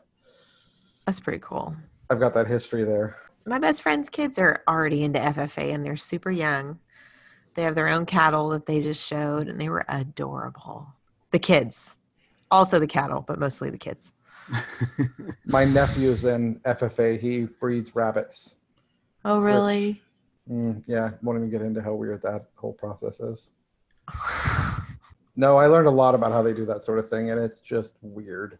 That's 1.06 1.20
pretty 1.20 1.40
cool. 1.40 1.74
I've 2.10 2.20
got 2.20 2.34
that 2.34 2.46
history 2.46 2.84
there. 2.84 3.16
My 3.44 3.58
best 3.58 3.82
friend's 3.82 4.08
kids 4.08 4.38
are 4.38 4.62
already 4.68 5.02
into 5.02 5.18
FFA 5.18 5.74
and 5.74 5.84
they're 5.84 5.96
super 5.96 6.30
young. 6.30 6.78
They 7.54 7.62
have 7.62 7.74
their 7.74 7.88
own 7.88 8.06
cattle 8.06 8.50
that 8.50 8.66
they 8.66 8.80
just 8.80 9.04
showed 9.04 9.48
and 9.48 9.60
they 9.60 9.68
were 9.68 9.84
adorable. 9.88 10.86
The 11.30 11.38
kids, 11.38 11.94
also 12.50 12.78
the 12.78 12.86
cattle, 12.86 13.24
but 13.26 13.38
mostly 13.38 13.70
the 13.70 13.78
kids. 13.78 14.12
My 15.44 15.64
nephew's 15.64 16.24
in 16.24 16.60
FFA. 16.60 17.18
He 17.20 17.44
breeds 17.44 17.94
rabbits. 17.94 18.56
Oh, 19.24 19.40
really? 19.40 20.00
Mm, 20.50 20.82
yeah, 20.86 21.10
won't 21.22 21.38
even 21.38 21.50
get 21.50 21.62
into 21.62 21.82
how 21.82 21.94
weird 21.94 22.22
that 22.22 22.46
whole 22.54 22.72
process 22.72 23.20
is. 23.20 23.48
No, 25.38 25.56
I 25.56 25.68
learned 25.68 25.86
a 25.86 25.92
lot 25.92 26.16
about 26.16 26.32
how 26.32 26.42
they 26.42 26.52
do 26.52 26.66
that 26.66 26.82
sort 26.82 26.98
of 26.98 27.08
thing, 27.08 27.30
and 27.30 27.40
it's 27.40 27.60
just 27.60 27.96
weird. 28.02 28.58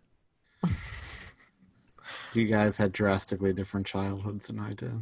You 2.34 2.44
guys 2.44 2.76
had 2.76 2.92
drastically 2.92 3.54
different 3.54 3.86
childhoods 3.86 4.48
than 4.48 4.60
I 4.60 4.74
did. 4.74 4.92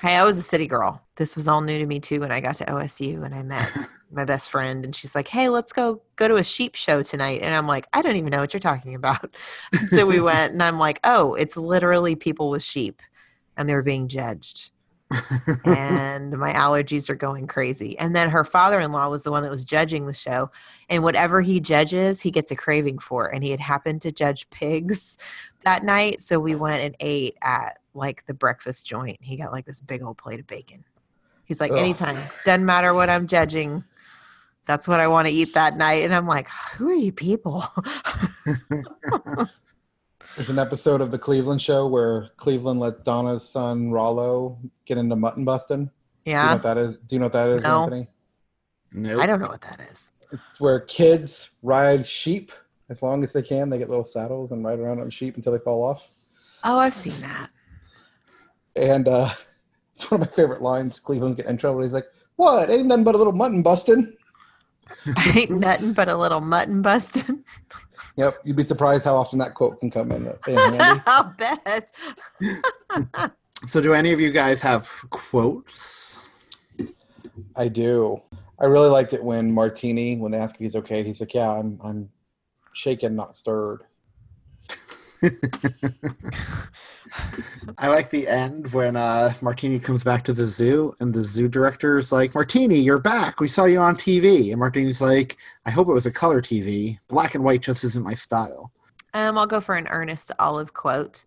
Hey, 0.00 0.14
I 0.14 0.22
was 0.22 0.38
a 0.38 0.42
city 0.42 0.68
girl. 0.68 1.02
This 1.16 1.34
was 1.36 1.48
all 1.48 1.60
new 1.60 1.76
to 1.78 1.86
me 1.86 1.98
too 1.98 2.20
when 2.20 2.30
I 2.30 2.40
got 2.40 2.54
to 2.56 2.64
OSU 2.66 3.24
and 3.24 3.34
I 3.34 3.42
met 3.42 3.70
my 4.12 4.24
best 4.24 4.48
friend 4.48 4.84
and 4.84 4.94
she's 4.94 5.14
like, 5.16 5.26
"Hey, 5.26 5.48
let's 5.48 5.72
go 5.72 6.02
go 6.14 6.28
to 6.28 6.36
a 6.36 6.44
sheep 6.44 6.76
show 6.76 7.02
tonight." 7.02 7.40
And 7.42 7.52
I'm 7.52 7.66
like, 7.66 7.88
"I 7.92 8.00
don't 8.00 8.14
even 8.14 8.30
know 8.30 8.38
what 8.38 8.54
you're 8.54 8.60
talking 8.60 8.94
about." 8.94 9.36
so 9.88 10.06
we 10.06 10.20
went 10.20 10.52
and 10.52 10.62
I'm 10.62 10.78
like, 10.78 11.00
"Oh, 11.02 11.34
it's 11.34 11.56
literally 11.56 12.14
people 12.14 12.48
with 12.48 12.62
sheep 12.62 13.02
and 13.56 13.68
they're 13.68 13.82
being 13.82 14.06
judged." 14.06 14.70
And 15.64 16.36
my 16.36 16.52
allergies 16.52 17.08
are 17.08 17.14
going 17.14 17.46
crazy. 17.46 17.98
And 17.98 18.14
then 18.14 18.30
her 18.30 18.44
father-in-law 18.44 19.08
was 19.08 19.22
the 19.22 19.30
one 19.30 19.42
that 19.42 19.50
was 19.50 19.64
judging 19.64 20.06
the 20.06 20.14
show, 20.14 20.50
and 20.88 21.02
whatever 21.02 21.40
he 21.40 21.60
judges, 21.60 22.20
he 22.20 22.30
gets 22.30 22.50
a 22.50 22.56
craving 22.56 22.98
for. 22.98 23.28
And 23.28 23.42
he 23.42 23.50
had 23.50 23.60
happened 23.60 24.02
to 24.02 24.12
judge 24.12 24.48
pigs 24.50 25.18
that 25.64 25.84
night, 25.84 26.22
so 26.22 26.38
we 26.38 26.54
went 26.54 26.84
and 26.84 26.96
ate 27.00 27.36
at 27.42 27.78
like 27.94 28.26
the 28.26 28.34
breakfast 28.34 28.86
joint. 28.86 29.18
He 29.20 29.36
got 29.36 29.52
like 29.52 29.66
this 29.66 29.80
big 29.80 30.02
old 30.02 30.18
plate 30.18 30.40
of 30.40 30.46
bacon. 30.46 30.84
He's 31.44 31.60
like, 31.60 31.72
Ugh. 31.72 31.78
anytime, 31.78 32.16
doesn't 32.44 32.64
matter 32.64 32.94
what 32.94 33.10
I'm 33.10 33.26
judging. 33.26 33.84
That's 34.66 34.88
what 34.88 34.98
I 34.98 35.08
want 35.08 35.28
to 35.28 35.34
eat 35.34 35.52
that 35.54 35.76
night. 35.76 36.04
And 36.04 36.14
I'm 36.14 36.26
like, 36.26 36.48
who 36.48 36.88
are 36.88 36.94
you 36.94 37.12
people? 37.12 37.64
There's 40.36 40.50
an 40.50 40.58
episode 40.58 41.00
of 41.00 41.12
the 41.12 41.18
Cleveland 41.18 41.62
Show 41.62 41.86
where 41.86 42.30
Cleveland 42.38 42.80
lets 42.80 42.98
Donna's 42.98 43.48
son 43.48 43.92
Rollo 43.92 44.58
get 44.84 44.98
into 44.98 45.14
mutton 45.14 45.44
busting. 45.44 45.88
Yeah. 46.24 46.32
Do 46.32 46.32
you 46.32 46.34
know 46.34 46.42
yeah, 46.42 46.54
what 46.54 46.62
that 46.62 46.78
is? 46.78 46.96
Do 46.96 47.14
you 47.14 47.18
know 47.20 47.26
what 47.26 47.32
that 47.34 47.48
is, 47.50 47.62
No. 47.62 47.82
Anthony? 47.84 48.08
Nope. 48.92 49.20
I 49.20 49.26
don't 49.26 49.40
know 49.40 49.48
what 49.48 49.60
that 49.60 49.80
is. 49.92 50.10
It's 50.32 50.60
where 50.60 50.80
kids 50.80 51.50
ride 51.62 52.04
sheep 52.04 52.50
as 52.90 53.00
long 53.00 53.22
as 53.22 53.32
they 53.32 53.42
can. 53.42 53.70
They 53.70 53.78
get 53.78 53.88
little 53.88 54.04
saddles 54.04 54.50
and 54.50 54.64
ride 54.64 54.80
around 54.80 55.00
on 55.00 55.08
sheep 55.08 55.36
until 55.36 55.52
they 55.52 55.60
fall 55.60 55.84
off. 55.84 56.10
Oh, 56.64 56.80
I've 56.80 56.96
seen 56.96 57.20
that. 57.20 57.50
And 58.74 59.06
uh, 59.06 59.30
it's 59.94 60.10
one 60.10 60.20
of 60.20 60.28
my 60.28 60.34
favorite 60.34 60.62
lines. 60.62 60.98
Cleveland's 60.98 61.36
getting 61.36 61.52
in 61.52 61.58
trouble. 61.58 61.82
He's 61.82 61.92
like, 61.92 62.06
"What? 62.36 62.70
Ain't 62.70 62.86
nothing 62.86 63.04
but 63.04 63.14
a 63.14 63.18
little 63.18 63.32
mutton 63.32 63.62
busting." 63.62 64.16
I 65.16 65.32
ain't 65.40 65.50
nothing 65.50 65.92
but 65.92 66.08
a 66.08 66.16
little 66.16 66.40
mutton 66.40 66.82
busting. 66.82 67.44
Yep, 68.16 68.42
you'd 68.44 68.54
be 68.54 68.62
surprised 68.62 69.04
how 69.04 69.16
often 69.16 69.40
that 69.40 69.54
quote 69.54 69.80
can 69.80 69.90
come 69.90 70.12
in. 70.12 70.26
in. 70.26 70.32
I'll 71.06 71.34
bet. 71.36 71.90
So, 73.66 73.80
do 73.80 73.92
any 73.92 74.12
of 74.12 74.20
you 74.20 74.30
guys 74.30 74.62
have 74.62 74.88
quotes? 75.10 76.24
I 77.56 77.66
do. 77.66 78.22
I 78.60 78.66
really 78.66 78.88
liked 78.88 79.14
it 79.14 79.24
when 79.24 79.50
Martini, 79.50 80.16
when 80.16 80.30
they 80.30 80.38
ask 80.38 80.54
if 80.54 80.60
he's 80.60 80.76
okay, 80.76 81.02
he's 81.02 81.18
like, 81.18 81.34
"Yeah, 81.34 81.50
I'm, 81.50 81.80
I'm 81.82 82.08
shaken, 82.72 83.16
not 83.16 83.36
stirred." 83.36 83.82
I 87.78 87.88
like 87.88 88.10
the 88.10 88.28
end 88.28 88.72
when 88.72 88.96
uh, 88.96 89.32
Martini 89.40 89.78
comes 89.78 90.04
back 90.04 90.24
to 90.24 90.32
the 90.32 90.44
zoo 90.44 90.94
and 91.00 91.14
the 91.14 91.22
zoo 91.22 91.48
director 91.48 91.98
is 91.98 92.12
like, 92.12 92.34
Martini, 92.34 92.78
you're 92.78 92.98
back. 92.98 93.40
We 93.40 93.48
saw 93.48 93.64
you 93.64 93.78
on 93.78 93.96
TV. 93.96 94.50
And 94.50 94.58
Martini's 94.58 95.00
like, 95.00 95.36
I 95.66 95.70
hope 95.70 95.88
it 95.88 95.92
was 95.92 96.06
a 96.06 96.12
color 96.12 96.40
TV. 96.40 96.98
Black 97.08 97.34
and 97.34 97.44
white 97.44 97.62
just 97.62 97.84
isn't 97.84 98.04
my 98.04 98.14
style. 98.14 98.70
Um, 99.14 99.38
I'll 99.38 99.46
go 99.46 99.60
for 99.60 99.76
an 99.76 99.86
Ernest 99.88 100.32
Olive 100.38 100.74
quote. 100.74 101.24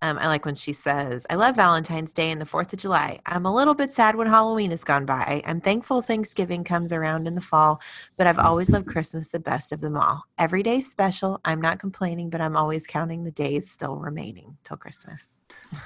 Um, 0.00 0.16
I 0.18 0.28
like 0.28 0.44
when 0.44 0.54
she 0.54 0.72
says, 0.72 1.26
I 1.28 1.34
love 1.34 1.56
Valentine's 1.56 2.12
Day 2.12 2.30
and 2.30 2.40
the 2.40 2.44
4th 2.46 2.72
of 2.72 2.78
July. 2.78 3.18
I'm 3.26 3.46
a 3.46 3.54
little 3.54 3.74
bit 3.74 3.90
sad 3.90 4.14
when 4.14 4.28
Halloween 4.28 4.70
has 4.70 4.84
gone 4.84 5.04
by. 5.04 5.42
I'm 5.44 5.60
thankful 5.60 6.02
Thanksgiving 6.02 6.62
comes 6.62 6.92
around 6.92 7.26
in 7.26 7.34
the 7.34 7.40
fall, 7.40 7.80
but 8.16 8.26
I've 8.26 8.38
always 8.38 8.70
loved 8.70 8.86
Christmas 8.86 9.28
the 9.28 9.40
best 9.40 9.72
of 9.72 9.80
them 9.80 9.96
all. 9.96 10.22
Every 10.38 10.62
day's 10.62 10.88
special. 10.88 11.40
I'm 11.44 11.60
not 11.60 11.80
complaining, 11.80 12.30
but 12.30 12.40
I'm 12.40 12.56
always 12.56 12.86
counting 12.86 13.24
the 13.24 13.32
days 13.32 13.68
still 13.68 13.96
remaining 13.96 14.56
till 14.62 14.76
Christmas. 14.76 15.40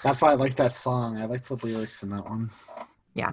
That's 0.04 0.20
why 0.20 0.32
I 0.32 0.34
like 0.34 0.56
that 0.56 0.74
song. 0.74 1.16
I 1.16 1.24
like 1.24 1.44
the 1.44 1.54
lyrics 1.54 2.02
in 2.02 2.10
that 2.10 2.24
one. 2.24 2.50
Yeah. 3.14 3.32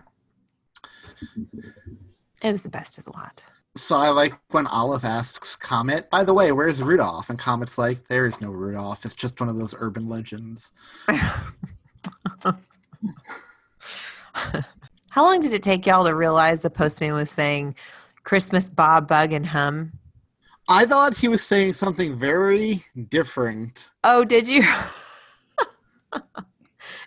It 2.41 2.51
was 2.53 2.63
the 2.63 2.69
best 2.69 2.97
of 2.97 3.03
the 3.03 3.11
lot. 3.11 3.43
So 3.79 3.95
I 3.95 4.09
like 4.09 4.33
when 4.49 4.67
Olive 4.67 5.05
asks 5.05 5.55
Comet, 5.55 6.09
by 6.09 6.25
the 6.25 6.33
way, 6.33 6.51
where's 6.51 6.83
Rudolph? 6.83 7.29
And 7.29 7.39
Comet's 7.39 7.77
like, 7.77 8.07
there 8.07 8.25
is 8.25 8.41
no 8.41 8.51
Rudolph. 8.51 9.05
It's 9.05 9.15
just 9.15 9.39
one 9.39 9.49
of 9.49 9.57
those 9.57 9.73
urban 9.79 10.09
legends. 10.09 10.73
How 15.09 15.23
long 15.23 15.39
did 15.39 15.53
it 15.53 15.63
take 15.63 15.85
y'all 15.85 16.05
to 16.05 16.13
realize 16.13 16.61
the 16.61 16.69
postman 16.69 17.13
was 17.13 17.31
saying 17.31 17.73
Christmas 18.25 18.69
Bob 18.69 19.07
Bug 19.07 19.31
and 19.31 19.45
Hum? 19.45 19.93
I 20.67 20.85
thought 20.85 21.15
he 21.15 21.29
was 21.29 21.41
saying 21.41 21.73
something 21.73 22.17
very 22.17 22.83
different. 23.07 23.89
Oh, 24.03 24.25
did 24.25 24.45
you? 24.45 24.67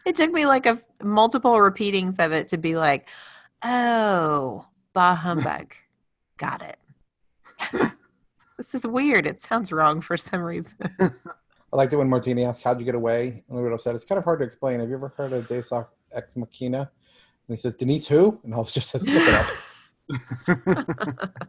it 0.07 0.17
took 0.17 0.33
me 0.33 0.47
like 0.47 0.65
a 0.65 0.81
multiple 1.03 1.61
repeatings 1.61 2.19
of 2.19 2.33
it 2.33 2.49
to 2.49 2.57
be 2.57 2.77
like, 2.77 3.09
oh, 3.63 4.65
bah 4.95 5.15
humbug. 5.15 5.75
Got 6.43 6.63
it. 6.63 6.77
this 8.57 8.75
is 8.75 8.85
weird. 8.85 9.29
It 9.29 9.41
sounds 9.41 9.71
wrong 9.71 10.01
for 10.01 10.17
some 10.17 10.43
reason. 10.43 10.77
I 11.01 11.77
liked 11.77 11.93
it 11.93 11.97
when 11.97 12.09
Martini 12.09 12.45
asked, 12.45 12.65
"How'd 12.65 12.81
you 12.81 12.85
get 12.85 12.97
away?" 12.97 13.45
And 13.49 13.63
Rudolph 13.63 13.81
said, 13.81 13.95
"It's 13.95 14.05
kind 14.05 14.19
of 14.19 14.25
hard 14.25 14.41
to 14.41 14.45
explain. 14.45 14.81
Have 14.81 14.89
you 14.89 14.97
ever 14.97 15.15
heard 15.17 15.33
of 15.33 15.47
Deus 15.47 15.73
Ex 16.13 16.37
Machina?" 16.37 16.81
And 16.81 17.57
he 17.57 17.57
says, 17.57 17.77
"Denise 17.77 18.09
who?" 18.09 18.41
And 18.43 18.53
Olive 18.55 18.73
just 18.73 18.91
says, 18.91 19.07
"Look 19.07 19.23
it 19.25 19.35
up." 21.21 21.49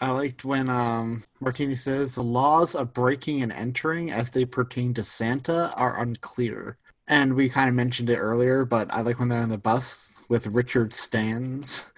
I 0.00 0.10
liked 0.10 0.44
when 0.44 0.68
um, 0.68 1.22
Martini 1.40 1.76
says 1.76 2.16
the 2.16 2.22
laws 2.22 2.74
of 2.74 2.92
breaking 2.92 3.40
and 3.40 3.52
entering 3.52 4.10
as 4.10 4.32
they 4.32 4.44
pertain 4.44 4.94
to 4.94 5.04
Santa 5.04 5.70
are 5.76 6.02
unclear. 6.02 6.76
And 7.06 7.34
we 7.34 7.48
kind 7.48 7.68
of 7.68 7.76
mentioned 7.76 8.10
it 8.10 8.18
earlier, 8.18 8.64
but 8.64 8.92
I 8.92 9.02
like 9.02 9.20
when 9.20 9.28
they're 9.28 9.38
on 9.38 9.50
the 9.50 9.58
bus 9.58 10.12
with 10.28 10.48
Richard 10.48 10.92
Stands. 10.92 11.92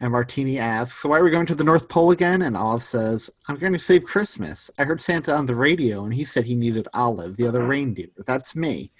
And 0.00 0.12
Martini 0.12 0.58
asks, 0.58 1.02
So 1.02 1.10
why 1.10 1.18
are 1.18 1.24
we 1.24 1.30
going 1.30 1.46
to 1.46 1.54
the 1.54 1.64
North 1.64 1.88
Pole 1.88 2.10
again? 2.10 2.42
And 2.42 2.56
Olive 2.56 2.82
says, 2.82 3.30
I'm 3.48 3.56
going 3.56 3.74
to 3.74 3.78
save 3.78 4.04
Christmas. 4.04 4.70
I 4.78 4.84
heard 4.84 5.00
Santa 5.00 5.34
on 5.34 5.46
the 5.46 5.54
radio 5.54 6.04
and 6.04 6.14
he 6.14 6.24
said 6.24 6.46
he 6.46 6.54
needed 6.54 6.88
Olive, 6.94 7.36
the 7.36 7.46
other 7.46 7.64
reindeer. 7.64 8.08
That's 8.26 8.56
me. 8.56 8.90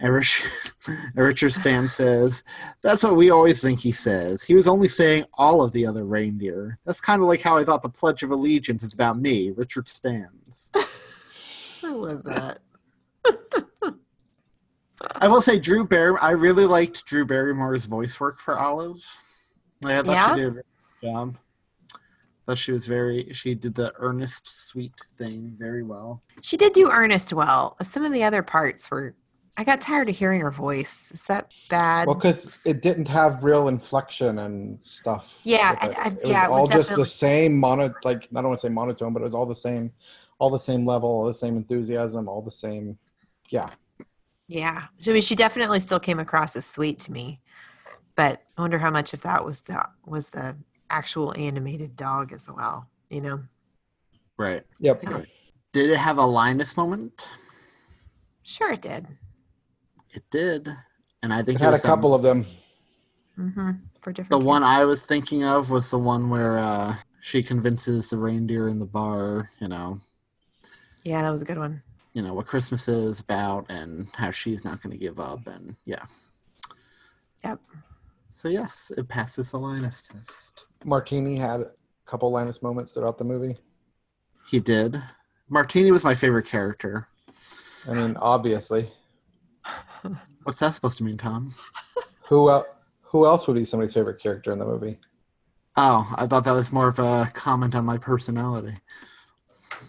And 0.00 0.12
Rich- 0.12 0.44
and 0.86 1.16
Richard 1.16 1.52
Stan 1.52 1.86
says, 1.86 2.44
That's 2.80 3.02
what 3.02 3.16
we 3.16 3.30
always 3.30 3.60
think 3.60 3.80
he 3.80 3.92
says. 3.92 4.42
He 4.42 4.54
was 4.54 4.66
only 4.66 4.88
saying 4.88 5.26
all 5.34 5.62
of 5.62 5.72
the 5.72 5.86
other 5.86 6.04
reindeer. 6.04 6.78
That's 6.86 7.00
kind 7.00 7.20
of 7.20 7.28
like 7.28 7.42
how 7.42 7.58
I 7.58 7.64
thought 7.64 7.82
the 7.82 7.90
Pledge 7.90 8.22
of 8.22 8.30
Allegiance 8.30 8.82
is 8.82 8.94
about 8.94 9.18
me, 9.18 9.50
Richard 9.50 9.86
Stands. 9.86 10.72
I 11.84 11.90
love 11.90 12.22
that. 12.24 12.60
I 15.16 15.28
will 15.28 15.42
say, 15.42 15.58
Drew 15.58 15.84
Barry. 15.86 16.16
I 16.20 16.30
really 16.30 16.64
liked 16.64 17.04
Drew 17.04 17.26
Barrymore's 17.26 17.86
voice 17.86 18.18
work 18.18 18.40
for 18.40 18.58
Olive. 18.58 19.04
I 19.84 20.02
thought 20.02 20.06
Yeah? 20.06 20.34
she 20.34 20.40
did 20.40 20.46
a 20.46 20.50
very 20.50 20.62
good 21.00 21.12
job. 21.12 21.36
Thought 22.46 22.58
she 22.58 22.72
was 22.72 22.86
very. 22.86 23.32
She 23.32 23.54
did 23.54 23.74
the 23.74 23.92
earnest, 23.98 24.48
sweet 24.68 24.92
thing 25.16 25.54
very 25.58 25.82
well. 25.84 26.22
She 26.40 26.56
did 26.56 26.72
do 26.72 26.90
earnest 26.90 27.32
well. 27.32 27.76
Some 27.82 28.04
of 28.04 28.12
the 28.12 28.24
other 28.24 28.42
parts 28.42 28.90
were. 28.90 29.14
I 29.56 29.64
got 29.64 29.80
tired 29.82 30.08
of 30.08 30.16
hearing 30.16 30.40
her 30.40 30.50
voice. 30.50 31.12
Is 31.12 31.24
that 31.24 31.52
bad? 31.68 32.06
well, 32.06 32.16
because 32.16 32.50
it 32.64 32.80
didn't 32.80 33.06
have 33.06 33.44
real 33.44 33.68
inflection 33.68 34.38
and 34.38 34.78
stuff. 34.82 35.38
Yeah, 35.44 35.72
with 35.72 35.82
it. 35.92 35.98
I- 35.98 36.02
I- 36.02 36.06
it 36.08 36.14
was 36.14 36.30
yeah, 36.30 36.46
it 36.46 36.50
was 36.50 36.60
all 36.62 36.68
just 36.68 36.96
the 36.96 37.06
same 37.06 37.58
mono. 37.58 37.92
Like 38.02 38.24
I 38.34 38.40
don't 38.40 38.48
want 38.48 38.60
to 38.60 38.66
say 38.66 38.72
monotone, 38.72 39.12
but 39.12 39.20
it 39.20 39.26
was 39.26 39.34
all 39.34 39.46
the 39.46 39.54
same, 39.54 39.92
all 40.38 40.50
the 40.50 40.58
same 40.58 40.84
level, 40.86 41.08
all 41.08 41.24
the 41.26 41.34
same 41.34 41.56
enthusiasm, 41.56 42.28
all 42.28 42.40
the 42.42 42.50
same. 42.50 42.98
Yeah, 43.50 43.68
yeah. 44.48 44.84
I 45.06 45.10
mean, 45.10 45.20
she 45.22 45.34
definitely 45.34 45.80
still 45.80 46.00
came 46.00 46.18
across 46.18 46.56
as 46.56 46.64
sweet 46.64 46.98
to 47.00 47.12
me, 47.12 47.38
but 48.16 48.42
I 48.56 48.60
wonder 48.60 48.78
how 48.78 48.90
much 48.90 49.12
of 49.14 49.22
that 49.22 49.44
was 49.44 49.60
the 49.62 49.84
was 50.04 50.30
the 50.30 50.56
actual 50.90 51.34
animated 51.38 51.96
dog 51.96 52.32
as 52.32 52.48
well. 52.48 52.88
You 53.10 53.20
know? 53.20 53.42
Right. 54.36 54.64
yep. 54.80 55.00
Did 55.72 55.90
it 55.90 55.96
have 55.98 56.18
a 56.18 56.24
Linus 56.26 56.76
moment? 56.76 57.30
Sure, 58.42 58.72
it 58.72 58.82
did. 58.82 59.06
It 60.10 60.24
did, 60.30 60.68
and 61.22 61.32
I 61.32 61.42
think 61.42 61.60
It 61.60 61.62
had 61.62 61.68
a 61.70 61.72
was, 61.72 61.84
um, 61.84 61.90
couple 61.90 62.14
of 62.14 62.22
them. 62.22 62.44
Mm-hmm. 63.38 63.70
For 64.02 64.12
different. 64.12 64.30
The 64.30 64.36
kids. 64.38 64.46
one 64.46 64.62
I 64.62 64.84
was 64.84 65.02
thinking 65.02 65.44
of 65.44 65.70
was 65.70 65.90
the 65.90 65.98
one 65.98 66.28
where 66.28 66.58
uh, 66.58 66.96
she 67.20 67.42
convinces 67.42 68.10
the 68.10 68.18
reindeer 68.18 68.68
in 68.68 68.78
the 68.78 68.84
bar, 68.86 69.48
you 69.60 69.68
know, 69.68 70.00
Yeah, 71.04 71.22
that 71.22 71.30
was 71.30 71.40
a 71.42 71.44
good 71.46 71.56
one. 71.58 71.82
you 72.12 72.20
know 72.22 72.34
what 72.34 72.46
Christmas 72.46 72.88
is 72.88 73.20
about 73.20 73.64
and 73.70 74.08
how 74.16 74.30
she's 74.30 74.64
not 74.64 74.82
going 74.82 74.92
to 74.92 74.98
give 75.02 75.18
up, 75.20 75.46
and 75.46 75.76
yeah. 75.86 76.04
Yep. 77.44 77.60
So 78.42 78.48
yes, 78.48 78.90
it 78.98 79.06
passes 79.06 79.52
the 79.52 79.56
Linus 79.56 80.02
test. 80.02 80.66
Martini 80.84 81.36
had 81.36 81.60
a 81.60 81.70
couple 82.06 82.28
Linus 82.32 82.60
moments 82.60 82.90
throughout 82.90 83.16
the 83.16 83.22
movie. 83.22 83.56
He 84.50 84.58
did. 84.58 85.00
Martini 85.48 85.92
was 85.92 86.02
my 86.02 86.16
favorite 86.16 86.46
character. 86.46 87.06
I 87.88 87.94
mean, 87.94 88.16
obviously, 88.16 88.90
What's 90.42 90.58
that 90.58 90.74
supposed 90.74 90.98
to 90.98 91.04
mean, 91.04 91.18
Thom? 91.18 91.54
who 92.26 92.50
el- 92.50 92.66
who 93.02 93.26
else 93.26 93.46
would 93.46 93.54
be 93.54 93.64
somebody's 93.64 93.94
favorite 93.94 94.20
character 94.20 94.50
in 94.50 94.58
the 94.58 94.66
movie? 94.66 94.98
Oh, 95.76 96.12
I 96.16 96.26
thought 96.26 96.42
that 96.42 96.50
was 96.50 96.72
more 96.72 96.88
of 96.88 96.98
a 96.98 97.28
comment 97.34 97.76
on 97.76 97.84
my 97.84 97.96
personality. 97.96 98.74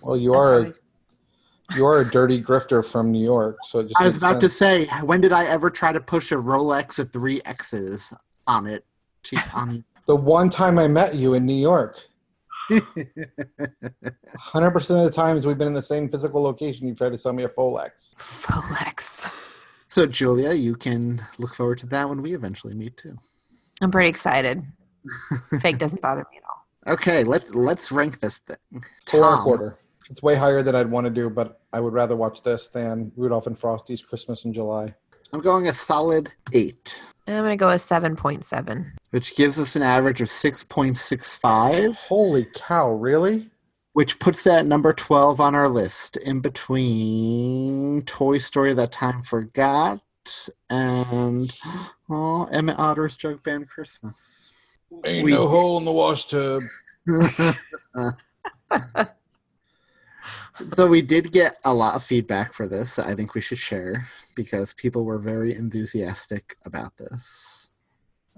Well, 0.04 0.16
you 0.16 0.32
That's 0.34 0.47
are 0.47 0.60
a, 0.60 0.74
you 1.76 1.86
are 1.88 2.01
a 2.01 2.06
dirty 2.08 2.39
grifter 2.39 2.86
from 2.86 3.12
New 3.12 3.24
York, 3.24 3.58
so 3.64 3.80
it 3.80 3.88
just 3.88 3.99
I 3.99 4.04
was 4.04 4.14
makes 4.14 4.24
about 4.24 4.41
to 4.41 4.49
say, 4.49 4.86
when 5.01 5.22
did 5.22 5.34
I 5.34 5.45
ever 5.45 5.72
try 5.72 5.91
to 5.91 5.99
push 5.99 6.32
a 6.32 6.36
Rolex 6.36 6.99
with 6.99 7.12
three 7.12 7.41
X's 7.45 8.14
on 8.48 8.68
it? 8.68 8.86
To, 9.24 9.38
on 9.54 9.84
the 10.06 10.16
one 10.16 10.50
time 10.50 10.78
I 10.78 10.88
met 10.88 11.16
you 11.16 11.34
in 11.34 11.46
New 11.46 11.54
York. 11.54 12.00
Hundred 14.38 14.72
percent 14.72 15.00
of 15.00 15.06
the 15.06 15.12
times 15.12 15.46
we've 15.46 15.58
been 15.58 15.68
in 15.68 15.74
the 15.74 15.82
same 15.82 16.08
physical 16.08 16.41
location, 16.41 16.88
you 16.88 16.96
tried 16.96 17.12
to 17.12 17.18
sell 17.18 17.34
me 17.34 17.44
a 17.44 17.50
Folex. 17.50 18.16
Folex. 18.16 19.30
so, 19.89 20.06
Julia, 20.06 20.54
you 20.54 20.76
can 20.76 21.22
look 21.39 21.56
forward 21.56 21.78
to 21.80 21.86
that 21.88 22.08
when 22.08 22.22
we 22.22 22.34
eventually 22.34 22.74
meet 22.74 22.96
too. 22.96 23.18
I'm 23.82 23.91
pretty 23.91 24.10
excited. 24.10 24.64
Fake 25.62 25.78
doesn't 25.78 26.02
bother 26.02 26.26
me 26.32 26.38
at 26.38 26.44
all. 26.44 26.94
Okay, 26.94 27.24
let's 27.24 27.54
let's 27.54 27.91
rank 27.91 28.20
this 28.20 28.39
thing. 28.39 28.84
Four 29.08 29.24
and 29.24 29.39
a 29.39 29.44
quarter. 29.44 29.78
It's 30.10 30.22
way 30.22 30.36
higher 30.36 30.62
than 30.62 30.76
I'd 30.76 30.89
want 30.89 31.06
to 31.06 31.10
do, 31.10 31.30
but 31.30 31.62
I 31.72 31.80
would 31.80 31.94
rather 31.94 32.16
watch 32.16 32.44
this 32.44 32.68
than 32.68 33.12
Rudolph 33.16 33.48
and 33.48 33.58
Frosty's 33.58 34.02
Christmas 34.02 34.46
in 34.46 34.54
July. 34.54 34.94
I'm 35.32 35.39
going 35.39 35.68
a 35.68 35.74
solid 35.74 36.32
eight, 36.52 37.02
I'm 37.28 37.43
gonna 37.43 37.57
go 37.57 37.67
with 37.69 37.82
seven 37.82 38.15
point 38.15 38.43
seven. 38.43 38.93
which 39.11 39.36
gives 39.36 39.59
us 39.59 39.76
an 39.76 39.84
average 39.84 40.21
of 40.21 40.30
six 40.30 40.63
point 40.63 40.97
six 40.97 41.36
five. 41.36 41.95
Holy 41.97 42.45
cow! 42.53 42.91
Really? 42.91 43.47
which 43.93 44.17
puts 44.17 44.43
that 44.43 44.65
number 44.65 44.91
12 44.91 45.39
on 45.39 45.53
our 45.53 45.69
list 45.69 46.17
in 46.17 46.39
between 46.39 48.01
Toy 48.07 48.39
Story 48.39 48.74
That 48.74 48.91
Time 48.91 49.21
Forgot 49.21 50.01
and 50.67 51.53
oh, 52.09 52.45
Emmett 52.51 52.80
Otter's 52.80 53.15
Jug 53.15 53.43
Band 53.43 53.69
Christmas. 53.69 54.51
Ain't 55.05 55.24
We- 55.24 55.34
no 55.34 55.47
hole 55.47 55.78
in 55.78 55.86
the 55.86 55.91
wash 55.91 56.26
tub. 56.26 56.63
so 60.74 60.88
we 60.88 61.01
did 61.01 61.32
get 61.32 61.58
a 61.64 61.74
lot 61.74 61.95
of 61.95 62.04
feedback 62.04 62.54
for 62.54 62.68
this 62.68 62.95
that 62.95 63.08
I 63.08 63.16
think 63.16 63.34
we 63.34 63.41
should 63.41 63.58
share. 63.58 64.08
because 64.36 64.74
people 64.74 65.06
were 65.06 65.20
very 65.20 65.56
enthusiastic 65.56 66.58
about 66.66 66.97
this, 66.97 67.70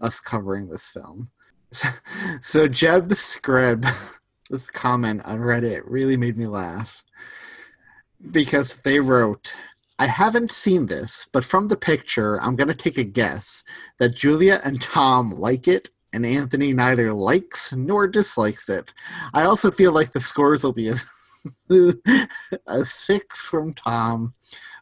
us 0.01 0.19
covering 0.19 0.67
this 0.67 0.89
film. 0.89 1.29
so 2.41 2.67
Jeb 2.67 3.09
Scrib, 3.11 3.85
this 4.49 4.69
comment 4.69 5.21
on 5.25 5.39
Reddit 5.39 5.83
really 5.85 6.17
made 6.17 6.37
me 6.37 6.47
laugh 6.47 7.03
because 8.31 8.77
they 8.77 8.99
wrote, 8.99 9.55
I 9.97 10.07
haven't 10.07 10.51
seen 10.51 10.87
this, 10.87 11.27
but 11.31 11.45
from 11.45 11.67
the 11.67 11.77
picture, 11.77 12.41
I'm 12.41 12.55
going 12.55 12.67
to 12.67 12.75
take 12.75 12.97
a 12.97 13.03
guess 13.03 13.63
that 13.97 14.15
Julia 14.15 14.59
and 14.63 14.81
Tom 14.81 15.31
like 15.31 15.67
it, 15.67 15.89
and 16.11 16.25
Anthony 16.25 16.73
neither 16.73 17.13
likes 17.13 17.73
nor 17.73 18.07
dislikes 18.07 18.69
it. 18.69 18.93
I 19.33 19.43
also 19.43 19.71
feel 19.71 19.91
like 19.91 20.11
the 20.11 20.19
scores 20.19 20.63
will 20.63 20.73
be 20.73 20.89
a, 20.89 20.95
a 22.67 22.85
6 22.85 23.47
from 23.47 23.73
Thom, 23.73 24.33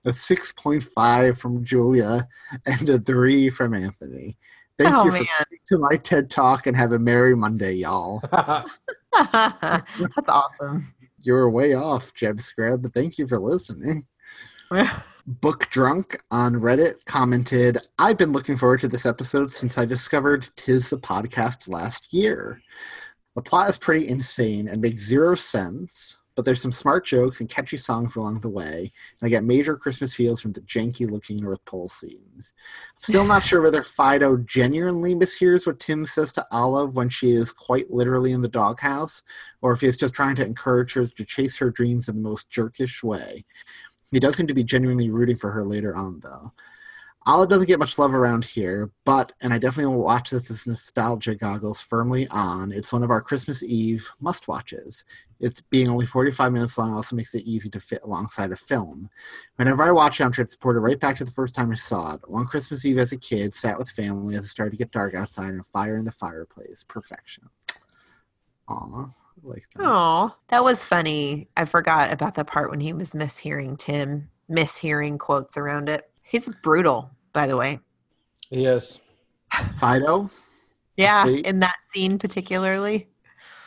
a 0.05 0.09
6.5 0.09 1.37
from 1.37 1.63
Julia, 1.63 2.27
and 2.65 2.89
a 2.89 2.99
3 2.99 3.49
from 3.49 3.73
Anthony. 3.73 4.35
Thank 4.77 4.95
Oh, 4.95 5.05
you 5.05 5.11
for 5.11 5.17
man. 5.19 5.27
coming 5.37 5.59
to 5.67 5.77
my 5.77 5.97
TED 5.97 6.29
Talk 6.29 6.65
and 6.67 6.75
have 6.75 6.91
a 6.93 6.99
merry 6.99 7.35
Monday, 7.35 7.73
y'all. 7.73 8.21
That's 9.13 10.29
awesome. 10.29 10.93
You 11.21 11.33
were 11.33 11.49
way 11.49 11.73
off, 11.73 12.13
Jeb 12.13 12.41
Scrub, 12.41 12.81
but 12.81 12.93
thank 12.93 13.17
you 13.17 13.27
for 13.27 13.39
listening. 13.39 14.05
Book 15.27 15.69
Drunk 15.69 16.19
on 16.31 16.55
Reddit 16.55 17.05
commented, 17.05 17.77
I've 17.99 18.17
been 18.17 18.31
looking 18.33 18.57
forward 18.57 18.79
to 18.81 18.87
this 18.87 19.05
episode 19.05 19.51
since 19.51 19.77
I 19.77 19.85
discovered 19.85 20.49
Tis 20.55 20.89
the 20.89 20.97
Podcast 20.97 21.69
last 21.69 22.11
year. 22.11 22.59
The 23.35 23.41
plot 23.41 23.69
is 23.69 23.77
pretty 23.77 24.07
insane 24.09 24.67
and 24.67 24.81
makes 24.81 25.01
zero 25.03 25.35
sense, 25.35 26.19
but 26.35 26.45
there's 26.45 26.61
some 26.61 26.71
smart 26.71 27.05
jokes 27.05 27.39
and 27.39 27.49
catchy 27.49 27.77
songs 27.77 28.15
along 28.15 28.39
the 28.39 28.49
way, 28.49 28.91
and 29.19 29.27
I 29.27 29.29
get 29.29 29.43
major 29.43 29.75
Christmas 29.75 30.15
feels 30.15 30.41
from 30.41 30.53
the 30.53 30.61
janky 30.61 31.09
looking 31.09 31.37
North 31.37 31.63
Pole 31.65 31.87
scenes. 31.87 32.53
I'm 32.95 33.03
still 33.03 33.25
not 33.25 33.43
sure 33.43 33.61
whether 33.61 33.83
Fido 33.83 34.37
genuinely 34.37 35.15
mishears 35.15 35.67
what 35.67 35.79
Tim 35.79 36.05
says 36.05 36.33
to 36.33 36.45
Olive 36.51 36.95
when 36.95 37.09
she 37.09 37.31
is 37.31 37.51
quite 37.51 37.91
literally 37.91 38.31
in 38.31 38.41
the 38.41 38.47
doghouse, 38.47 39.23
or 39.61 39.71
if 39.71 39.81
he 39.81 39.87
is 39.87 39.97
just 39.97 40.15
trying 40.15 40.35
to 40.37 40.45
encourage 40.45 40.93
her 40.93 41.05
to 41.05 41.25
chase 41.25 41.57
her 41.57 41.69
dreams 41.69 42.09
in 42.09 42.15
the 42.15 42.21
most 42.21 42.49
jerkish 42.49 43.03
way. 43.03 43.45
He 44.11 44.19
does 44.19 44.35
seem 44.35 44.47
to 44.47 44.53
be 44.53 44.63
genuinely 44.63 45.09
rooting 45.09 45.37
for 45.37 45.51
her 45.51 45.63
later 45.63 45.95
on, 45.95 46.19
though. 46.21 46.51
Olive 47.25 47.49
doesn't 47.49 47.67
get 47.67 47.79
much 47.79 47.97
love 47.97 48.13
around 48.13 48.43
here, 48.43 48.91
but, 49.05 49.31
and 49.41 49.53
I 49.53 49.57
definitely 49.57 49.95
will 49.95 50.03
watch 50.03 50.29
this 50.29 50.49
with 50.49 50.67
nostalgia 50.67 51.35
goggles 51.35 51.81
firmly 51.81 52.27
on, 52.27 52.73
it's 52.73 52.91
one 52.91 53.03
of 53.03 53.11
our 53.11 53.21
Christmas 53.21 53.63
Eve 53.63 54.09
must 54.19 54.49
watches. 54.49 55.05
It's 55.39 55.61
being 55.61 55.87
only 55.87 56.05
45 56.05 56.51
minutes 56.51 56.77
long 56.77 56.93
also 56.93 57.15
makes 57.15 57.33
it 57.33 57.45
easy 57.45 57.69
to 57.69 57.79
fit 57.79 58.01
alongside 58.03 58.51
a 58.51 58.57
film. 58.57 59.09
Whenever 59.55 59.83
I 59.83 59.91
watch 59.91 60.19
it, 60.19 60.25
I'm 60.25 60.31
transported 60.31 60.83
right 60.83 60.99
back 60.99 61.15
to 61.17 61.25
the 61.25 61.31
first 61.31 61.55
time 61.55 61.71
I 61.71 61.75
saw 61.75 62.15
it. 62.15 62.29
One 62.29 62.45
Christmas 62.45 62.83
Eve 62.83 62.97
as 62.97 63.13
a 63.13 63.17
kid, 63.17 63.53
sat 63.53 63.77
with 63.77 63.89
family 63.89 64.35
as 64.35 64.43
it 64.43 64.49
started 64.49 64.71
to 64.71 64.77
get 64.77 64.91
dark 64.91 65.13
outside 65.13 65.49
and 65.49 65.61
a 65.61 65.65
fire 65.65 65.97
in 65.97 66.05
the 66.05 66.11
fireplace. 66.11 66.83
Perfection. 66.83 67.49
Aw, 68.67 69.09
like 69.43 69.63
that. 69.75 69.85
Oh, 69.85 70.35
that 70.49 70.63
was 70.63 70.83
funny. 70.83 71.47
I 71.55 71.65
forgot 71.65 72.11
about 72.11 72.35
the 72.35 72.43
part 72.43 72.69
when 72.69 72.79
he 72.81 72.91
was 72.91 73.13
mishearing 73.13 73.77
Tim, 73.77 74.29
mishearing 74.49 75.17
quotes 75.17 75.55
around 75.55 75.89
it. 75.89 76.09
He's 76.21 76.49
brutal, 76.63 77.11
by 77.33 77.47
the 77.47 77.57
way. 77.57 77.79
Yes. 78.49 78.99
Fido? 79.79 80.29
Yeah, 80.95 81.27
in 81.27 81.59
that 81.59 81.75
scene 81.91 82.19
particularly. 82.19 83.09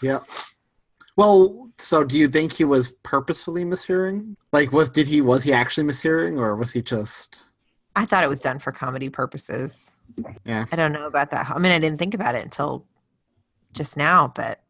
Yeah. 0.01 0.21
Well, 1.17 1.71
so 1.79 2.05
do 2.05 2.17
you 2.17 2.29
think 2.29 2.53
he 2.53 2.64
was 2.64 2.93
purposefully 3.03 3.64
mishearing? 3.64 4.37
Like, 4.53 4.73
was 4.73 4.91
did 4.91 5.07
he 5.07 5.21
was 5.21 5.43
he 5.45 5.53
actually 5.53 5.87
mishearing, 5.87 6.39
or 6.39 6.55
was 6.57 6.73
he 6.73 6.83
just? 6.83 7.43
I 7.97 8.05
thought 8.05 8.25
it 8.25 8.29
was 8.29 8.41
done 8.41 8.59
for 8.59 8.73
comedy 8.73 9.09
purposes. 9.09 9.93
Yeah. 10.45 10.67
I 10.71 10.77
don't 10.77 10.93
know 10.93 11.07
about 11.07 11.31
that. 11.31 11.51
I 11.51 11.59
mean, 11.59 11.73
I 11.73 11.79
didn't 11.79 11.99
think 11.99 12.14
about 12.14 12.35
it 12.35 12.45
until 12.45 12.87
just 13.73 13.97
now, 13.97 14.33
but 14.35 14.61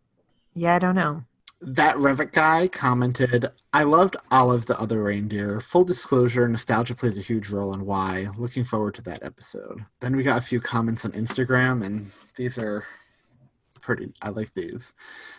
yeah, 0.55 0.75
I 0.75 0.79
don't 0.79 0.95
know. 0.95 1.25
That 1.63 1.97
Reddit 1.97 2.33
guy 2.33 2.69
commented, 2.69 3.47
I 3.73 3.85
loved 3.85 4.17
all 4.31 4.53
of 4.53 4.67
the 4.67 4.79
Other 4.79 5.03
Reindeer. 5.03 5.61
Full 5.61 5.85
disclosure, 5.85 6.47
nostalgia 6.47 6.95
plays 6.95 7.17
a 7.17 7.23
huge 7.23 7.49
role 7.49 7.73
in 7.73 7.87
why. 7.87 8.27
Looking 8.37 8.63
forward 8.63 8.95
to 8.97 9.03
that 9.03 9.23
episode. 9.23 9.85
Then 10.01 10.17
we 10.17 10.23
got 10.23 10.39
a 10.39 10.47
few 10.47 10.61
comments 10.61 11.07
on 11.07 11.13
Instagram, 11.13 11.85
and 11.85 12.11
these 12.37 12.59
are 12.59 12.85
pretty, 13.81 14.13
I 14.21 14.29
like 14.31 14.53
these. 14.53 14.93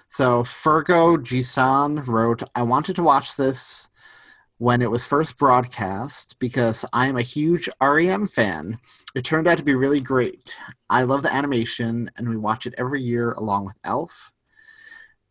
So 0.08 0.42
Fergo 0.42 1.18
Jisan 1.18 2.08
wrote, 2.08 2.42
I 2.56 2.64
wanted 2.64 2.96
to 2.96 3.04
watch 3.04 3.36
this 3.36 3.92
when 4.58 4.82
it 4.82 4.90
was 4.90 5.06
first 5.06 5.38
broadcast 5.38 6.40
because 6.40 6.84
I 6.94 7.08
am 7.08 7.18
a 7.18 7.22
huge 7.22 7.70
REM 7.80 8.28
fan. 8.28 8.80
It 9.14 9.24
turned 9.24 9.48
out 9.48 9.60
to 9.60 9.64
be 9.64 9.76
really 9.76 10.02
great. 10.02 10.58
I 10.90 11.04
love 11.04 11.22
the 11.22 11.34
animation, 11.34 12.10
and 12.18 12.28
we 12.28 12.38
watch 12.38 12.66
it 12.66 12.74
every 12.76 13.02
year 13.02 13.34
along 13.34 13.66
with 13.66 13.76
Elf. 13.84 14.32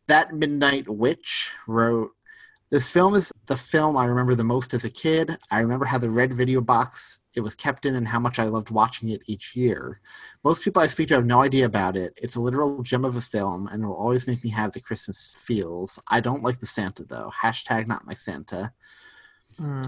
That 0.08 0.34
Midnight 0.34 0.88
Witch 0.88 1.52
wrote, 1.66 2.12
This 2.70 2.90
film 2.90 3.14
is 3.14 3.32
the 3.46 3.56
film 3.56 3.96
I 3.96 4.04
remember 4.04 4.34
the 4.34 4.44
most 4.44 4.72
as 4.74 4.84
a 4.84 4.90
kid. 4.90 5.36
I 5.50 5.60
remember 5.60 5.84
how 5.84 5.98
the 5.98 6.10
red 6.10 6.32
video 6.32 6.60
box 6.60 7.20
it 7.34 7.40
was 7.40 7.54
kept 7.54 7.84
in 7.86 7.96
and 7.96 8.08
how 8.08 8.18
much 8.18 8.38
I 8.38 8.44
loved 8.44 8.70
watching 8.70 9.10
it 9.10 9.22
each 9.26 9.54
year. 9.54 10.00
Most 10.44 10.64
people 10.64 10.80
I 10.80 10.86
speak 10.86 11.08
to 11.08 11.14
have 11.14 11.26
no 11.26 11.42
idea 11.42 11.66
about 11.66 11.96
it. 11.96 12.14
It's 12.16 12.36
a 12.36 12.40
literal 12.40 12.82
gem 12.82 13.04
of 13.04 13.16
a 13.16 13.20
film 13.20 13.66
and 13.66 13.82
it 13.82 13.86
will 13.86 13.94
always 13.94 14.26
make 14.26 14.42
me 14.42 14.50
have 14.50 14.72
the 14.72 14.80
Christmas 14.80 15.36
feels. 15.38 16.00
I 16.08 16.20
don't 16.20 16.42
like 16.42 16.60
the 16.60 16.66
Santa 16.66 17.04
though. 17.04 17.32
Hashtag 17.42 17.86
not 17.86 18.06
my 18.06 18.14
Santa. 18.14 18.72
Hmm. 19.58 19.82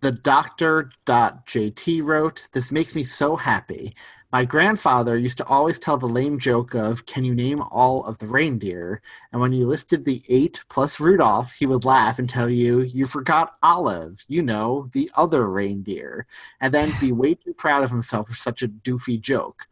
The 0.00 0.12
doctor.jt 0.12 2.02
wrote, 2.04 2.48
This 2.52 2.72
makes 2.72 2.94
me 2.96 3.02
so 3.02 3.36
happy. 3.36 3.94
My 4.32 4.44
grandfather 4.44 5.18
used 5.18 5.38
to 5.38 5.46
always 5.46 5.80
tell 5.80 5.98
the 5.98 6.06
lame 6.06 6.38
joke 6.38 6.74
of, 6.74 7.04
Can 7.04 7.24
you 7.24 7.34
name 7.34 7.62
all 7.72 8.04
of 8.04 8.18
the 8.18 8.28
reindeer? 8.28 9.02
And 9.32 9.40
when 9.40 9.52
you 9.52 9.66
listed 9.66 10.04
the 10.04 10.22
eight 10.28 10.64
plus 10.68 11.00
Rudolph, 11.00 11.52
he 11.52 11.66
would 11.66 11.84
laugh 11.84 12.20
and 12.20 12.30
tell 12.30 12.48
you, 12.48 12.82
You 12.82 13.06
forgot 13.06 13.56
Olive, 13.60 14.24
you 14.28 14.42
know, 14.42 14.88
the 14.92 15.10
other 15.16 15.48
reindeer, 15.48 16.26
and 16.60 16.72
then 16.72 16.94
be 17.00 17.10
way 17.10 17.34
too 17.34 17.54
proud 17.54 17.82
of 17.82 17.90
himself 17.90 18.28
for 18.28 18.34
such 18.34 18.62
a 18.62 18.68
doofy 18.68 19.20
joke. 19.20 19.66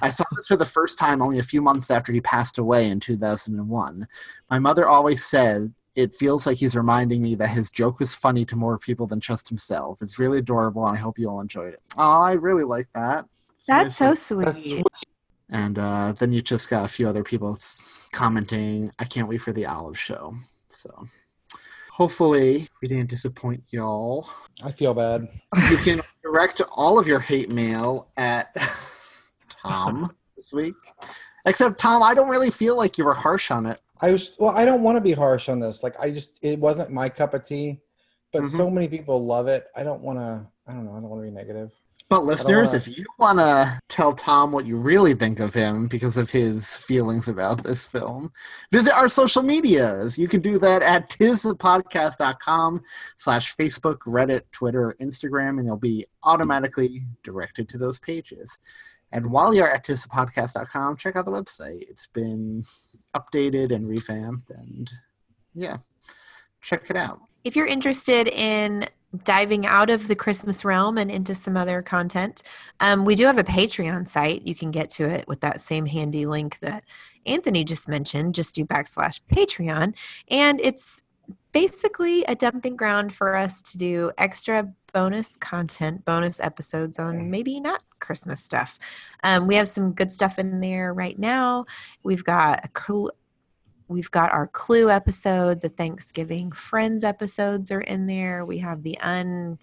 I 0.00 0.10
saw 0.10 0.24
this 0.36 0.46
for 0.46 0.56
the 0.56 0.64
first 0.64 0.96
time 0.96 1.20
only 1.20 1.40
a 1.40 1.42
few 1.42 1.60
months 1.60 1.90
after 1.90 2.12
he 2.12 2.20
passed 2.20 2.58
away 2.58 2.88
in 2.88 3.00
2001. 3.00 4.06
My 4.48 4.58
mother 4.60 4.88
always 4.88 5.24
said, 5.24 5.74
it 5.96 6.14
feels 6.14 6.46
like 6.46 6.58
he's 6.58 6.76
reminding 6.76 7.20
me 7.20 7.34
that 7.34 7.50
his 7.50 7.68
joke 7.70 7.98
was 7.98 8.14
funny 8.14 8.44
to 8.44 8.54
more 8.54 8.78
people 8.78 9.08
than 9.08 9.18
just 9.18 9.48
himself. 9.48 10.00
It's 10.00 10.20
really 10.20 10.38
adorable, 10.38 10.86
and 10.86 10.96
I 10.96 11.00
hope 11.00 11.18
you 11.18 11.28
all 11.28 11.40
enjoyed 11.40 11.74
it. 11.74 11.82
Oh, 11.96 12.22
I 12.22 12.34
really 12.34 12.62
like 12.62 12.86
that. 12.94 13.24
That's 13.68 13.96
so 13.96 14.10
Nice. 14.10 14.26
sweet. 14.26 14.82
And 15.50 15.78
uh, 15.78 16.14
then 16.18 16.32
you 16.32 16.40
just 16.42 16.68
got 16.68 16.84
a 16.84 16.88
few 16.88 17.06
other 17.08 17.22
people 17.22 17.58
commenting, 18.12 18.90
I 18.98 19.04
can't 19.04 19.28
wait 19.28 19.38
for 19.38 19.52
the 19.52 19.66
Olive 19.66 19.98
show. 19.98 20.34
So 20.68 21.06
hopefully 21.90 22.66
we 22.82 22.88
didn't 22.88 23.10
disappoint 23.10 23.62
y'all. 23.70 24.28
I 24.62 24.72
feel 24.72 24.94
bad. 24.94 25.28
You 25.70 25.76
can 25.78 26.00
direct 26.22 26.60
all 26.74 26.98
of 26.98 27.06
your 27.06 27.20
hate 27.20 27.50
mail 27.50 28.08
at 28.16 28.54
Thom 29.62 30.10
this 30.36 30.52
week. 30.52 30.74
Except, 31.46 31.78
Thom, 31.78 32.02
I 32.02 32.14
don't 32.14 32.28
really 32.28 32.50
feel 32.50 32.76
like 32.76 32.98
you 32.98 33.04
were 33.04 33.14
harsh 33.14 33.50
on 33.50 33.66
it. 33.66 33.80
I 34.00 34.12
was 34.12 34.32
well. 34.38 34.56
I 34.56 34.64
don't 34.64 34.82
want 34.82 34.96
to 34.96 35.00
be 35.00 35.12
harsh 35.12 35.48
on 35.48 35.58
this. 35.58 35.82
Like 35.82 35.98
I 35.98 36.10
just, 36.10 36.38
it 36.40 36.58
wasn't 36.58 36.90
my 36.90 37.08
cup 37.08 37.34
of 37.34 37.44
tea. 37.46 37.80
But 38.32 38.42
Mhm. 38.44 38.56
so 38.56 38.70
many 38.70 38.86
people 38.86 39.24
love 39.24 39.48
it. 39.48 39.66
I 39.74 39.82
don't 39.82 40.02
want 40.02 40.18
to. 40.18 40.46
I 40.68 40.72
don't 40.72 40.84
know. 40.84 40.92
I 40.92 41.00
don't 41.00 41.08
want 41.08 41.22
to 41.22 41.28
be 41.28 41.34
negative. 41.34 41.72
But 42.10 42.24
listeners, 42.24 42.70
wanna- 42.70 42.78
if 42.78 42.98
you 42.98 43.04
want 43.18 43.38
to 43.38 43.78
tell 43.88 44.12
Thom 44.12 44.50
what 44.50 44.64
you 44.64 44.78
really 44.78 45.12
think 45.12 45.40
of 45.40 45.52
him 45.52 45.88
because 45.88 46.16
of 46.16 46.30
his 46.30 46.78
feelings 46.78 47.28
about 47.28 47.62
this 47.62 47.86
film, 47.86 48.32
visit 48.72 48.94
our 48.94 49.10
social 49.10 49.42
medias. 49.42 50.18
You 50.18 50.26
can 50.26 50.40
do 50.40 50.58
that 50.58 50.80
at 50.80 51.10
tisthepodcast.com 51.10 52.82
slash 53.16 53.54
Facebook, 53.56 53.98
Reddit, 54.06 54.42
Twitter, 54.52 54.96
Instagram, 55.00 55.58
and 55.58 55.66
you'll 55.66 55.76
be 55.76 56.06
automatically 56.22 57.04
directed 57.22 57.68
to 57.68 57.78
those 57.78 57.98
pages. 57.98 58.58
And 59.12 59.30
while 59.30 59.52
you're 59.52 59.70
at 59.70 59.84
tisthepodcast.com, 59.84 60.96
check 60.96 61.16
out 61.16 61.26
the 61.26 61.30
website. 61.30 61.82
It's 61.90 62.06
been 62.06 62.64
updated 63.14 63.74
and 63.74 63.86
revamped, 63.86 64.50
and 64.50 64.90
yeah, 65.52 65.76
check 66.62 66.88
it 66.88 66.96
out. 66.96 67.20
If 67.44 67.54
you're 67.56 67.66
interested 67.66 68.28
in 68.28 68.86
diving 69.24 69.66
out 69.66 69.90
of 69.90 70.08
the 70.08 70.14
Christmas 70.14 70.64
realm 70.64 70.98
and 70.98 71.10
into 71.10 71.34
some 71.34 71.56
other 71.56 71.82
content, 71.82 72.42
um, 72.80 73.04
we 73.04 73.14
do 73.14 73.24
have 73.24 73.38
a 73.38 73.44
Patreon 73.44 74.08
site. 74.08 74.42
You 74.42 74.54
can 74.54 74.70
get 74.70 74.90
to 74.90 75.08
it 75.08 75.26
with 75.26 75.40
that 75.40 75.60
same 75.60 75.86
handy 75.86 76.26
link 76.26 76.58
that 76.60 76.84
Anthony 77.26 77.64
just 77.64 77.88
mentioned. 77.88 78.34
Just 78.34 78.54
do 78.54 78.64
backslash 78.64 79.20
Patreon. 79.32 79.94
And 80.28 80.60
it's 80.62 81.04
basically 81.52 82.24
a 82.24 82.34
dumping 82.34 82.76
ground 82.76 83.14
for 83.14 83.34
us 83.34 83.62
to 83.62 83.78
do 83.78 84.12
extra 84.18 84.72
bonus 84.92 85.36
content, 85.36 86.04
bonus 86.04 86.40
episodes 86.40 86.98
on 86.98 87.30
maybe 87.30 87.60
not 87.60 87.82
Christmas 88.00 88.42
stuff. 88.42 88.78
Um, 89.22 89.46
we 89.46 89.54
have 89.56 89.68
some 89.68 89.92
good 89.92 90.10
stuff 90.12 90.38
in 90.38 90.60
there 90.60 90.94
right 90.94 91.18
now. 91.18 91.66
We've 92.02 92.24
got 92.24 92.64
a 92.64 92.68
cool 92.68 93.12
We've 93.88 94.10
got 94.10 94.32
our 94.32 94.46
Clue 94.46 94.90
episode, 94.90 95.60
the 95.60 95.68
Thanksgiving 95.68 96.52
Friends 96.52 97.04
episodes 97.04 97.70
are 97.70 97.80
in 97.80 98.06
there. 98.06 98.44
We 98.44 98.58
have 98.58 98.82
the 98.82 98.98
un 99.00 99.58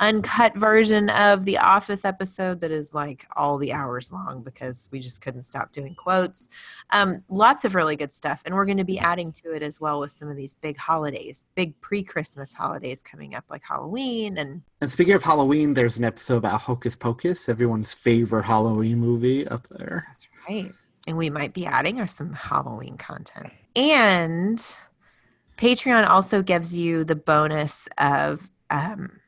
uncut 0.00 0.56
version 0.56 1.10
of 1.10 1.44
the 1.44 1.58
Office 1.58 2.04
episode 2.04 2.58
that 2.60 2.70
is 2.70 2.94
like 2.94 3.26
all 3.36 3.58
the 3.58 3.72
hours 3.72 4.10
long 4.10 4.42
because 4.42 4.88
we 4.90 4.98
just 4.98 5.20
couldn't 5.20 5.42
stop 5.42 5.72
doing 5.72 5.94
quotes. 5.94 6.48
Um, 6.90 7.22
lots 7.28 7.64
of 7.64 7.74
really 7.74 7.96
good 7.96 8.12
stuff. 8.12 8.42
And 8.44 8.54
we're 8.54 8.64
going 8.64 8.78
to 8.78 8.84
be 8.84 8.98
adding 8.98 9.30
to 9.32 9.52
it 9.52 9.62
as 9.62 9.80
well 9.80 10.00
with 10.00 10.10
some 10.10 10.28
of 10.28 10.36
these 10.36 10.54
big 10.54 10.78
holidays, 10.78 11.44
big 11.54 11.78
pre 11.80 12.02
Christmas 12.02 12.52
holidays 12.52 13.02
coming 13.02 13.34
up, 13.34 13.44
like 13.50 13.62
Halloween. 13.62 14.38
And, 14.38 14.62
and 14.80 14.90
speaking 14.90 15.14
of 15.14 15.22
Halloween, 15.22 15.74
there's 15.74 15.98
an 15.98 16.04
episode 16.04 16.38
about 16.38 16.62
Hocus 16.62 16.96
Pocus, 16.96 17.48
everyone's 17.48 17.92
favorite 17.92 18.44
Halloween 18.44 18.98
movie 18.98 19.46
up 19.46 19.68
there. 19.68 20.06
That's 20.08 20.26
right. 20.48 20.72
And 21.10 21.18
we 21.18 21.28
might 21.28 21.52
be 21.52 21.66
adding 21.66 21.98
are 21.98 22.06
some 22.06 22.32
Halloween 22.32 22.96
content. 22.96 23.52
And 23.74 24.64
Patreon 25.58 26.08
also 26.08 26.40
gives 26.40 26.76
you 26.76 27.02
the 27.02 27.16
bonus 27.16 27.88
of 27.98 28.48
um, 28.70 29.19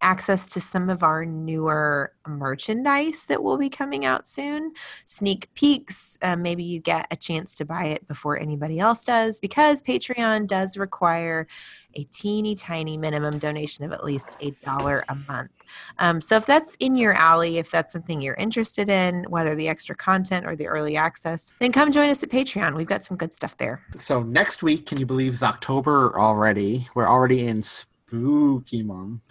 access 0.00 0.46
to 0.46 0.60
some 0.60 0.88
of 0.88 1.02
our 1.02 1.24
newer 1.24 2.12
merchandise 2.26 3.24
that 3.26 3.42
will 3.42 3.58
be 3.58 3.68
coming 3.68 4.04
out 4.04 4.26
soon. 4.26 4.72
Sneak 5.06 5.52
peeks. 5.54 6.18
Uh, 6.22 6.36
maybe 6.36 6.62
you 6.62 6.80
get 6.80 7.06
a 7.10 7.16
chance 7.16 7.54
to 7.56 7.64
buy 7.64 7.86
it 7.86 8.06
before 8.06 8.38
anybody 8.38 8.78
else 8.78 9.04
does 9.04 9.40
because 9.40 9.82
Patreon 9.82 10.46
does 10.46 10.76
require 10.76 11.46
a 11.94 12.04
teeny 12.04 12.54
tiny 12.54 12.96
minimum 12.96 13.38
donation 13.38 13.84
of 13.84 13.92
at 13.92 14.04
least 14.04 14.36
a 14.40 14.50
dollar 14.62 15.04
a 15.08 15.14
month. 15.28 15.50
Um, 15.98 16.20
so 16.20 16.36
if 16.36 16.46
that's 16.46 16.76
in 16.76 16.96
your 16.96 17.12
alley, 17.12 17.58
if 17.58 17.70
that's 17.70 17.92
something 17.92 18.20
you're 18.20 18.34
interested 18.34 18.88
in, 18.88 19.24
whether 19.24 19.54
the 19.54 19.68
extra 19.68 19.94
content 19.96 20.46
or 20.46 20.54
the 20.54 20.66
early 20.66 20.96
access, 20.96 21.52
then 21.58 21.72
come 21.72 21.90
join 21.90 22.08
us 22.08 22.22
at 22.22 22.28
Patreon. 22.28 22.74
We've 22.74 22.86
got 22.86 23.04
some 23.04 23.16
good 23.16 23.34
stuff 23.34 23.56
there. 23.56 23.82
So 23.96 24.22
next 24.22 24.62
week, 24.62 24.86
can 24.86 24.98
you 24.98 25.06
believe 25.06 25.32
it's 25.32 25.42
October 25.42 26.18
already? 26.18 26.86
We're 26.94 27.08
already 27.08 27.46
in 27.46 27.62
spooky 27.62 28.82
month. 28.82 29.22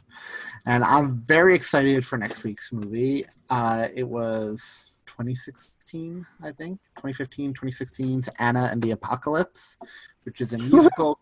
And 0.65 0.83
I'm 0.83 1.21
very 1.25 1.55
excited 1.55 2.05
for 2.05 2.17
next 2.17 2.43
week's 2.43 2.71
movie. 2.73 3.25
Uh, 3.49 3.87
it 3.95 4.03
was 4.07 4.91
2016, 5.05 6.25
I 6.43 6.51
think, 6.51 6.79
2015, 6.97 7.53
2016's 7.53 8.29
Anna 8.39 8.69
and 8.71 8.81
the 8.81 8.91
Apocalypse, 8.91 9.79
which 10.23 10.41
is 10.41 10.53
a 10.53 10.57
musical 10.57 11.19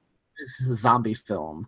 zombie 0.73 1.13
film. 1.13 1.67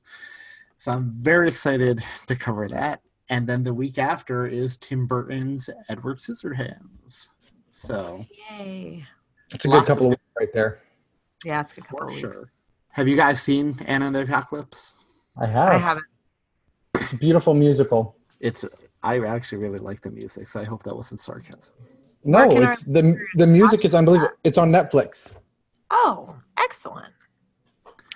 So 0.78 0.92
I'm 0.92 1.12
very 1.12 1.48
excited 1.48 2.04
to 2.28 2.36
cover 2.36 2.68
that. 2.70 3.02
And 3.30 3.48
then 3.48 3.64
the 3.64 3.74
week 3.74 3.98
after 3.98 4.48
is 4.48 4.78
Tim 4.78 5.06
Burton's 5.06 5.70
Edward 5.90 6.18
Scissorhands. 6.18 7.30
So, 7.72 8.26
yay! 8.50 9.06
It's 9.54 9.66
a 9.66 9.68
good 9.68 9.86
couple 9.86 10.06
of 10.06 10.10
weeks 10.12 10.22
right 10.40 10.52
there. 10.54 10.80
Yeah, 11.46 11.62
it's 11.62 11.74
a 11.74 11.76
good 11.76 11.84
couple 11.86 12.00
For 12.00 12.06
of 12.06 12.12
weeks. 12.12 12.22
sure. 12.22 12.52
Have 12.90 13.08
you 13.08 13.16
guys 13.16 13.42
seen 13.42 13.76
Anna 13.86 14.08
and 14.08 14.16
the 14.16 14.22
Apocalypse? 14.24 14.96
I 15.38 15.46
have. 15.46 15.70
I 15.74 15.78
haven't. 15.78 16.06
It's 17.08 17.14
a 17.14 17.18
beautiful 17.18 17.54
musical. 17.54 18.18
It's 18.42 18.66
I 19.02 19.20
actually 19.20 19.60
really 19.60 19.78
like 19.78 20.02
the 20.02 20.12
music, 20.12 20.50
so 20.50 20.60
I 20.60 20.66
hope 20.66 20.84
that 20.84 20.94
wasn't 20.94 21.22
sarcasm. 21.22 21.74
No, 22.26 22.52
it's 22.52 22.84
the 22.84 23.18
the 23.36 23.48
music 23.48 23.86
is 23.86 23.96
unbelievable. 23.96 24.32
That? 24.44 24.50
It's 24.50 24.58
on 24.58 24.72
Netflix. 24.72 25.38
Oh, 25.90 26.36
excellent. 26.60 27.14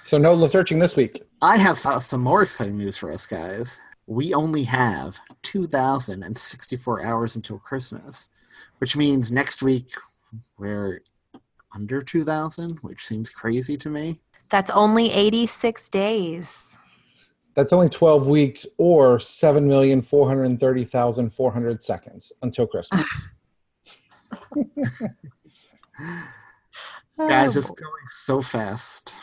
So 0.03 0.17
no 0.17 0.45
searching 0.47 0.77
this 0.77 0.97
week. 0.97 1.23
I 1.41 1.55
have 1.55 1.77
some 1.77 2.19
more 2.21 2.43
exciting 2.43 2.77
news 2.77 2.97
for 2.97 3.13
us 3.13 3.25
guys. 3.25 3.79
We 4.07 4.33
only 4.33 4.63
have 4.63 5.17
2,064 5.43 7.01
hours 7.01 7.37
until 7.37 7.59
Christmas, 7.59 8.29
which 8.79 8.97
means 8.97 9.31
next 9.31 9.63
week 9.63 9.91
we're 10.57 11.01
under 11.73 12.01
2,000, 12.01 12.79
which 12.79 13.05
seems 13.05 13.29
crazy 13.29 13.77
to 13.77 13.87
me. 13.87 14.19
That's 14.49 14.69
only 14.71 15.13
86 15.13 15.87
days. 15.87 16.77
That's 17.53 17.73
only 17.73 17.89
12 17.89 18.27
weeks 18.27 18.65
or 18.77 19.17
7,430,400 19.17 21.83
seconds 21.83 22.31
until 22.41 22.65
Christmas. 22.65 23.03
Guys, 27.17 27.57
it's 27.57 27.69
oh, 27.69 27.73
going 27.73 28.07
so 28.07 28.41
fast. 28.41 29.13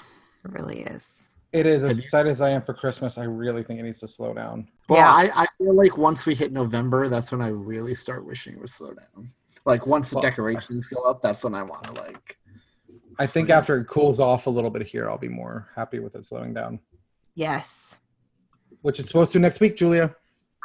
It 0.45 0.53
really 0.53 0.81
is. 0.81 1.31
It 1.53 1.65
is. 1.67 1.83
As 1.83 1.97
excited 1.97 2.29
as 2.29 2.43
I 2.43 2.51
am 2.51 2.61
for 2.61 2.75
Christmas, 2.75 3.17
I 3.17 3.25
really 3.25 3.63
think 3.63 3.81
it 3.81 3.85
needs 3.85 4.01
to 4.01 4.09
slow 4.09 4.35
down. 4.35 4.69
Well, 4.91 4.99
yeah. 4.99 5.11
I, 5.11 5.45
I 5.45 5.47
feel 5.57 5.75
like 5.75 5.97
once 5.97 6.27
we 6.27 6.35
hit 6.35 6.53
November, 6.53 7.09
that's 7.09 7.33
when 7.33 7.41
I 7.41 7.49
really 7.49 7.95
start 7.95 8.27
wishing 8.27 8.53
it 8.55 8.61
would 8.61 8.69
slow 8.69 8.93
down. 8.93 9.33
Like 9.65 9.87
once 9.87 10.11
the 10.11 10.17
well, 10.17 10.23
decorations 10.23 10.89
go 10.89 11.01
up, 11.03 11.23
that's 11.23 11.45
when 11.45 11.55
I 11.55 11.63
want 11.63 11.85
to 11.85 11.93
like. 11.93 12.37
I 13.19 13.25
think 13.27 13.49
after 13.49 13.79
it 13.79 13.87
cools 13.87 14.21
off 14.21 14.47
a 14.47 14.51
little 14.51 14.71
bit 14.71 14.83
here, 14.83 15.09
I'll 15.09 15.19
be 15.19 15.29
more 15.29 15.69
happy 15.75 15.99
with 15.99 16.15
it 16.15 16.27
slowing 16.27 16.53
down. 16.53 16.79
Yes 17.35 18.01
which 18.83 18.99
it's 18.99 19.09
supposed 19.09 19.33
to 19.33 19.39
next 19.39 19.61
week, 19.61 19.77
Julia. 19.77 20.15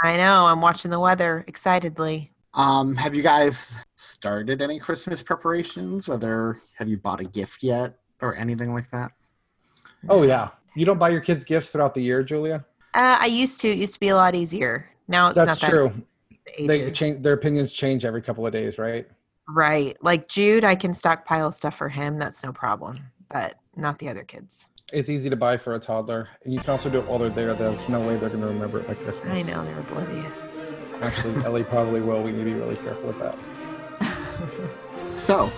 I 0.02 0.18
know. 0.18 0.46
I'm 0.46 0.62
watching 0.62 0.92
the 0.92 1.00
weather 1.00 1.44
excitedly. 1.48 2.32
Um, 2.54 2.96
have 2.96 3.16
you 3.16 3.24
guys 3.24 3.78
started 3.96 4.62
any 4.62 4.80
Christmas 4.80 5.24
preparations? 5.24 6.08
Whether 6.08 6.58
have 6.78 6.88
you 6.88 6.98
bought 6.98 7.20
a 7.20 7.26
gift 7.26 7.64
yet 7.64 7.98
or 8.22 8.36
anything 8.36 8.74
like 8.74 8.90
that? 8.92 9.12
Oh 10.10 10.24
yeah. 10.24 10.50
You 10.76 10.86
don't 10.86 11.00
buy 11.00 11.10
your 11.10 11.22
kids 11.22 11.44
gifts 11.44 11.70
throughout 11.70 11.94
the 11.94 12.02
year, 12.02 12.24
Julia? 12.24 12.66
Uh, 12.94 13.18
I 13.20 13.26
used 13.26 13.62
to. 13.62 13.70
It 13.70 13.78
used 13.78 13.94
to 13.96 14.00
be 14.00 14.10
a 14.10 14.16
lot 14.16 14.36
easier. 14.36 14.90
Now 15.08 15.28
it's 15.28 15.36
That's 15.36 15.62
not 15.62 15.70
true. 15.70 15.92
That 16.58 16.68
they 16.68 16.92
change. 16.92 17.24
Their 17.24 17.34
opinions 17.34 17.74
change 17.74 18.06
every 18.06 18.22
couple 18.22 18.46
of 18.46 18.54
days, 18.54 18.78
right? 18.78 19.08
Right. 19.48 19.98
Like 20.02 20.28
Jude, 20.28 20.64
I 20.64 20.76
can 20.76 20.94
stockpile 20.94 21.52
stuff 21.52 21.76
for 21.76 21.90
him. 21.90 22.20
That's 22.20 22.44
no 22.44 22.52
problem. 22.52 23.00
But 23.32 23.56
not 23.76 23.98
the 23.98 24.10
other 24.10 24.24
kids 24.24 24.70
it's 24.94 25.10
easy 25.10 25.30
to 25.30 25.36
buy 25.36 25.58
for 25.58 25.74
a 25.74 25.80
toddler, 25.80 26.30
and 26.44 26.54
you 26.54 26.60
can 26.60 26.70
also 26.70 26.90
do 26.90 27.00
it 27.00 27.06
while 27.08 27.18
they're 27.18 27.30
there. 27.30 27.54
There's 27.54 27.90
no 27.90 28.00
way 28.00 28.16
they're 28.16 28.30
going 28.30 28.42
to 28.42 28.48
remember 28.48 28.80
it 28.80 28.88
by 28.88 28.94
Christmas. 28.94 29.28
I 29.28 29.42
know 29.42 29.66
they're 29.66 29.80
oblivious. 29.80 30.58
Actually, 31.02 31.44
Ellie 31.44 31.64
probably 31.76 32.00
will. 32.00 32.22
We 32.22 32.32
need 32.32 32.40
to 32.40 32.46
be 32.46 32.54
really 32.54 32.76
careful 32.78 33.08
with 33.08 33.20
that. 33.20 33.36
so, 35.16 35.52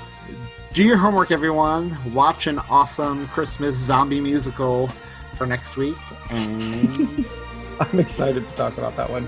do 0.73 0.83
your 0.83 0.97
homework, 0.97 1.31
everyone. 1.31 1.95
Watch 2.13 2.47
an 2.47 2.59
awesome 2.69 3.27
Christmas 3.27 3.75
zombie 3.75 4.21
musical 4.21 4.87
for 5.35 5.45
next 5.45 5.75
week, 5.75 5.97
and 6.31 7.25
I'm 7.79 7.99
excited 7.99 8.43
to 8.43 8.55
talk 8.55 8.77
about 8.77 8.95
that 8.95 9.09
one. 9.09 9.27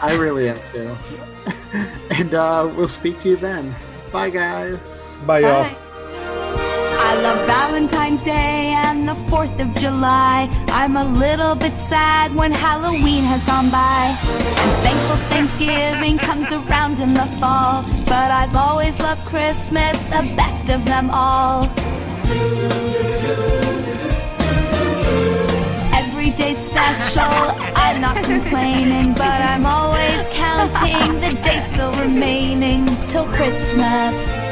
I 0.00 0.14
really 0.14 0.48
am 0.48 0.58
too. 0.72 0.94
and 2.10 2.34
uh, 2.34 2.70
we'll 2.76 2.86
speak 2.86 3.18
to 3.20 3.30
you 3.30 3.36
then. 3.36 3.74
Bye, 4.12 4.30
guys. 4.30 5.20
Bye, 5.26 5.42
Bye. 5.42 5.68
y'all. 5.70 5.87
Love 7.22 7.46
Valentine's 7.48 8.22
Day 8.22 8.72
and 8.76 9.08
the 9.08 9.14
4th 9.28 9.58
of 9.60 9.74
July. 9.74 10.48
I'm 10.68 10.96
a 10.96 11.04
little 11.04 11.56
bit 11.56 11.72
sad 11.72 12.32
when 12.32 12.52
Halloween 12.52 13.24
has 13.24 13.44
gone 13.44 13.70
by. 13.70 14.14
I'm 14.60 14.72
thankful 14.82 15.16
Thanksgiving 15.26 16.16
comes 16.18 16.52
around 16.52 17.00
in 17.00 17.14
the 17.14 17.26
fall. 17.40 17.82
But 18.06 18.30
I've 18.30 18.54
always 18.54 19.00
loved 19.00 19.24
Christmas, 19.26 20.00
the 20.04 20.32
best 20.36 20.70
of 20.70 20.84
them 20.84 21.10
all. 21.12 21.64
Every 26.00 26.30
day's 26.30 26.58
special, 26.58 27.58
I'm 27.74 28.00
not 28.00 28.22
complaining. 28.22 29.14
But 29.14 29.42
I'm 29.42 29.66
always 29.66 30.28
counting 30.28 31.20
the 31.20 31.40
days 31.42 31.66
still 31.72 31.92
remaining 31.94 32.86
till 33.08 33.26
Christmas. 33.26 34.47